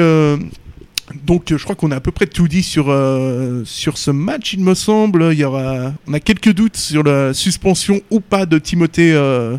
donc 1.24 1.44
je 1.56 1.62
crois 1.62 1.76
qu'on 1.76 1.90
a 1.92 1.96
à 1.96 2.00
peu 2.00 2.10
près 2.10 2.26
tout 2.26 2.48
dit 2.48 2.62
sur, 2.62 2.86
euh, 2.90 3.62
sur 3.64 3.96
ce 3.98 4.10
match, 4.10 4.52
il 4.54 4.60
me 4.60 4.74
semble. 4.74 5.28
Il 5.32 5.38
y 5.38 5.44
aura, 5.44 5.92
on 6.06 6.12
a 6.14 6.20
quelques 6.20 6.52
doutes 6.52 6.76
sur 6.76 7.02
la 7.02 7.32
suspension 7.34 8.00
ou 8.10 8.20
pas 8.20 8.44
de 8.46 8.58
Timothée, 8.58 9.12
euh, 9.14 9.56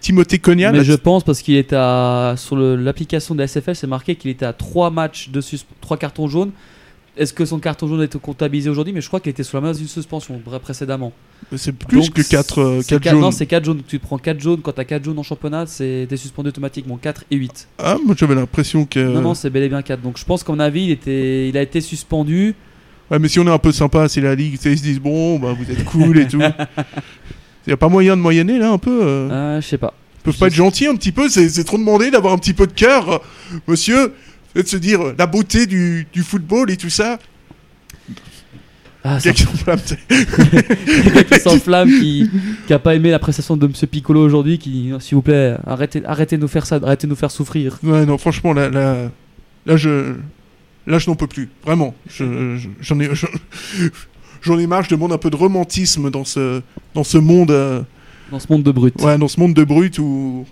Timothée 0.00 0.38
Cognac. 0.38 0.72
Mais 0.72 0.84
je 0.84 0.92
pense 0.94 1.24
parce 1.24 1.42
qu'il 1.42 1.56
était 1.56 1.76
à 1.76 2.34
sur 2.36 2.56
l'application 2.56 3.34
de 3.34 3.40
la 3.40 3.46
SFL, 3.46 3.74
c'est 3.76 3.86
marqué 3.86 4.14
qu'il 4.16 4.30
était 4.30 4.46
à 4.46 4.52
3 4.52 4.90
matchs 4.90 5.28
de 5.30 5.40
trois 5.80 5.96
cartons 5.96 6.26
jaunes. 6.28 6.50
Est-ce 7.16 7.34
que 7.34 7.44
son 7.44 7.58
carton 7.58 7.86
jaune 7.88 8.02
été 8.02 8.18
comptabilisé 8.18 8.70
aujourd'hui? 8.70 8.94
Mais 8.94 9.00
je 9.00 9.08
crois 9.08 9.20
qu'il 9.20 9.30
était 9.30 9.42
sur 9.42 9.58
la 9.58 9.62
menace 9.62 9.78
d'une 9.78 9.88
suspension 9.88 10.40
précédemment. 10.62 11.12
C'est 11.56 11.72
plus 11.72 11.98
Donc, 12.06 12.12
que 12.14 12.22
4 12.22 12.80
c'est 12.82 12.98
quatre- 13.00 13.10
jaunes. 13.10 13.20
Non, 13.20 13.30
c'est 13.30 13.46
4 13.46 13.64
jaunes. 13.64 13.82
Tu 13.86 13.98
prends 13.98 14.16
4 14.16 14.40
jaunes. 14.40 14.60
Quand 14.62 14.72
tu 14.72 14.80
as 14.80 14.84
4 14.84 15.04
jaunes 15.04 15.18
en 15.18 15.22
championnat, 15.22 15.66
c'est 15.66 16.06
suspendu 16.16 16.48
automatiquement. 16.50 16.96
4 16.96 17.24
et 17.30 17.36
8. 17.36 17.68
Ah, 17.78 17.96
moi 18.06 18.14
j'avais 18.16 18.36
l'impression 18.36 18.86
que. 18.86 19.00
Non, 19.00 19.20
non, 19.20 19.34
c'est 19.34 19.50
bel 19.50 19.64
et 19.64 19.68
bien 19.68 19.82
4. 19.82 20.00
Donc 20.00 20.18
je 20.18 20.24
pense 20.24 20.44
qu'à 20.44 20.52
mon 20.52 20.60
avis, 20.60 20.84
il, 20.84 20.90
était... 20.92 21.48
il 21.48 21.56
a 21.58 21.62
été 21.62 21.80
suspendu. 21.80 22.54
Ouais, 23.10 23.18
mais 23.18 23.28
si 23.28 23.40
on 23.40 23.46
est 23.46 23.50
un 23.50 23.58
peu 23.58 23.72
sympa, 23.72 24.08
c'est 24.08 24.20
la 24.20 24.36
ligue, 24.36 24.54
ils 24.64 24.78
se 24.78 24.82
disent 24.82 25.00
bon, 25.00 25.38
bah 25.40 25.52
vous 25.52 25.68
êtes 25.70 25.84
cool 25.84 26.16
et 26.20 26.28
tout. 26.28 26.40
Y 27.70 27.72
a 27.72 27.76
pas 27.76 27.88
moyen 27.88 28.16
de 28.16 28.20
moyenner 28.22 28.58
là 28.58 28.70
un 28.70 28.78
peu 28.78 29.00
euh 29.02 29.28
Euh, 29.30 29.60
je 29.60 29.66
sais 29.66 29.78
pas. 29.78 29.94
Ils 30.18 30.22
peuvent 30.24 30.36
pas 30.38 30.48
être 30.48 30.54
gentils 30.54 30.86
un 30.86 30.96
petit 30.96 31.12
peu, 31.12 31.28
c'est 31.30 31.64
trop 31.64 31.78
demandé 31.78 32.10
d'avoir 32.10 32.34
un 32.34 32.38
petit 32.38 32.52
peu 32.52 32.66
de 32.66 32.72
cœur, 32.72 33.22
monsieur. 33.66 34.12
Et 34.56 34.62
de 34.64 34.68
se 34.68 34.76
dire 34.76 35.00
euh, 35.00 35.14
la 35.16 35.26
beauté 35.26 35.66
du, 35.66 36.06
du 36.12 36.22
football 36.22 36.70
et 36.72 36.76
tout 36.76 36.90
ça. 36.90 37.18
Ah, 39.02 39.18
ça- 39.18 39.32
Quelqu'un 39.32 39.50
s'enflamme, 39.52 39.80
qui 39.80 41.38
s'enflamme, 41.40 41.88
qui, 41.88 42.30
qui 42.66 42.72
a 42.74 42.78
pas 42.78 42.94
aimé 42.94 43.10
la 43.10 43.18
prestation 43.18 43.56
de 43.56 43.66
Monsieur 43.66 43.86
Piccolo 43.86 44.22
aujourd'hui, 44.22 44.58
qui, 44.58 44.92
s'il 45.00 45.14
vous 45.14 45.22
plaît, 45.22 45.56
arrêtez, 45.66 46.02
arrêtez 46.04 46.36
de 46.36 46.42
nous 46.42 46.48
faire 46.48 46.66
ça, 46.66 46.78
arrêtez 46.82 47.06
de 47.06 47.10
nous 47.10 47.16
faire 47.16 47.30
souffrir. 47.30 47.78
Ouais, 47.82 48.04
non, 48.04 48.18
franchement, 48.18 48.52
là, 48.52 48.68
là, 48.68 49.08
là 49.64 49.76
je, 49.78 50.14
là, 50.86 50.98
je 50.98 51.08
n'en 51.08 51.16
peux 51.16 51.28
plus. 51.28 51.48
Vraiment, 51.64 51.94
Je- 52.10 52.56
je- 52.58 52.68
j'en 52.82 53.00
ai, 53.00 53.08
je- 53.14 53.26
j'en 54.42 54.58
ai 54.58 54.66
marre. 54.66 54.82
Je 54.84 54.90
demande 54.90 55.12
un 55.12 55.18
peu 55.18 55.30
de 55.30 55.36
romantisme 55.36 56.10
dans 56.10 56.24
ce, 56.24 56.62
dans 56.94 57.04
ce 57.04 57.18
monde. 57.18 57.50
euh, 57.50 57.82
Dans 58.30 58.38
ce 58.40 58.46
monde 58.50 58.62
de 58.62 58.72
brut. 58.72 58.94
Ouais, 59.02 59.18
dans 59.18 59.28
ce 59.28 59.38
monde 59.40 59.54
de 59.54 59.64
brut 59.64 59.98
où, 59.98 60.44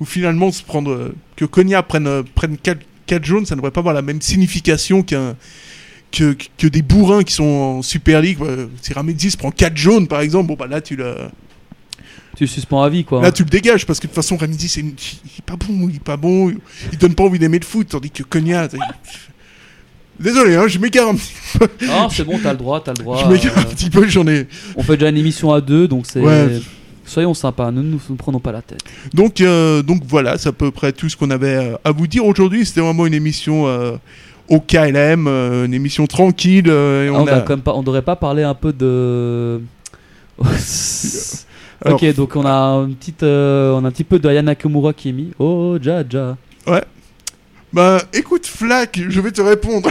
où 0.00 0.04
finalement 0.04 0.50
se 0.52 0.62
prendre 0.62 1.12
que 1.36 1.44
Konya 1.44 1.82
prenne 1.82 2.22
prenne 2.34 2.56
4, 2.58 3.24
jaunes, 3.24 3.46
ça 3.46 3.54
ne 3.54 3.60
devrait 3.60 3.70
pas 3.70 3.80
avoir 3.80 3.94
la 3.94 4.02
même 4.02 4.20
signification 4.20 5.02
qu'un 5.02 5.34
que, 6.10 6.36
que 6.56 6.66
des 6.66 6.82
bourrins 6.82 7.22
qui 7.22 7.34
sont 7.34 7.44
en 7.44 7.82
Super 7.82 8.20
League. 8.22 8.38
Si 8.82 8.92
Ramedzis 8.92 9.36
prend 9.36 9.50
4 9.50 9.76
jaunes 9.76 10.06
par 10.08 10.20
exemple, 10.20 10.46
bon 10.48 10.54
bah 10.54 10.66
là 10.66 10.80
tu 10.80 10.96
le 10.96 11.14
Tu 12.36 12.46
suspends 12.46 12.82
à 12.82 12.88
vie, 12.88 13.04
quoi. 13.04 13.20
là 13.22 13.32
tu 13.32 13.42
le 13.44 13.50
dégages 13.50 13.84
parce 13.86 13.98
que 13.98 14.06
de 14.06 14.12
toute 14.12 14.16
façon 14.22 14.38
c'est 14.38 14.80
une- 14.80 14.88
il 15.24 15.38
est 15.38 15.42
pas 15.44 15.56
bon, 15.56 15.88
il 15.88 15.96
est 15.96 16.02
pas 16.02 16.16
bon, 16.16 16.50
il 16.92 16.98
donne 16.98 17.14
pas 17.14 17.24
envie 17.24 17.38
d'aimer 17.38 17.58
le 17.58 17.64
foot 17.64 17.88
tandis 17.88 18.10
que 18.10 18.22
Konya 18.22 18.68
Désolé, 20.20 20.56
hein, 20.56 20.66
je 20.66 20.78
m'égare 20.78 21.08
un 21.08 21.14
petit 21.14 21.32
peu. 21.58 21.68
Ah, 21.90 22.08
c'est 22.10 22.24
bon, 22.24 22.38
t'as 22.42 22.52
le 22.52 22.58
droit, 22.58 22.80
t'as 22.84 22.92
le 22.92 22.98
droit. 23.02 23.22
Je 23.24 23.30
m'égare 23.32 23.56
euh, 23.58 23.60
un 23.60 23.64
petit 23.64 23.88
peu, 23.90 24.06
j'en 24.08 24.26
ai. 24.26 24.46
On 24.76 24.82
fait 24.82 24.96
déjà 24.96 25.10
une 25.10 25.16
émission 25.16 25.52
à 25.52 25.60
deux, 25.60 25.86
donc 25.88 26.04
c'est. 26.10 26.20
Ouais. 26.20 26.60
Soyons 27.04 27.32
sympas, 27.34 27.70
ne 27.70 27.80
nous, 27.80 28.00
nous 28.10 28.16
prenons 28.16 28.38
pas 28.40 28.52
la 28.52 28.60
tête. 28.60 28.80
Donc, 29.14 29.40
euh, 29.40 29.82
donc 29.82 30.02
voilà, 30.06 30.36
c'est 30.36 30.50
à 30.50 30.52
peu 30.52 30.70
près 30.70 30.92
tout 30.92 31.08
ce 31.08 31.16
qu'on 31.16 31.30
avait 31.30 31.54
euh, 31.56 31.76
à 31.84 31.92
vous 31.92 32.06
dire 32.06 32.26
aujourd'hui. 32.26 32.66
C'était 32.66 32.80
vraiment 32.82 33.06
une 33.06 33.14
émission 33.14 33.66
euh, 33.66 33.92
au 34.48 34.60
KLM, 34.60 35.26
une 35.26 35.72
émission 35.72 36.06
tranquille. 36.06 36.68
et 36.68 37.08
Ah, 37.08 37.12
on 37.12 37.22
on, 37.22 37.26
a- 37.28 37.72
on 37.72 37.82
devrait 37.82 38.02
pas 38.02 38.16
parler 38.16 38.42
un 38.42 38.54
peu 38.54 38.72
de. 38.72 39.60
Alors- 41.84 42.02
ok, 42.02 42.14
donc 42.14 42.34
on 42.36 42.44
a 42.44 42.84
une 42.86 42.94
petite, 42.96 43.22
on 43.22 43.84
a 43.84 43.88
un 43.88 43.90
petit 43.90 44.04
peu 44.04 44.18
de 44.18 44.28
Ayana 44.28 44.50
Nakamura 44.52 44.92
qui 44.92 45.10
est 45.10 45.12
mis. 45.12 45.30
Oh, 45.38 45.78
Jaja. 45.80 46.36
Ouais. 46.66 46.82
Bah, 47.72 48.00
écoute, 48.14 48.46
Flack, 48.46 48.98
je 49.08 49.20
vais 49.20 49.30
te 49.30 49.42
répondre. 49.42 49.90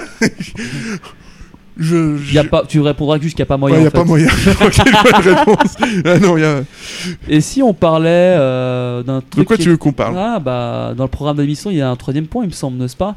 je, 1.77 2.17
je- 2.23 2.33
Y 2.33 2.37
a 2.39 2.43
pas, 2.43 2.63
tu 2.67 2.79
répondras 2.79 3.19
juste 3.19 3.35
qu'il 3.35 3.43
n'y 3.43 3.47
a 3.47 3.49
pas 3.49 3.57
moyen. 3.57 3.77
Ouais, 3.77 3.83
y 3.83 3.87
a 3.87 3.91
fait. 3.91 3.97
pas 3.97 4.03
moyen. 4.03 4.27
Ah 6.05 6.19
non, 6.19 6.37
y 6.37 6.43
a... 6.43 6.63
Et 7.27 7.41
si 7.41 7.61
on 7.61 7.73
parlait 7.73 8.09
euh, 8.37 9.03
d'un 9.03 9.21
truc. 9.21 9.47
quoi 9.47 9.57
qui 9.57 9.63
tu 9.63 9.69
veux 9.69 9.77
qu'on 9.77 9.93
parle 9.93 10.17
Ah, 10.17 10.39
bah, 10.39 10.93
dans 10.97 11.03
le 11.03 11.09
programme 11.09 11.37
d'émission, 11.37 11.69
il 11.69 11.77
y 11.77 11.81
a 11.81 11.89
un 11.89 11.95
troisième 11.95 12.27
point, 12.27 12.43
il 12.43 12.47
me 12.49 12.53
semble, 12.53 12.77
n'est-ce 12.77 12.95
pas? 12.97 13.15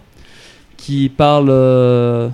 Qui 0.76 1.08
parle 1.14 1.48
euh, 1.50 2.28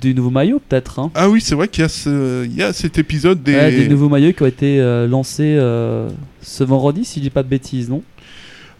du 0.00 0.14
nouveau 0.14 0.30
maillot, 0.30 0.60
peut-être. 0.68 0.98
Hein 0.98 1.10
Ah 1.14 1.28
oui, 1.28 1.40
c'est 1.40 1.54
vrai 1.54 1.68
qu'il 1.68 1.82
y, 1.82 1.84
a 1.84 1.88
ce... 1.88 2.44
il 2.44 2.54
y 2.54 2.62
a 2.62 2.72
cet 2.72 2.98
épisode 2.98 3.42
des. 3.42 3.54
Ouais, 3.54 3.70
des 3.70 3.88
nouveaux 3.88 4.08
maillots 4.08 4.32
qui 4.32 4.42
ont 4.42 4.46
été 4.46 4.80
euh, 4.80 5.06
lancés 5.06 5.56
euh, 5.58 6.08
ce 6.42 6.64
vendredi, 6.64 7.04
si 7.04 7.20
je 7.20 7.24
dis 7.24 7.30
pas 7.30 7.42
de 7.44 7.48
bêtises, 7.48 7.88
non? 7.88 8.02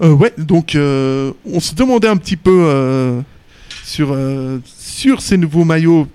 Ouais, 0.01 0.33
donc 0.39 0.75
euh, 0.75 1.33
on 1.51 1.61
se 1.61 1.75
demandait 1.75 2.09
un 2.09 2.17
petit 2.17 2.37
peu 2.37 2.51
euh, 2.67 3.21
sur, 3.85 4.13
euh, 4.13 4.59
sur 4.67 5.21
ces 5.23 5.37
nouveaux 5.37 5.65
maillots. 5.65 6.07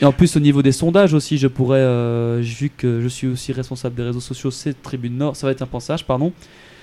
Et 0.00 0.04
en 0.04 0.12
plus, 0.12 0.36
au 0.36 0.40
niveau 0.40 0.62
des 0.62 0.70
sondages 0.72 1.12
aussi, 1.14 1.38
je 1.38 1.48
pourrais, 1.48 1.80
euh, 1.80 2.40
vu 2.40 2.70
que 2.76 3.00
je 3.02 3.08
suis 3.08 3.26
aussi 3.26 3.52
responsable 3.52 3.96
des 3.96 4.04
réseaux 4.04 4.20
sociaux, 4.20 4.50
c'est 4.52 4.80
Tribune 4.80 5.16
Nord, 5.16 5.34
ça 5.36 5.46
va 5.46 5.50
être 5.52 5.62
un 5.62 5.66
pensage, 5.66 6.04
pardon. 6.04 6.32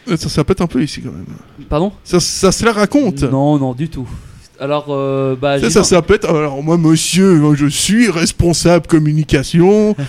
Euh, 0.09 0.17
Ça, 0.17 0.27
ça 0.27 0.43
pète 0.43 0.59
un 0.61 0.67
peu 0.67 0.83
ici 0.83 1.01
quand 1.01 1.11
même. 1.11 1.25
Pardon? 1.69 1.93
Ça, 2.03 2.19
ça 2.19 2.51
se 2.51 2.65
la 2.65 2.73
raconte. 2.73 3.23
Non, 3.23 3.57
non, 3.57 3.73
du 3.73 3.87
tout. 3.87 4.07
Alors, 4.59 4.87
euh, 4.89 5.35
bah, 5.39 5.59
Ça, 5.59 5.69
ça, 5.69 5.83
ça 5.83 6.01
pète. 6.01 6.25
Alors 6.25 6.61
moi, 6.61 6.77
monsieur, 6.77 7.55
je 7.55 7.67
suis 7.67 8.09
responsable 8.09 8.87
communication. 8.87 9.95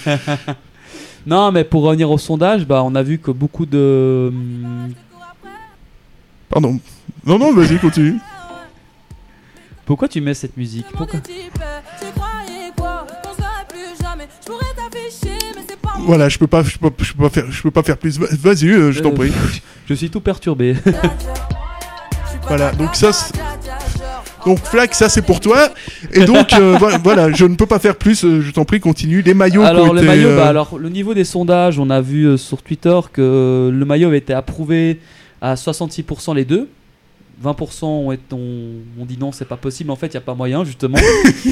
Non, 1.26 1.50
mais 1.50 1.64
pour 1.64 1.82
revenir 1.82 2.08
au 2.08 2.18
sondage, 2.18 2.64
bah, 2.66 2.84
on 2.84 2.94
a 2.94 3.02
vu 3.02 3.18
que 3.18 3.32
beaucoup 3.32 3.66
de. 3.66 4.32
Pardon. 6.48 6.78
Non, 7.24 7.38
non, 7.38 7.52
vas-y, 7.52 7.78
continue. 7.78 8.16
Pourquoi 9.84 10.08
tu 10.08 10.20
mets 10.20 10.34
cette 10.34 10.56
musique 10.56 10.86
Pourquoi 10.92 11.20
Voilà, 16.00 16.28
je 16.28 16.38
peux 16.38 16.46
pas, 16.46 16.62
je 16.62 16.78
peux, 16.78 16.90
je 17.02 17.12
peux 17.14 17.22
pas 17.24 17.30
faire, 17.30 17.44
je 17.50 17.62
peux 17.62 17.70
pas 17.70 17.82
faire 17.82 17.96
plus. 17.96 18.18
Va- 18.18 18.26
Vas-y, 18.30 18.68
euh, 18.68 18.92
je 18.92 19.00
t'en 19.00 19.10
Euh, 19.10 19.14
prie. 19.14 19.32
Je 19.88 19.94
suis 19.94 20.10
tout 20.10 20.20
perturbé. 20.20 20.76
Voilà, 22.48 22.70
donc 22.72 22.94
ça, 22.94 23.12
c'est- 23.12 23.32
donc 24.44 24.58
Flack, 24.60 24.94
ça 24.94 25.08
c'est 25.08 25.22
pour 25.22 25.40
toi. 25.40 25.68
Et 26.12 26.24
donc 26.24 26.52
euh, 26.52 26.78
voilà, 27.02 27.32
je 27.32 27.44
ne 27.44 27.56
peux 27.56 27.66
pas 27.66 27.80
faire 27.80 27.96
plus. 27.96 28.20
je 28.22 28.50
t'en 28.52 28.64
prie, 28.64 28.78
continue. 28.78 29.20
Les 29.22 29.34
maillots. 29.34 29.62
alors 29.62 29.88
ont 29.90 29.92
le 29.92 29.98
été, 29.98 30.06
maillot, 30.06 30.28
euh, 30.28 30.36
bah, 30.36 30.48
alors 30.48 30.78
le 30.78 30.88
niveau 30.88 31.12
des 31.14 31.24
sondages, 31.24 31.80
on 31.80 31.90
a 31.90 32.00
vu 32.00 32.38
sur 32.38 32.62
Twitter 32.62 32.98
que 33.12 33.70
le 33.72 33.84
maillot 33.84 34.06
avait 34.08 34.18
été 34.18 34.32
approuvé 34.32 35.00
à 35.40 35.54
66% 35.54 36.34
les 36.34 36.44
deux. 36.44 36.68
20% 37.44 37.84
ont, 37.84 38.12
été- 38.12 38.22
ont, 38.34 38.38
ont 39.00 39.04
dit 39.04 39.18
non, 39.18 39.30
c'est 39.30 39.44
pas 39.44 39.56
possible. 39.58 39.90
En 39.90 39.96
fait, 39.96 40.06
il 40.06 40.12
n'y 40.12 40.16
a 40.16 40.20
pas 40.22 40.34
moyen, 40.34 40.64
justement. 40.64 40.96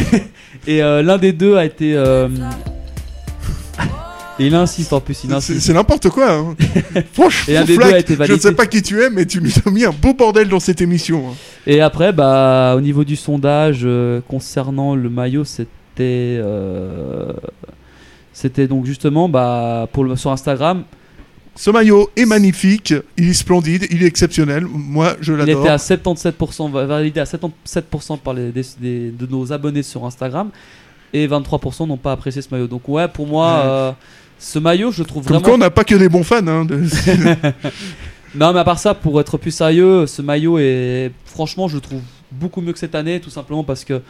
et 0.66 0.82
euh, 0.82 1.02
l'un 1.02 1.18
des 1.18 1.32
deux 1.32 1.56
a 1.56 1.64
été. 1.66 1.94
euh, 1.94 2.28
et 4.38 4.46
il 4.46 4.54
insiste 4.54 4.92
en 4.94 5.00
plus, 5.00 5.24
il 5.24 5.28
C'est 5.30 5.36
insiste. 5.36 5.60
c'est 5.60 5.72
n'importe 5.74 6.08
quoi. 6.08 6.32
hein. 6.32 6.56
Franchement, 7.12 7.52
Et 7.52 7.56
un 7.58 7.64
des 7.64 7.76
deux 7.76 7.82
Flack, 7.82 7.92
a 7.94 7.98
été 7.98 8.16
je 8.26 8.32
ne 8.32 8.38
sais 8.38 8.52
pas 8.54 8.66
qui 8.66 8.80
tu 8.82 9.02
es, 9.02 9.10
mais 9.10 9.26
tu 9.26 9.42
nous 9.42 9.50
as 9.64 9.70
mis 9.70 9.84
un 9.84 9.90
beau 9.92 10.14
bordel 10.14 10.48
dans 10.48 10.58
cette 10.60 10.80
émission. 10.80 11.28
hein. 11.28 11.34
Et 11.66 11.80
après, 11.82 12.12
bah, 12.14 12.74
au 12.76 12.80
niveau 12.80 13.04
du 13.04 13.16
sondage 13.16 13.80
euh, 13.84 14.20
concernant 14.26 14.94
le 14.94 15.10
maillot, 15.10 15.44
c'était. 15.44 15.68
euh, 16.00 17.32
c'était 18.32 18.66
donc 18.66 18.84
justement 18.86 19.28
bah, 19.28 19.86
pour 19.92 20.02
le, 20.04 20.16
sur 20.16 20.32
Instagram. 20.32 20.84
Ce 21.56 21.70
maillot 21.70 22.10
est 22.16 22.24
magnifique, 22.26 22.92
il 23.16 23.28
est 23.30 23.32
splendide, 23.34 23.86
il 23.90 24.02
est 24.02 24.06
exceptionnel. 24.06 24.66
Moi, 24.68 25.16
je 25.20 25.32
Il 25.32 25.38
l'adore. 25.38 25.60
était 25.60 25.70
à 25.70 25.76
77%, 25.78 26.68
va- 26.70 26.84
validé 26.84 27.20
à 27.20 27.24
77% 27.26 28.18
par 28.18 28.34
les, 28.34 28.50
des- 28.50 28.64
des- 28.80 29.10
de 29.12 29.26
nos 29.26 29.52
abonnés 29.52 29.84
sur 29.84 30.04
Instagram. 30.04 30.50
Et 31.12 31.28
23% 31.28 31.86
n'ont 31.86 31.96
pas 31.96 32.10
apprécié 32.12 32.42
ce 32.42 32.48
maillot. 32.50 32.66
Donc, 32.66 32.88
ouais, 32.88 33.06
pour 33.06 33.28
moi, 33.28 33.46
Ouais. 33.46 33.60
euh, 33.66 33.92
ce 34.38 34.58
maillot, 34.58 34.90
je 34.90 35.04
trouve 35.04 35.22
Comme 35.24 35.34
vraiment. 35.36 35.44
quoi, 35.44 35.54
on 35.54 35.58
n'a 35.58 35.70
pas 35.70 35.84
que 35.84 35.94
des 35.94 36.08
bons 36.08 36.24
fans. 36.24 36.44
hein, 36.46 36.64
de- 36.64 36.82
Non, 38.34 38.52
mais 38.52 38.58
à 38.58 38.64
part 38.64 38.80
ça, 38.80 38.94
pour 38.94 39.20
être 39.20 39.38
plus 39.38 39.52
sérieux, 39.52 40.08
ce 40.08 40.20
maillot 40.22 40.58
est 40.58 41.12
franchement, 41.24 41.68
je 41.68 41.76
le 41.76 41.80
trouve 41.80 42.00
beaucoup 42.32 42.60
mieux 42.60 42.72
que 42.72 42.80
cette 42.80 42.96
année, 42.96 43.20
tout 43.20 43.30
simplement 43.30 43.62
parce 43.62 43.84
que 43.84 44.02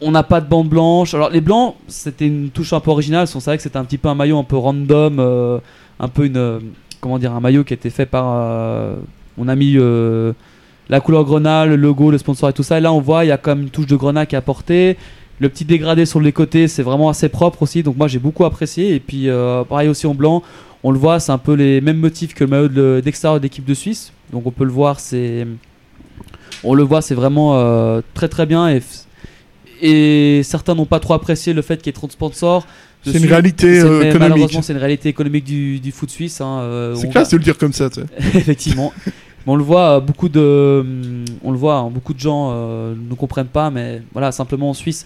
on 0.00 0.12
n'a 0.12 0.22
pas 0.22 0.40
de 0.40 0.48
bande 0.48 0.68
blanche. 0.68 1.12
Alors 1.14 1.30
les 1.30 1.40
blancs, 1.40 1.74
c'était 1.88 2.28
une 2.28 2.50
touche 2.50 2.72
un 2.72 2.78
peu 2.78 2.92
originale. 2.92 3.26
On 3.34 3.40
savait 3.40 3.56
que 3.56 3.62
c'était 3.64 3.76
un 3.76 3.84
petit 3.84 3.98
peu 3.98 4.08
un 4.08 4.14
maillot 4.14 4.38
un 4.38 4.44
peu 4.44 4.56
random, 4.56 5.18
euh, 5.18 5.58
un 6.00 6.08
peu 6.08 6.26
une 6.26 6.36
euh, 6.36 6.58
dire, 7.18 7.32
un 7.32 7.40
maillot 7.40 7.64
qui 7.64 7.72
a 7.72 7.76
été 7.76 7.90
fait 7.90 8.06
par. 8.06 8.24
euh, 8.34 8.96
on 9.38 9.48
a 9.48 9.54
mis 9.56 9.74
euh, 9.76 10.32
la 10.88 11.00
couleur 11.00 11.24
grenat, 11.24 11.66
le 11.66 11.76
logo, 11.76 12.10
le 12.10 12.18
sponsor 12.18 12.48
et 12.50 12.52
tout 12.52 12.62
ça. 12.62 12.78
Et 12.78 12.80
là, 12.80 12.92
on 12.92 13.00
voit, 13.00 13.24
il 13.24 13.28
y 13.28 13.32
a 13.32 13.38
quand 13.38 13.54
même 13.54 13.64
une 13.64 13.70
touche 13.70 13.86
de 13.86 13.96
grenat 13.96 14.26
qui 14.26 14.34
est 14.34 14.38
apportée. 14.38 14.96
Le 15.40 15.48
petit 15.48 15.64
dégradé 15.64 16.06
sur 16.06 16.20
les 16.20 16.32
côtés, 16.32 16.68
c'est 16.68 16.82
vraiment 16.82 17.08
assez 17.08 17.28
propre 17.28 17.62
aussi. 17.62 17.82
Donc 17.82 17.96
moi, 17.96 18.08
j'ai 18.08 18.18
beaucoup 18.18 18.44
apprécié. 18.44 18.94
Et 18.94 19.00
puis 19.00 19.28
pareil 19.68 19.88
aussi 19.88 20.06
en 20.06 20.14
blanc. 20.14 20.42
On 20.84 20.90
le 20.90 20.98
voit, 20.98 21.18
c'est 21.20 21.32
un 21.32 21.38
peu 21.38 21.54
les 21.54 21.80
mêmes 21.80 21.98
motifs 21.98 22.34
que 22.34 22.44
le 22.44 22.50
maillot 22.50 22.68
de- 22.68 23.00
d'extérieur 23.04 23.40
de 23.40 23.48
de 23.48 23.74
Suisse. 23.74 24.12
Donc 24.32 24.46
on 24.46 24.50
peut 24.50 24.64
le 24.64 24.70
voir, 24.70 25.00
c'est. 25.00 25.46
On 26.62 26.74
le 26.74 26.82
voit, 26.82 27.02
c'est 27.02 27.14
vraiment 27.14 28.00
très 28.14 28.28
très 28.28 28.46
bien. 28.46 28.68
Et, 28.68 28.82
et 29.80 30.42
certains 30.44 30.74
n'ont 30.74 30.86
pas 30.86 31.00
trop 31.00 31.14
apprécié 31.14 31.52
le 31.52 31.62
fait 31.62 31.78
qu'il 31.78 31.86
y 31.86 31.90
ait 31.90 31.92
trop 31.92 32.06
de 32.06 32.12
sponsors. 32.12 32.66
C'est 33.04 33.18
une 33.18 33.24
réalité, 33.26 33.80
euh, 33.80 34.00
économique. 34.02 34.18
Malheureusement, 34.20 34.62
c'est 34.62 34.72
une 34.72 34.78
réalité 34.78 35.08
économique 35.08 35.44
du, 35.44 35.80
du 35.80 35.90
foot 35.92 36.08
suisse. 36.10 36.40
hein, 36.40 36.60
euh, 36.60 36.94
C'est 36.94 37.08
classe 37.08 37.28
va- 37.28 37.32
de 37.32 37.36
le 37.38 37.44
dire 37.44 37.58
comme 37.58 37.72
ça. 37.72 37.88
Effectivement. 38.34 38.92
Mais 39.44 39.52
on 39.52 39.56
le 39.56 39.64
voit, 39.64 39.96
euh, 39.96 40.00
beaucoup 40.00 40.28
de, 40.28 40.84
on 41.42 41.50
le 41.50 41.58
voit, 41.58 41.76
hein, 41.78 41.90
beaucoup 41.92 42.14
de 42.14 42.20
gens 42.20 42.52
ne 42.52 43.14
comprennent 43.14 43.46
pas, 43.46 43.70
mais 43.70 44.02
voilà, 44.12 44.30
simplement 44.32 44.70
en 44.70 44.74
Suisse, 44.74 45.04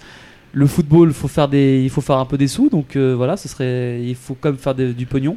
le 0.52 0.66
football, 0.66 1.12
faut 1.12 1.28
faire 1.28 1.48
des, 1.48 1.82
il 1.82 1.90
faut 1.90 2.00
faire 2.02 2.16
un 2.18 2.24
peu 2.26 2.36
des 2.38 2.48
sous, 2.48 2.68
donc 2.68 2.96
voilà, 2.96 3.36
ce 3.36 3.48
serait, 3.48 4.00
il 4.02 4.14
faut 4.14 4.36
quand 4.40 4.50
même 4.50 4.58
faire 4.58 4.74
des- 4.74 4.92
du 4.92 5.06
pognon. 5.06 5.36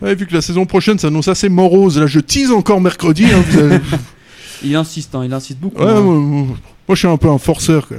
Ouais, 0.00 0.14
vu 0.14 0.26
que 0.26 0.34
la 0.34 0.40
saison 0.42 0.64
prochaine 0.64 0.98
s'annonce 0.98 1.26
assez 1.28 1.48
morose, 1.48 1.98
là 1.98 2.06
je 2.06 2.20
tease 2.20 2.52
encore 2.52 2.80
mercredi. 2.80 3.24
hein, 3.24 3.42
vous 3.50 3.58
avez- 3.58 3.80
Il 4.64 4.74
insiste, 4.76 5.14
hein, 5.14 5.22
il 5.24 5.32
insiste 5.32 5.58
beaucoup. 5.60 5.80
Ouais, 5.82 5.90
hein. 5.90 6.00
moi, 6.00 6.14
moi, 6.14 6.42
moi, 6.46 6.56
je 6.90 6.94
suis 6.96 7.06
un 7.08 7.16
peu 7.16 7.28
un 7.28 7.38
forceur. 7.38 7.86
Quoi. 7.86 7.98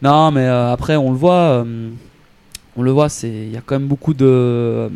Non, 0.00 0.30
mais 0.30 0.40
euh, 0.42 0.72
après, 0.72 0.96
on 0.96 1.10
le 1.10 1.16
voit, 1.18 1.32
euh, 1.64 1.88
on 2.76 2.82
le 2.82 2.90
voit, 2.90 3.08
c'est, 3.08 3.28
il 3.28 3.52
y 3.52 3.56
a 3.56 3.62
quand 3.64 3.78
même 3.78 3.88
beaucoup 3.88 4.14
de, 4.14 4.90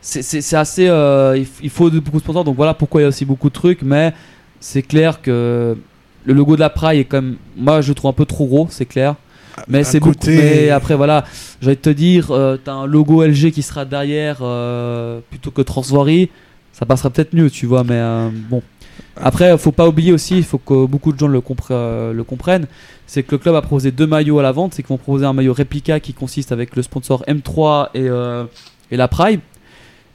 c'est, 0.00 0.54
assez, 0.54 0.88
euh, 0.88 1.42
il, 1.62 1.70
faut 1.70 1.90
beaucoup 1.90 2.18
de 2.18 2.22
sponsors, 2.22 2.44
donc 2.44 2.56
voilà 2.56 2.74
pourquoi 2.74 3.00
il 3.00 3.04
y 3.04 3.06
a 3.06 3.08
aussi 3.08 3.24
beaucoup 3.24 3.48
de 3.48 3.54
trucs, 3.54 3.82
mais 3.82 4.14
c'est 4.58 4.82
clair 4.82 5.20
que 5.22 5.76
le 6.24 6.34
logo 6.34 6.54
de 6.54 6.60
la 6.60 6.70
Praille 6.70 7.00
est 7.00 7.04
quand 7.04 7.22
même, 7.22 7.36
moi 7.56 7.80
je 7.80 7.88
le 7.88 7.94
trouve 7.94 8.10
un 8.10 8.14
peu 8.14 8.24
trop 8.24 8.46
gros, 8.46 8.68
c'est 8.70 8.86
clair. 8.86 9.16
Mais 9.68 9.80
à 9.80 9.84
c'est 9.84 10.00
beaucoup. 10.00 10.14
Mais 10.26 10.70
après 10.70 10.94
voilà, 10.94 11.24
j'allais 11.60 11.76
te 11.76 11.90
dire, 11.90 12.30
euh, 12.30 12.56
t'as 12.62 12.72
un 12.72 12.86
logo 12.86 13.22
LG 13.22 13.50
qui 13.50 13.62
sera 13.62 13.84
derrière 13.84 14.38
euh, 14.40 15.20
plutôt 15.28 15.50
que 15.50 15.62
Transvory, 15.62 16.30
ça 16.72 16.86
passera 16.86 17.10
peut-être 17.10 17.34
mieux, 17.34 17.50
tu 17.50 17.66
vois. 17.66 17.84
Mais 17.84 17.94
euh, 17.94 18.30
bon. 18.32 18.62
Après, 19.22 19.56
faut 19.58 19.72
pas 19.72 19.86
oublier 19.86 20.12
aussi, 20.12 20.38
il 20.38 20.44
faut 20.44 20.56
que 20.56 20.86
beaucoup 20.86 21.12
de 21.12 21.18
gens 21.18 21.30
euh, 21.70 22.12
le 22.12 22.24
comprennent, 22.24 22.66
c'est 23.06 23.22
que 23.22 23.32
le 23.32 23.38
club 23.38 23.54
a 23.54 23.60
proposé 23.60 23.90
deux 23.90 24.06
maillots 24.06 24.38
à 24.38 24.42
la 24.42 24.52
vente, 24.52 24.72
c'est 24.72 24.82
qu'ils 24.82 24.88
vont 24.88 24.96
proposer 24.96 25.26
un 25.26 25.34
maillot 25.34 25.52
réplica 25.52 26.00
qui 26.00 26.14
consiste 26.14 26.52
avec 26.52 26.74
le 26.74 26.82
sponsor 26.82 27.22
M3 27.28 27.88
et, 27.92 28.08
euh, 28.08 28.44
et 28.90 28.96
la 28.96 29.08
Prime. 29.08 29.40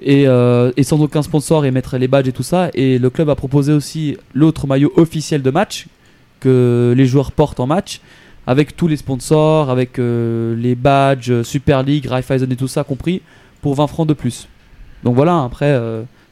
Et, 0.02 0.28
euh, 0.28 0.72
et 0.76 0.84
sans 0.84 1.02
aucun 1.02 1.22
sponsor 1.22 1.66
et 1.66 1.72
mettre 1.72 1.98
les 1.98 2.08
badges 2.08 2.28
et 2.28 2.32
tout 2.32 2.44
ça. 2.44 2.70
Et 2.74 2.98
le 2.98 3.10
club 3.10 3.30
a 3.30 3.36
proposé 3.36 3.72
aussi 3.72 4.18
l'autre 4.34 4.68
maillot 4.68 4.92
officiel 4.98 5.42
de 5.42 5.52
match 5.52 5.88
que 6.40 6.94
les 6.98 7.06
joueurs 7.06 7.32
portent 7.32 7.60
en 7.60 7.68
match 7.68 8.02
avec 8.46 8.76
tous 8.76 8.88
les 8.88 8.98
sponsors, 8.98 9.70
avec 9.70 9.98
les 9.98 10.76
badges, 10.76 11.44
Super 11.44 11.82
League, 11.82 12.06
Raiffeisen 12.08 12.52
et 12.52 12.56
tout 12.56 12.68
ça 12.68 12.84
compris, 12.84 13.22
pour 13.62 13.74
20 13.76 13.88
francs 13.88 14.08
de 14.08 14.14
plus. 14.14 14.48
Donc 15.04 15.16
voilà, 15.16 15.44
après, 15.44 15.80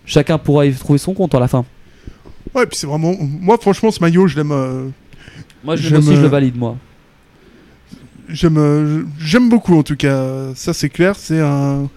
chacun 0.06 0.38
pourra 0.38 0.66
y 0.66 0.74
trouver 0.74 1.00
son 1.00 1.14
compte 1.14 1.34
à 1.34 1.40
la 1.40 1.48
fin. 1.48 1.66
Ouais, 2.54 2.66
puis 2.66 2.78
c'est 2.78 2.88
vraiment. 2.88 3.14
Moi, 3.20 3.58
franchement, 3.60 3.92
ce 3.92 4.00
maillot, 4.00 4.28
je 4.28 4.36
l'aime. 4.38 4.52
euh, 4.52 4.88
Moi, 5.64 5.76
je, 5.76 5.88
J'aime, 5.90 6.00
aussi, 6.00 6.16
je 6.16 6.20
le 6.22 6.26
euh, 6.26 6.30
valide, 6.30 6.56
moi. 6.58 6.78
J'aime, 8.30 8.58
euh, 8.58 9.04
j'aime 9.20 9.50
beaucoup 9.50 9.78
en 9.78 9.84
tout 9.84 9.96
cas. 9.98 10.54
Ça 10.56 10.74
c'est 10.74 10.90
clair. 10.90 11.16
C'est 11.18 11.40
un, 11.40 11.90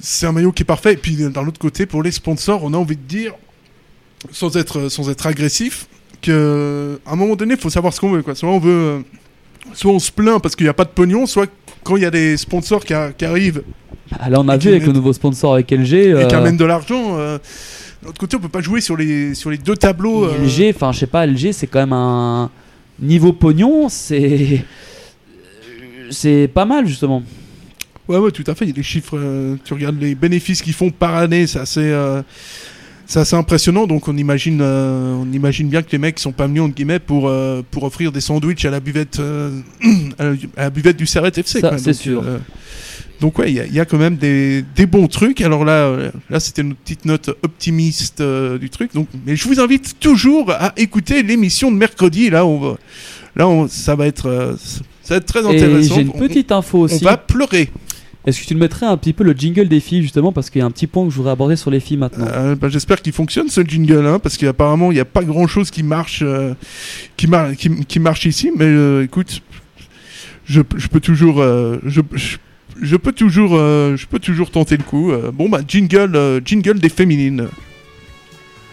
c'est 0.00 0.26
un 0.26 0.32
maillot 0.32 0.52
qui 0.52 0.62
est 0.62 0.66
parfait. 0.66 0.94
Et 0.94 0.96
puis 0.96 1.16
d'un 1.16 1.46
autre 1.46 1.58
côté, 1.58 1.86
pour 1.86 2.02
les 2.02 2.10
sponsors, 2.10 2.64
on 2.64 2.72
a 2.72 2.76
envie 2.76 2.96
de 2.96 3.02
dire, 3.02 3.32
sans 4.30 4.56
être, 4.56 4.88
sans 4.88 5.10
être 5.10 5.26
agressif, 5.26 5.86
que 6.22 6.98
à 7.06 7.12
un 7.12 7.16
moment 7.16 7.36
donné, 7.36 7.54
il 7.54 7.60
faut 7.60 7.70
savoir 7.70 7.92
ce 7.92 8.00
qu'on 8.00 8.10
veut. 8.10 8.22
Quoi. 8.22 8.34
Soit 8.34 8.48
on 8.48 8.58
veut, 8.58 8.70
euh, 8.70 8.98
soit 9.74 9.92
on 9.92 9.98
se 9.98 10.10
plaint 10.10 10.40
parce 10.42 10.56
qu'il 10.56 10.64
n'y 10.64 10.70
a 10.70 10.74
pas 10.74 10.84
de 10.84 10.90
pognon, 10.90 11.26
soit 11.26 11.46
quand 11.84 11.96
il 11.96 12.02
y 12.02 12.06
a 12.06 12.10
des 12.10 12.36
sponsors 12.36 12.84
qui, 12.84 12.94
a- 12.94 13.12
qui 13.12 13.24
arrivent 13.26 13.62
Ah, 14.18 14.30
là, 14.30 14.40
on 14.40 14.48
a 14.48 14.56
et 14.56 14.58
qui 14.58 14.64
vu 14.64 14.70
avec 14.70 14.82
mettent- 14.82 14.88
le 14.88 14.94
nouveau 14.94 15.12
sponsor 15.12 15.54
avec 15.54 15.70
LG. 15.70 15.92
et 15.94 16.12
euh, 16.12 16.26
qui 16.26 16.34
amènent 16.34 16.56
de 16.56 16.64
l'argent. 16.64 17.16
euh, 17.18 17.38
de 18.02 18.06
l'autre 18.06 18.18
côté, 18.18 18.36
on 18.36 18.40
peut 18.40 18.48
pas 18.48 18.60
jouer 18.60 18.80
sur 18.80 18.96
les, 18.96 19.34
sur 19.34 19.50
les 19.50 19.58
deux 19.58 19.76
tableaux. 19.76 20.26
euh, 20.26 20.44
LG, 20.44 20.74
enfin, 20.74 20.92
je 20.92 21.00
sais 21.00 21.06
pas, 21.06 21.26
LG, 21.26 21.52
c'est 21.52 21.66
quand 21.66 21.80
même 21.80 21.92
un 21.92 22.50
niveau 23.00 23.32
pognon, 23.32 23.88
c'est. 23.88 24.64
C'est 26.10 26.48
pas 26.52 26.64
mal, 26.64 26.86
justement. 26.86 27.22
Ouais, 28.08 28.18
ouais, 28.18 28.30
tout 28.30 28.44
à 28.46 28.54
fait. 28.54 28.64
Il 28.66 28.68
y 28.68 28.72
a 28.72 28.74
des 28.74 28.82
chiffres. 28.82 29.18
euh, 29.18 29.56
tu 29.64 29.74
regardes 29.74 30.00
les 30.00 30.14
bénéfices 30.14 30.62
qu'ils 30.62 30.72
font 30.72 30.90
par 30.90 31.16
année, 31.16 31.46
c'est 31.46 31.58
assez, 31.58 31.80
euh, 31.80 32.22
assez 33.12 33.34
impressionnant. 33.34 33.86
Donc, 33.86 34.06
on 34.06 34.16
imagine, 34.16 34.60
euh, 34.62 35.14
on 35.14 35.32
imagine 35.32 35.68
bien 35.68 35.82
que 35.82 35.90
les 35.90 35.98
mecs 35.98 36.18
sont 36.20 36.32
pas 36.32 36.46
venus 36.46 36.62
entre 36.62 36.74
guillemets 36.74 37.00
pour 37.00 37.32
pour 37.70 37.82
offrir 37.82 38.12
des 38.12 38.20
sandwichs 38.20 38.64
à 38.64 38.70
la 38.70 38.80
buvette, 38.80 39.18
à, 40.18 40.24
la, 40.56 40.70
buvette 40.70 40.96
du 40.96 41.06
Serret 41.06 41.32
FC. 41.34 41.60
C'est 41.78 41.92
sûr. 41.92 42.24
Donc 43.20 43.38
ouais, 43.38 43.50
il 43.50 43.54
y, 43.56 43.60
a- 43.60 43.66
il 43.66 43.72
y 43.74 43.80
a 43.80 43.84
quand 43.84 43.98
même 43.98 44.16
des, 44.16 44.62
des 44.74 44.86
bons 44.86 45.08
trucs. 45.08 45.40
Alors 45.40 45.64
là, 45.64 45.72
euh, 45.86 46.10
là, 46.30 46.38
c'était 46.40 46.62
une 46.62 46.74
petite 46.74 47.04
note 47.04 47.30
optimiste 47.42 48.20
euh, 48.20 48.58
du 48.58 48.68
truc. 48.70 48.92
Donc, 48.94 49.08
mais 49.26 49.36
je 49.36 49.48
vous 49.48 49.60
invite 49.60 49.98
toujours 50.00 50.50
à 50.50 50.72
écouter 50.76 51.22
l'émission 51.22 51.70
de 51.72 51.76
mercredi. 51.76 52.28
Là, 52.30 52.44
on 52.44 52.58
va, 52.60 52.76
là, 53.34 53.48
on- 53.48 53.68
ça 53.68 53.94
va 53.94 54.06
être, 54.06 54.26
euh, 54.26 54.54
ça 55.02 55.14
va 55.14 55.16
être 55.16 55.26
très 55.26 55.46
intéressant. 55.46 55.94
j'ai 55.96 56.02
une 56.02 56.10
On- 56.14 56.18
petite 56.18 56.52
info 56.52 56.78
on 56.78 56.82
aussi. 56.82 57.04
va 57.04 57.16
pleurer. 57.16 57.70
Est-ce 58.26 58.40
que 58.40 58.46
tu 58.46 58.54
nous 58.54 58.60
mettrais 58.60 58.86
un 58.86 58.96
petit 58.96 59.12
peu 59.12 59.22
le 59.22 59.32
jingle 59.34 59.68
des 59.68 59.78
filles, 59.78 60.02
justement, 60.02 60.32
parce 60.32 60.50
qu'il 60.50 60.58
y 60.58 60.62
a 60.62 60.66
un 60.66 60.70
petit 60.72 60.88
point 60.88 61.04
que 61.04 61.10
je 61.12 61.16
voudrais 61.16 61.30
aborder 61.30 61.54
sur 61.54 61.70
les 61.70 61.78
filles 61.78 61.96
maintenant. 61.96 62.26
Euh, 62.28 62.56
bah, 62.56 62.68
J'espère 62.68 63.00
qu'il 63.00 63.12
fonctionne 63.12 63.48
ce 63.48 63.60
jingle, 63.64 64.04
hein, 64.04 64.18
parce 64.18 64.36
qu'apparemment 64.36 64.90
il 64.90 64.94
n'y 64.94 65.00
a 65.00 65.04
pas 65.04 65.22
grand 65.22 65.46
chose 65.46 65.70
qui 65.70 65.84
marche, 65.84 66.22
euh, 66.26 66.52
qui, 67.16 67.28
mar- 67.28 67.54
qui, 67.56 67.70
qui 67.86 68.00
marche 68.00 68.26
ici. 68.26 68.50
Mais 68.56 68.64
euh, 68.64 69.04
écoute, 69.04 69.42
je, 70.44 70.60
je 70.76 70.88
peux 70.88 70.98
toujours, 70.98 71.40
je, 71.40 72.00
je, 72.14 72.36
je 72.80 72.96
peux 72.96 73.12
toujours, 73.12 73.52
euh, 73.54 73.96
je 73.96 74.06
peux 74.06 74.18
toujours 74.18 74.50
tenter 74.50 74.76
le 74.76 74.82
coup. 74.84 75.10
Euh, 75.12 75.30
bon 75.32 75.48
bah 75.48 75.60
jingle, 75.66 76.14
euh, 76.16 76.40
jingle 76.44 76.78
des 76.78 76.88
féminines. 76.88 77.48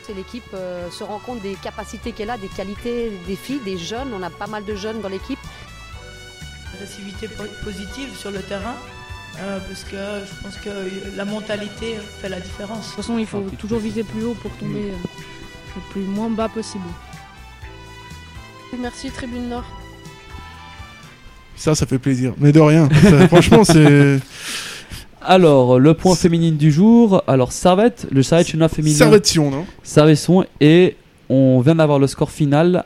C'est 0.06 0.14
l'équipe 0.14 0.44
euh, 0.54 0.90
se 0.92 1.04
rend 1.04 1.20
compte 1.20 1.42
des 1.42 1.54
capacités 1.56 2.12
qu'elle 2.12 2.30
a, 2.30 2.38
des 2.38 2.48
qualités 2.50 3.12
des 3.28 3.36
filles, 3.36 3.62
des 3.64 3.78
jeunes. 3.78 4.10
On 4.14 4.22
a 4.22 4.30
pas 4.30 4.48
mal 4.48 4.66
de 4.66 4.76
jeunes 4.76 5.02
dans 5.02 5.10
l'équipe. 5.10 5.40
agressivité 6.76 7.28
po- 7.30 7.44
positive 7.64 8.10
sur 8.18 8.32
le 8.32 8.40
terrain. 8.42 8.76
euh, 9.40 9.60
parce 9.68 9.84
que 9.86 9.96
je 10.28 10.44
pense 10.44 10.58
que 10.58 10.70
la 11.16 11.26
mentalité 11.26 11.96
fait 12.22 12.30
la 12.30 12.40
différence. 12.40 12.82
De 12.82 12.86
toute 12.88 12.96
façon, 12.98 13.18
il 13.18 13.26
faut 13.26 13.46
toujours 13.58 13.80
viser 13.80 14.04
plus 14.04 14.24
haut 14.26 14.36
pour 14.36 14.52
tomber 14.58 14.92
euh, 14.92 14.96
le 15.76 15.82
plus 15.92 16.02
moins 16.02 16.30
bas 16.30 16.50
possible. 16.50 16.84
Merci 18.78 19.10
Tribune 19.12 19.50
Nord. 19.50 19.66
Ça, 21.56 21.76
ça 21.76 21.86
fait 21.86 22.00
plaisir. 22.00 22.34
Mais 22.40 22.52
de 22.52 22.60
rien. 22.60 22.90
Ça, 23.04 23.28
franchement, 23.28 23.64
c'est 23.64 24.20
Alors, 25.22 25.80
le 25.80 25.94
point 25.94 26.16
féminine 26.16 26.58
du 26.58 26.72
jour. 26.72 27.24
Alors, 27.28 27.52
Servette, 27.52 28.08
le 28.12 28.24
Servette 28.24 28.48
Chinois 28.48 28.70
féminin. 28.70 28.96
Servettion, 28.98 29.50
non? 29.52 29.66
Servettion, 29.84 30.46
et 30.60 30.96
on 31.30 31.62
vient 31.62 31.76
d'avoir 31.76 32.00
le 32.00 32.08
score 32.08 32.32
final. 32.32 32.84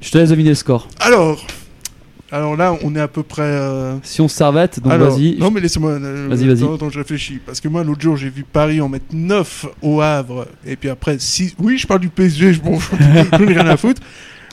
Je 0.00 0.10
te 0.10 0.18
laisse 0.18 0.30
deviner 0.30 0.50
le 0.50 0.54
score. 0.54 0.88
Alors, 1.00 1.44
Alors 2.30 2.56
là, 2.56 2.74
on 2.84 2.94
est 2.94 3.00
à 3.00 3.08
peu 3.08 3.22
près. 3.22 3.42
euh, 3.42 3.96
Si 4.02 4.20
on 4.20 4.28
servette, 4.28 4.80
donc 4.80 4.92
Alors, 4.92 5.10
vas-y. 5.10 5.36
Non, 5.38 5.50
mais 5.50 5.60
laissez-moi. 5.60 5.90
euh, 5.92 6.28
Vas-y, 6.30 6.46
vas-y. 6.46 6.62
Attends, 6.74 6.88
je 6.90 6.98
réfléchis. 6.98 7.40
Parce 7.44 7.60
que 7.60 7.68
moi, 7.68 7.82
l'autre 7.84 8.00
jour, 8.00 8.16
j'ai 8.16 8.30
vu 8.30 8.44
Paris 8.50 8.80
en 8.80 8.88
mettre 8.88 9.06
9 9.12 9.66
au 9.82 10.00
Havre. 10.00 10.46
Et 10.64 10.76
puis 10.76 10.88
après, 10.88 11.18
6. 11.18 11.56
Oui, 11.58 11.76
je 11.78 11.86
parle 11.86 12.00
du 12.00 12.08
PSG, 12.10 12.52
je 12.54 12.60
bon, 12.60 12.78
je 12.78 13.42
n'ai 13.44 13.52
rien 13.54 13.66
à 13.66 13.76
foutre. 13.76 14.00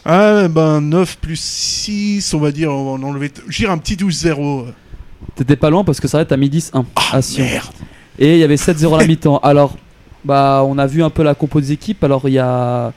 Ah, 0.06 0.48
ben 0.48 0.82
9 0.82 1.18
plus 1.18 1.40
6, 1.40 2.34
on 2.36 2.40
va 2.40 2.52
dire, 2.52 2.72
on 2.72 2.86
va 2.86 2.92
en 2.92 3.04
enlever. 3.10 3.32
J'irai 3.50 3.72
un 3.72 3.78
petit 3.80 3.96
12-0. 3.96 4.66
T'étais 5.36 5.56
pas 5.56 5.72
loin 5.72 5.84
parce 5.84 6.00
que 6.00 6.08
ça 6.08 6.20
va 6.20 6.22
être 6.22 6.32
à 6.32 6.38
midi 6.38 6.64
1 6.74 6.86
Ah, 6.96 7.18
à 7.18 7.22
Sion. 7.24 7.44
Et 8.20 8.34
il 8.34 8.40
y 8.40 8.44
avait 8.44 8.56
7-0 8.56 8.94
à 8.96 9.00
la 9.00 9.08
mi-temps. 9.08 9.40
Alors, 9.40 9.76
bah, 10.24 10.64
on 10.66 10.78
a 10.78 10.86
vu 10.86 11.04
un 11.04 11.10
peu 11.10 11.24
la 11.24 11.34
compo 11.34 11.60
des 11.60 11.72
équipes. 11.72 12.04
Alors, 12.04 12.28
il 12.30 12.34
y 12.34 12.40
a. 12.40 12.94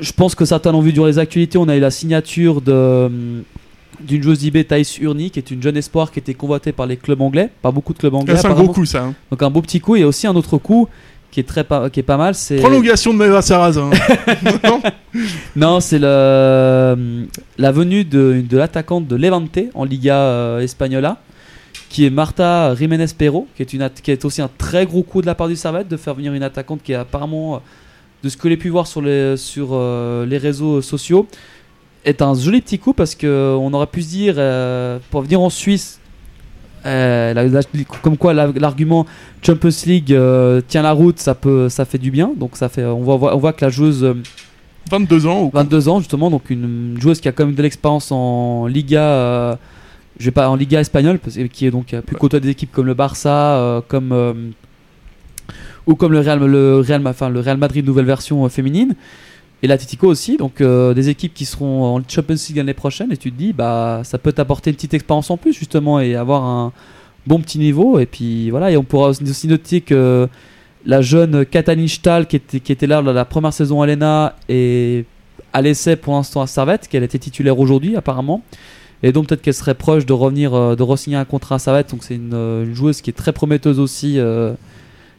Je 0.00 0.12
pense 0.12 0.34
que 0.34 0.44
certains 0.44 0.72
l'ont 0.72 0.80
vu 0.80 0.92
durant 0.92 1.06
les 1.06 1.18
actualités. 1.18 1.58
On 1.58 1.68
a 1.68 1.76
eu 1.76 1.80
la 1.80 1.90
signature 1.90 2.60
de 2.60 3.44
d'une 4.00 4.22
joueuse 4.22 4.40
d'IB, 4.40 4.66
Thaïs 4.66 4.98
Urni, 4.98 5.30
qui 5.30 5.38
est 5.38 5.50
une 5.50 5.62
jeune 5.62 5.76
espoir 5.76 6.12
qui 6.12 6.18
était 6.18 6.34
convoitée 6.34 6.72
par 6.72 6.86
les 6.86 6.98
clubs 6.98 7.20
anglais, 7.22 7.48
pas 7.62 7.70
beaucoup 7.70 7.94
de 7.94 7.98
clubs 7.98 8.14
anglais. 8.14 8.34
Ah, 8.36 8.40
c'est 8.40 8.46
un 8.46 8.50
apparemment. 8.50 8.72
coup, 8.74 8.84
ça, 8.84 9.04
hein. 9.04 9.14
Donc 9.30 9.42
un 9.42 9.48
beau 9.50 9.62
petit 9.62 9.80
coup. 9.80 9.96
Et 9.96 10.04
aussi 10.04 10.26
un 10.26 10.34
autre 10.34 10.58
coup 10.58 10.88
qui 11.30 11.40
est 11.40 11.44
très 11.44 11.64
pas, 11.64 11.90
qui 11.90 12.00
est 12.00 12.04
pas 12.04 12.16
mal, 12.16 12.34
c'est 12.34 12.56
Prolongation 12.56 13.12
de 13.12 13.18
Meva 13.18 13.42
Sarrazin. 13.42 13.90
non, 15.56 15.80
c'est 15.80 15.98
le, 15.98 17.26
la 17.58 17.72
venue 17.72 18.04
de, 18.04 18.42
de 18.48 18.56
l'attaquante 18.56 19.06
de 19.06 19.16
Levante 19.16 19.58
en 19.74 19.84
Liga 19.84 20.16
euh, 20.16 20.60
Espagnola, 20.60 21.18
qui 21.88 22.06
est 22.06 22.10
Marta 22.10 22.74
Jiménez 22.74 23.06
Perro, 23.16 23.46
qui 23.56 23.62
est, 23.62 23.72
une, 23.72 23.88
qui 24.02 24.10
est 24.10 24.24
aussi 24.24 24.42
un 24.42 24.50
très 24.58 24.86
gros 24.86 25.02
coup 25.02 25.20
de 25.20 25.26
la 25.26 25.34
part 25.34 25.48
du 25.48 25.56
Servette 25.56 25.88
de 25.88 25.96
faire 25.96 26.14
venir 26.14 26.32
une 26.34 26.42
attaquante 26.42 26.82
qui 26.82 26.92
est 26.92 26.96
apparemment, 26.96 27.56
euh, 27.56 27.58
de 28.22 28.28
ce 28.28 28.36
que 28.36 28.48
j'ai 28.48 28.56
pu 28.56 28.68
voir 28.68 28.86
sur 28.86 29.02
les, 29.02 29.36
sur, 29.36 29.70
euh, 29.72 30.26
les 30.26 30.38
réseaux 30.38 30.82
sociaux, 30.82 31.26
est 32.04 32.22
un 32.22 32.34
joli 32.34 32.60
petit 32.60 32.78
coup 32.78 32.92
parce 32.92 33.14
qu'on 33.14 33.72
aurait 33.72 33.86
pu 33.86 34.02
se 34.02 34.08
dire, 34.08 34.34
euh, 34.38 34.98
pour 35.10 35.22
venir 35.22 35.40
en 35.40 35.50
Suisse, 35.50 36.00
euh, 36.84 37.32
la- 37.34 37.44
la- 37.44 37.62
comme 38.02 38.16
quoi 38.16 38.34
la- 38.34 38.52
l'argument 38.54 39.06
Champions 39.44 39.70
League 39.86 40.12
euh, 40.12 40.60
tient 40.66 40.82
la 40.82 40.92
route, 40.92 41.18
ça 41.18 41.34
peut, 41.34 41.68
ça 41.68 41.84
fait 41.84 41.98
du 41.98 42.10
bien. 42.10 42.32
Donc 42.36 42.50
ça 42.56 42.68
fait, 42.68 42.84
on 42.84 43.00
voit, 43.00 43.34
on 43.34 43.38
voit 43.38 43.52
que 43.52 43.64
la 43.64 43.70
joueuse 43.70 44.04
euh, 44.04 44.14
22 44.90 45.26
ans. 45.26 45.50
22 45.52 45.88
ans 45.88 45.98
justement, 46.00 46.30
donc 46.30 46.50
une, 46.50 46.96
joueuse 47.00 47.20
qui 47.20 47.28
a 47.28 47.32
quand 47.32 47.46
même 47.46 47.54
de 47.54 47.62
l'expérience 47.62 48.12
en 48.12 48.66
Liga, 48.66 49.02
euh, 49.02 49.56
je 50.18 50.24
vais 50.26 50.30
pas 50.30 50.48
en 50.48 50.54
Liga 50.56 50.80
espagnole, 50.80 51.18
qui 51.52 51.66
est 51.66 51.70
donc 51.70 51.92
a 51.94 52.02
pu 52.02 52.14
côtoyer 52.14 52.40
des 52.42 52.50
équipes 52.50 52.70
comme 52.72 52.86
le 52.86 52.94
Barça, 52.94 53.56
euh, 53.56 53.80
comme 53.86 54.12
euh, 54.12 54.32
ou 55.86 55.94
comme 55.94 56.12
le 56.12 56.20
Real, 56.20 56.38
le 56.44 56.80
Real, 56.80 57.02
enfin 57.06 57.28
le 57.28 57.40
Real 57.40 57.56
Madrid 57.56 57.84
nouvelle 57.86 58.06
version 58.06 58.44
euh, 58.44 58.48
féminine. 58.48 58.94
Et 59.62 59.66
l'Atletico 59.66 60.06
aussi, 60.06 60.36
donc 60.36 60.60
euh, 60.60 60.92
des 60.92 61.08
équipes 61.08 61.32
qui 61.32 61.46
seront 61.46 61.96
en 61.96 62.02
Champions 62.06 62.36
League 62.48 62.58
l'année 62.58 62.74
prochaine, 62.74 63.10
et 63.10 63.16
tu 63.16 63.32
te 63.32 63.38
dis, 63.38 63.52
bah 63.52 64.02
ça 64.04 64.18
peut 64.18 64.32
t'apporter 64.32 64.70
une 64.70 64.76
petite 64.76 64.94
expérience 64.94 65.30
en 65.30 65.36
plus 65.36 65.54
justement 65.54 65.98
et 65.98 66.14
avoir 66.14 66.44
un 66.44 66.72
bon 67.26 67.40
petit 67.40 67.58
niveau. 67.58 67.98
Et 67.98 68.06
puis 68.06 68.50
voilà, 68.50 68.70
et 68.70 68.76
on 68.76 68.82
pourra 68.82 69.08
aussi 69.08 69.48
noter 69.48 69.80
que 69.80 70.28
la 70.84 71.00
jeune 71.00 71.44
Katalin 71.46 71.88
Stahl 71.88 72.26
qui 72.26 72.36
était, 72.36 72.60
qui 72.60 72.70
était 72.70 72.86
là 72.86 73.00
la 73.00 73.24
première 73.24 73.52
saison 73.52 73.82
à 73.82 73.86
l'ENA 73.86 74.36
et 74.48 75.04
à 75.52 75.62
l'essai 75.62 75.96
pour 75.96 76.14
l'instant 76.14 76.42
à 76.42 76.46
Servette, 76.46 76.86
qu'elle 76.86 77.02
était 77.02 77.18
titulaire 77.18 77.58
aujourd'hui 77.58 77.96
apparemment. 77.96 78.42
Et 79.02 79.12
donc 79.12 79.28
peut-être 79.28 79.42
qu'elle 79.42 79.54
serait 79.54 79.74
proche 79.74 80.06
de 80.06 80.12
revenir, 80.12 80.54
euh, 80.54 80.74
de 80.74 80.82
re-signer 80.82 81.16
un 81.16 81.24
contrat 81.24 81.56
à 81.56 81.58
Servette. 81.58 81.90
Donc 81.90 82.04
c'est 82.04 82.14
une, 82.14 82.34
euh, 82.34 82.74
joueuse 82.74 83.00
qui 83.00 83.10
est 83.10 83.14
très 83.14 83.32
prometteuse 83.32 83.80
aussi, 83.80 84.18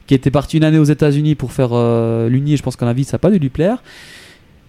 qui 0.08 0.14
était 0.14 0.32
partie 0.32 0.58
une 0.58 0.64
année 0.64 0.80
aux 0.80 0.86
États-Unis 0.86 1.36
pour 1.36 1.52
faire 1.52 1.70
euh, 1.74 2.30
l'Uni. 2.30 2.54
Et 2.54 2.58
je 2.58 2.64
pense 2.64 2.76
qu'en 2.76 2.88
avis 2.88 3.04
ça 3.04 3.16
n'a 3.16 3.20
pas 3.20 3.30
dû 3.30 3.40
lui 3.40 3.50
plaire. 3.50 3.84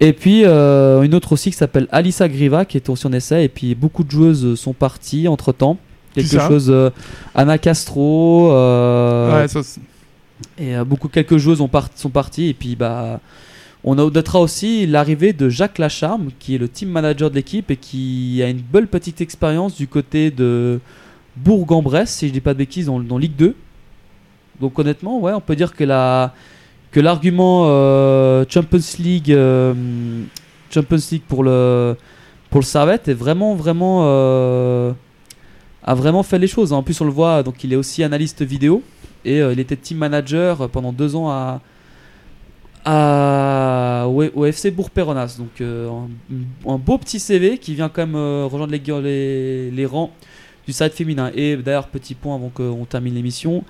Et 0.01 0.13
puis 0.13 0.45
euh, 0.45 1.03
une 1.03 1.15
autre 1.15 1.33
aussi 1.33 1.51
qui 1.51 1.57
s'appelle 1.57 1.89
Alissa 1.91 2.29
Griva 2.29 2.65
qui 2.65 2.77
est 2.77 2.89
aussi 2.89 3.07
en 3.07 3.13
essai. 3.13 3.45
Et 3.45 3.49
puis 3.49 3.75
beaucoup 3.75 4.05
de 4.05 4.11
joueuses 4.11 4.55
sont 4.55 4.73
parties 4.73 5.27
entre 5.29 5.53
temps. 5.53 5.77
Quelque 6.15 6.29
chose. 6.49 6.71
euh, 6.71 6.91
Anna 7.35 7.59
Castro. 7.59 8.51
euh, 8.53 9.43
Ouais, 9.43 9.49
ça, 9.49 9.61
et 10.57 10.77
euh, 10.77 10.85
beaucoup 10.85 11.09
quelques 11.09 11.37
joueuses 11.37 11.61
ont 11.61 11.69
part- 11.69 11.91
sont 11.97 12.11
parties 12.11 12.47
et 12.49 12.55
puis 12.55 12.77
bah 12.77 13.21
on 13.85 13.95
notera 13.97 14.41
aussi 14.41 14.87
l'arrivée 14.87 15.33
de 15.33 15.49
Jacques 15.49 15.79
Lacharme 15.79 16.31
qui 16.39 16.55
est 16.55 16.59
le 16.59 16.69
team 16.69 16.91
manager 16.91 17.29
de 17.31 17.35
l'équipe 17.35 17.71
et 17.73 17.77
qui 17.77 18.41
a 18.43 18.49
une 18.49 18.59
belle 18.61 18.87
petite 18.87 19.21
expérience 19.21 19.75
du 19.77 19.89
côté 19.89 20.31
de 20.31 20.79
Bourg-en-Bresse 21.37 22.11
si 22.11 22.29
je 22.29 22.33
dis 22.33 22.41
pas 22.41 22.53
de 22.55 22.59
bêtises 22.59 22.87
dans, 22.87 23.01
dans 23.01 23.19
Ligue 23.19 23.37
2 23.37 23.55
donc 24.61 24.79
honnêtement 24.79 25.19
ouais 25.21 25.33
on 25.33 25.41
peut 25.41 25.57
dire 25.57 25.75
que 25.75 25.85
la 25.85 26.35
que 26.91 27.01
l'argument 27.01 27.65
euh, 27.67 28.45
Champions 28.49 28.79
League 28.99 29.33
euh, 29.33 29.75
Champions 30.71 30.99
League 31.13 31.23
pour 31.29 31.43
le 31.43 31.97
pour 32.51 32.61
le 32.61 32.65
Servette 32.65 33.09
est 33.09 33.15
vraiment 33.15 33.55
vraiment 33.55 34.03
euh, 34.05 34.93
a 35.85 35.95
vraiment 35.95 36.23
fait 36.23 36.39
les 36.39 36.47
choses. 36.47 36.73
En 36.73 36.83
plus, 36.83 37.01
on 37.01 37.05
le 37.05 37.11
voit, 37.11 37.43
donc 37.43 37.63
il 37.65 37.73
est 37.73 37.77
aussi 37.77 38.03
analyste 38.03 38.43
vidéo 38.43 38.83
et 39.25 39.39
il 39.39 39.59
était 39.59 39.77
team 39.77 39.99
manager 39.99 40.69
pendant 40.69 40.93
deux 40.93 41.17
ans 41.17 41.31
à, 41.31 41.61
à 42.85 44.07
au, 44.07 44.23
au 44.35 44.45
FC 44.45 44.71
Bourg-Péronas. 44.71 45.37
Donc 45.39 45.61
un, 45.61 46.79
beau 46.79 46.99
petit 46.99 47.19
CV 47.19 47.59
qui 47.59 47.75
vient 47.75 47.89
quand 47.89 48.07
même 48.07 48.45
rejoindre 48.47 48.73
les, 48.73 48.83
les, 49.01 49.71
les 49.71 49.87
rangs 49.87 50.13
du 50.67 50.73
side 50.75 50.93
féminin. 50.93 51.31
Et 51.35 51.57
d'ailleurs, 51.57 51.89
petit 51.89 52.15
point 52.15 52.35
avant 52.35 52.51
qu'on 52.51 52.85
termine 52.85 53.15
l'émission, 53.15 53.65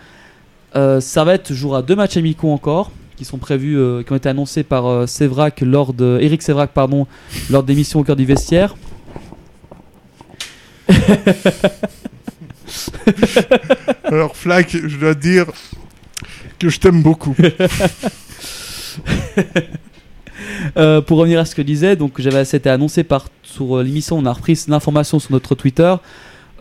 euh, 0.77 1.01
Servette 1.01 1.53
jouera 1.53 1.81
deux 1.81 1.97
matchs 1.97 2.17
amicaux 2.17 2.51
encore 2.51 2.91
qui 3.19 3.25
sont 3.25 3.39
prévus, 3.39 3.77
euh, 3.77 4.05
qui 4.05 4.13
ont 4.13 4.17
été 4.17 4.29
annoncés 4.29 4.63
par 4.63 4.87
euh, 4.87 5.07
Sévrac 5.07 5.61
lors 5.61 5.93
de 5.93 6.19
Eric 6.21 6.41
Sévrac 6.41 6.71
pardon 6.73 7.09
lors 7.51 7.65
d'émissions 7.65 7.99
au 7.99 8.05
cœur 8.05 8.15
du 8.17 8.25
vestiaire. 8.25 8.77
Alors, 14.05 14.37
Flack, 14.37 14.71
je 14.71 14.97
dois 14.97 15.15
dire 15.15 15.47
que 16.59 16.69
je 16.69 16.79
t'aime 16.79 17.03
beaucoup. 17.03 17.35
Euh, 20.77 21.01
pour 21.01 21.19
revenir 21.19 21.41
à 21.41 21.45
ce 21.45 21.55
que 21.55 21.63
je 21.63 21.67
disais, 21.67 21.97
donc 21.97 22.21
j'avais 22.21 22.45
c'était 22.45 22.71
annoncé 22.71 23.03
par 23.05 23.29
sur 23.43 23.79
euh, 23.79 23.83
l'émission, 23.83 24.19
on 24.19 24.25
a 24.27 24.33
repris 24.33 24.59
l'information 24.69 25.19
sur 25.19 25.33
notre 25.33 25.55
Twitter. 25.55 25.95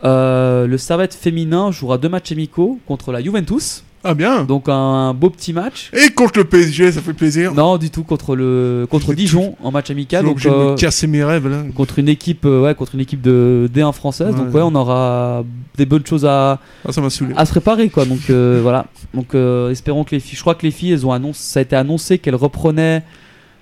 Euh, 0.04 0.66
le 0.66 0.78
Servette 0.78 1.14
féminin 1.14 1.70
jouera 1.70 1.98
deux 1.98 2.08
matchs 2.08 2.32
amicaux 2.32 2.80
contre 2.86 3.12
la 3.12 3.22
Juventus. 3.22 3.84
Ah 4.04 4.14
bien. 4.14 4.44
Donc 4.44 4.68
un 4.68 5.12
beau 5.14 5.30
petit 5.30 5.52
match. 5.52 5.90
Et 5.92 6.10
contre 6.10 6.38
le 6.38 6.44
PSG, 6.44 6.92
ça 6.92 7.00
fait 7.00 7.12
plaisir. 7.12 7.52
Non, 7.54 7.76
du 7.78 7.90
tout 7.90 8.04
contre 8.04 8.36
le 8.36 8.86
contre 8.90 9.12
Dijon 9.14 9.56
en 9.62 9.70
match 9.70 9.90
amical. 9.90 10.24
Donc, 10.24 10.38
vais 10.38 10.50
euh, 10.50 10.74
casser 10.76 11.06
mes 11.06 11.24
rêves 11.24 11.48
là. 11.48 11.62
contre 11.74 11.98
une 11.98 12.08
équipe, 12.08 12.44
euh, 12.44 12.62
ouais, 12.62 12.74
contre 12.74 12.94
une 12.94 13.00
équipe 13.00 13.20
de 13.20 13.68
D1 13.74 13.92
française. 13.92 14.34
Donc 14.34 14.54
Ouais. 14.54 14.60
on 14.62 14.74
aura 14.74 15.44
des 15.76 15.86
bonnes 15.86 16.06
choses 16.06 16.24
à 16.24 16.60
Ah, 16.86 16.92
ça 16.92 17.02
à 17.36 17.44
se 17.44 17.50
préparer 17.50 17.88
quoi. 17.88 18.04
Donc 18.04 18.30
euh, 18.30 18.60
voilà. 18.62 18.86
Donc 19.14 19.34
euh, 19.34 19.70
espérons 19.70 20.04
que 20.04 20.14
les 20.14 20.20
filles. 20.20 20.36
Je 20.36 20.40
crois 20.42 20.54
que 20.54 20.64
les 20.64 20.72
filles, 20.72 20.92
elles 20.92 21.06
ont 21.06 21.12
annoncé, 21.12 21.40
ça 21.42 21.58
a 21.58 21.62
été 21.62 21.76
annoncé 21.76 22.18
qu'elles 22.18 22.34
reprenaient 22.36 23.02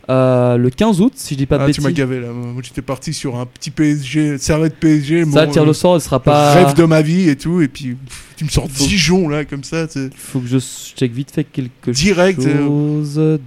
euh, 0.09 0.57
le 0.57 0.71
15 0.71 1.01
août, 1.01 1.13
si 1.17 1.35
je 1.35 1.39
dis 1.39 1.47
pas 1.47 1.59
de 1.59 1.65
Ah, 1.65 1.71
tu 1.73 1.81
m'as 1.81 1.91
gavé 1.91 2.21
là. 2.21 2.29
Moi, 2.33 2.63
j'étais 2.63 2.83
parti 2.83 3.13
sur 3.13 3.37
un 3.37 3.47
petit 3.47 3.71
PSG, 3.71 4.39
Servette 4.39 4.77
PSG. 4.77 5.25
Ça, 5.25 5.47
mon, 5.47 5.53
le 5.53 5.59
euh, 5.59 5.65
le 5.65 5.73
sort, 5.73 5.97
elle 5.97 6.01
sera 6.01 6.21
pas. 6.21 6.53
Rêve 6.55 6.75
de 6.75 6.85
ma 6.85 7.03
vie 7.03 7.29
et 7.29 7.37
tout. 7.37 7.61
Et 7.61 7.69
puis, 7.69 7.95
pff, 7.95 8.25
tu 8.37 8.45
me 8.45 8.49
sors 8.51 8.69
Dijon 8.69 9.29
là, 9.29 9.45
comme 9.45 9.65
ça. 9.65 9.87
c'est- 9.89 10.15
Faut 10.15 10.39
que 10.41 10.47
je 10.47 10.59
check 10.59 11.13
vite 11.13 11.31
fait 11.33 11.45
quelque 11.45 11.91
Direct, 11.91 12.41
euh. 12.47 12.67
chose. 12.67 13.39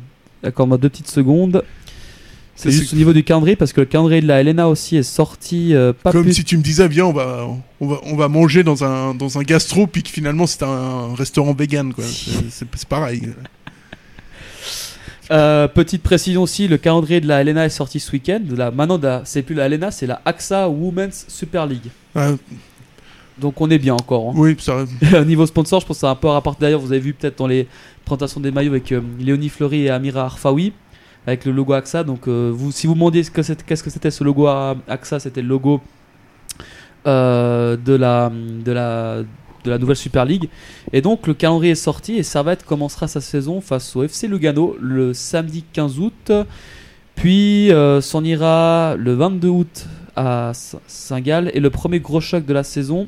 Accorde-moi 0.43 0.77
deux 0.77 0.89
petites 0.89 1.09
secondes. 1.09 1.63
C'est 2.55 2.71
juste 2.71 2.89
c'est- 2.89 2.95
au 2.95 2.97
niveau 2.97 3.13
du 3.13 3.23
calendrier 3.23 3.55
parce 3.55 3.71
que 3.71 3.79
le 3.79 3.85
calendrier 3.85 4.19
de 4.19 4.27
la 4.27 4.41
Helena 4.41 4.67
aussi 4.67 4.97
est 4.97 5.03
sorti 5.03 5.73
euh, 5.73 5.93
pas 5.93 6.11
Comme 6.11 6.23
plus. 6.23 6.33
si 6.33 6.43
tu 6.43 6.57
me 6.57 6.61
disais, 6.61 6.89
viens, 6.89 7.05
on 7.05 7.13
va, 7.13 7.47
on 7.79 7.87
va, 7.87 7.99
on 8.03 8.17
va 8.17 8.27
manger 8.27 8.63
dans 8.63 8.83
un, 8.83 9.13
dans 9.15 9.37
un 9.37 9.43
gastro, 9.43 9.87
puis 9.87 10.03
que 10.03 10.09
finalement 10.09 10.45
c'était 10.45 10.65
un 10.65 11.15
restaurant 11.15 11.53
vegan. 11.53 11.93
C'est- 11.99 12.31
C'est 12.49 12.65
c'est 12.75 12.87
pareil. 12.89 13.21
Euh, 15.31 15.67
petite 15.67 16.01
précision 16.01 16.41
aussi, 16.43 16.67
le 16.67 16.77
calendrier 16.77 17.21
de 17.21 17.27
la 17.27 17.41
Helena 17.41 17.65
est 17.65 17.69
sorti 17.69 17.99
ce 17.99 18.11
week-end. 18.11 18.39
De 18.43 18.55
La, 18.55 18.71
maintenant, 18.71 18.99
c'est 19.25 19.43
plus 19.43 19.55
la 19.55 19.67
Helena, 19.67 19.91
c'est 19.91 20.07
la 20.07 20.21
AXA 20.25 20.67
Women's 20.69 21.25
Super 21.27 21.67
League. 21.67 21.89
Ouais. 22.15 22.35
Donc 23.37 23.61
on 23.61 23.69
est 23.69 23.77
bien 23.77 23.93
encore. 23.93 24.29
hein. 24.29 24.33
Oui, 24.35 24.55
ça. 24.59 24.85
Au 25.21 25.23
niveau 25.25 25.45
sponsor, 25.45 25.79
je 25.81 25.85
pense 25.85 25.97
que 25.97 26.01
ça 26.01 26.09
a 26.09 26.11
un 26.11 26.15
peu 26.15 26.27
rapporté. 26.27 26.61
D'ailleurs, 26.61 26.79
vous 26.81 26.91
avez 26.91 26.99
vu 27.01 27.13
peut-être 27.13 27.37
dans 27.37 27.47
les 27.47 27.67
présentations 28.05 28.41
des 28.41 28.51
maillots 28.51 28.71
avec 28.71 28.91
euh, 28.91 29.01
Léonie 29.19 29.49
Fleury 29.49 29.83
et 29.83 29.89
Amira 29.89 30.25
Arfaoui 30.25 30.73
avec 31.27 31.45
le 31.45 31.51
logo 31.51 31.73
AXA. 31.73 32.03
Donc, 32.03 32.27
euh, 32.27 32.51
vous, 32.53 32.71
si 32.71 32.87
vous 32.87 32.95
demandiez 32.95 33.23
ce 33.23 33.29
que 33.31 33.41
qu'est-ce 33.63 33.83
que 33.83 33.89
c'était 33.89 34.11
ce 34.11 34.23
logo 34.23 34.47
AXA, 34.47 35.19
c'était 35.19 35.41
le 35.41 35.47
logo 35.47 35.79
de, 37.05 37.95
la, 37.95 38.29
de, 38.31 38.71
la, 38.71 39.17
de 39.63 39.69
la 39.71 39.77
nouvelle 39.77 39.95
Super 39.95 40.25
League. 40.25 40.49
Et 40.93 41.01
donc, 41.01 41.27
le 41.27 41.33
calendrier 41.33 41.71
est 41.73 41.75
sorti 41.75 42.15
et 42.15 42.23
Servette 42.23 42.65
commencera 42.65 43.07
sa 43.07 43.21
saison 43.21 43.61
face 43.61 43.95
au 43.95 44.03
FC 44.03 44.27
Lugano 44.27 44.75
le 44.79 45.13
samedi 45.13 45.63
15 45.73 45.99
août. 45.99 46.31
Puis 47.15 47.71
euh, 47.71 47.99
s'en 48.01 48.23
ira 48.23 48.95
le 48.97 49.13
22 49.13 49.47
août 49.49 49.85
à 50.15 50.51
Saint-Gall. 50.87 51.51
Et 51.53 51.59
le 51.59 51.69
premier 51.69 51.99
gros 51.99 52.21
choc 52.21 52.45
de 52.45 52.53
la 52.53 52.63
saison 52.63 53.07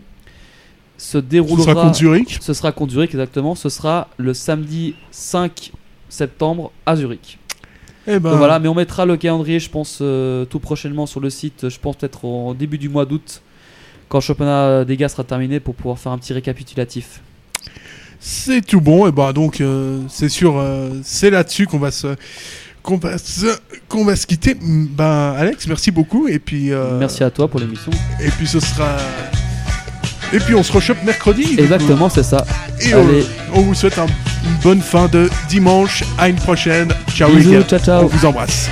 se 0.97 1.17
déroulera. 1.17 1.73
contre 1.73 1.95
Zurich 1.95 2.37
Ce 2.41 2.53
sera 2.53 2.71
contre 2.71 2.93
Zurich, 2.93 3.11
exactement. 3.11 3.55
Ce 3.55 3.69
sera 3.69 4.09
le 4.17 4.33
samedi 4.33 4.95
5 5.11 5.71
septembre 6.09 6.71
à 6.85 6.95
Zurich. 6.95 7.39
Eh 8.07 8.19
ben- 8.19 8.29
Donc 8.31 8.37
voilà, 8.39 8.59
mais 8.59 8.67
on 8.67 8.73
mettra 8.75 9.05
le 9.05 9.15
calendrier, 9.15 9.59
je 9.59 9.69
pense, 9.69 9.99
euh, 10.01 10.43
tout 10.45 10.59
prochainement 10.59 11.05
sur 11.05 11.19
le 11.19 11.29
site. 11.29 11.69
Je 11.69 11.79
pense 11.79 11.95
peut-être 11.95 12.25
au 12.25 12.53
début 12.53 12.77
du 12.77 12.89
mois 12.89 13.05
d'août, 13.05 13.41
quand 14.11 14.17
le 14.19 14.23
championnat 14.23 14.83
des 14.83 14.97
gars 14.97 15.07
sera 15.09 15.23
terminé, 15.23 15.59
pour 15.61 15.73
pouvoir 15.73 15.97
faire 15.97 16.11
un 16.11 16.17
petit 16.17 16.33
récapitulatif. 16.33 17.21
C'est 18.19 18.61
tout 18.65 18.81
bon, 18.81 19.07
et 19.07 19.11
bah 19.11 19.31
donc 19.33 19.61
euh, 19.61 19.99
c'est 20.09 20.29
sûr, 20.29 20.55
euh, 20.59 20.89
c'est 21.03 21.29
là-dessus 21.31 21.65
qu'on 21.65 21.79
va 21.79 21.89
se 21.91 22.07
qu'on 22.83 22.97
va 22.97 23.17
se 23.17 23.47
qu'on 23.87 24.03
va 24.05 24.15
se 24.15 24.27
quitter. 24.27 24.53
Mm, 24.55 24.87
Ben 24.91 25.33
Alex, 25.37 25.65
merci 25.67 25.89
beaucoup 25.91 26.27
et 26.27 26.37
puis 26.39 26.71
euh, 26.71 26.99
Merci 26.99 27.23
à 27.23 27.31
toi 27.31 27.47
pour 27.47 27.59
l'émission. 27.59 27.91
et 28.23 28.29
puis 28.29 28.45
ce 28.47 28.59
sera 28.59 28.97
et 30.33 30.39
puis 30.39 30.53
on 30.55 30.61
se 30.63 30.71
rechoppe 30.71 31.03
mercredi. 31.03 31.55
Exactement, 31.57 32.09
c'est 32.09 32.23
ça. 32.23 32.45
Et 32.81 32.93
Allez. 32.93 33.25
on, 33.53 33.59
on 33.59 33.61
vous 33.63 33.73
souhaite 33.75 33.97
un- 33.97 34.05
une 34.05 34.57
bonne 34.63 34.81
fin 34.81 35.07
de 35.07 35.29
dimanche. 35.49 36.03
À 36.17 36.29
une 36.29 36.35
prochaine. 36.37 36.89
Ciao 37.15 37.31
Bisous, 37.33 37.63
ciao, 37.63 37.79
ciao. 37.79 38.03
On 38.03 38.07
vous 38.07 38.25
embrasse. 38.25 38.69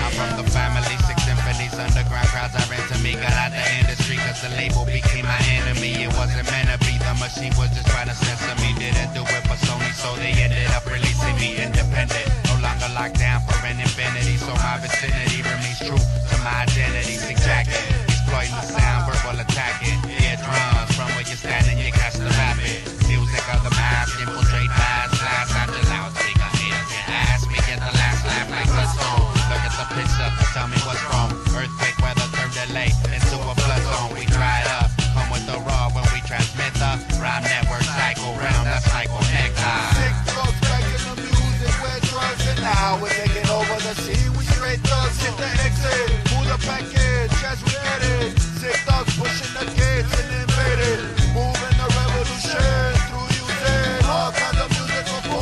Infinity. 14.00 14.38
So 14.38 14.54
my 14.56 14.78
vicinity 14.78 15.42
remains 15.44 15.80
true 15.80 15.98
to 15.98 16.38
my 16.44 16.64
identity. 16.64 17.29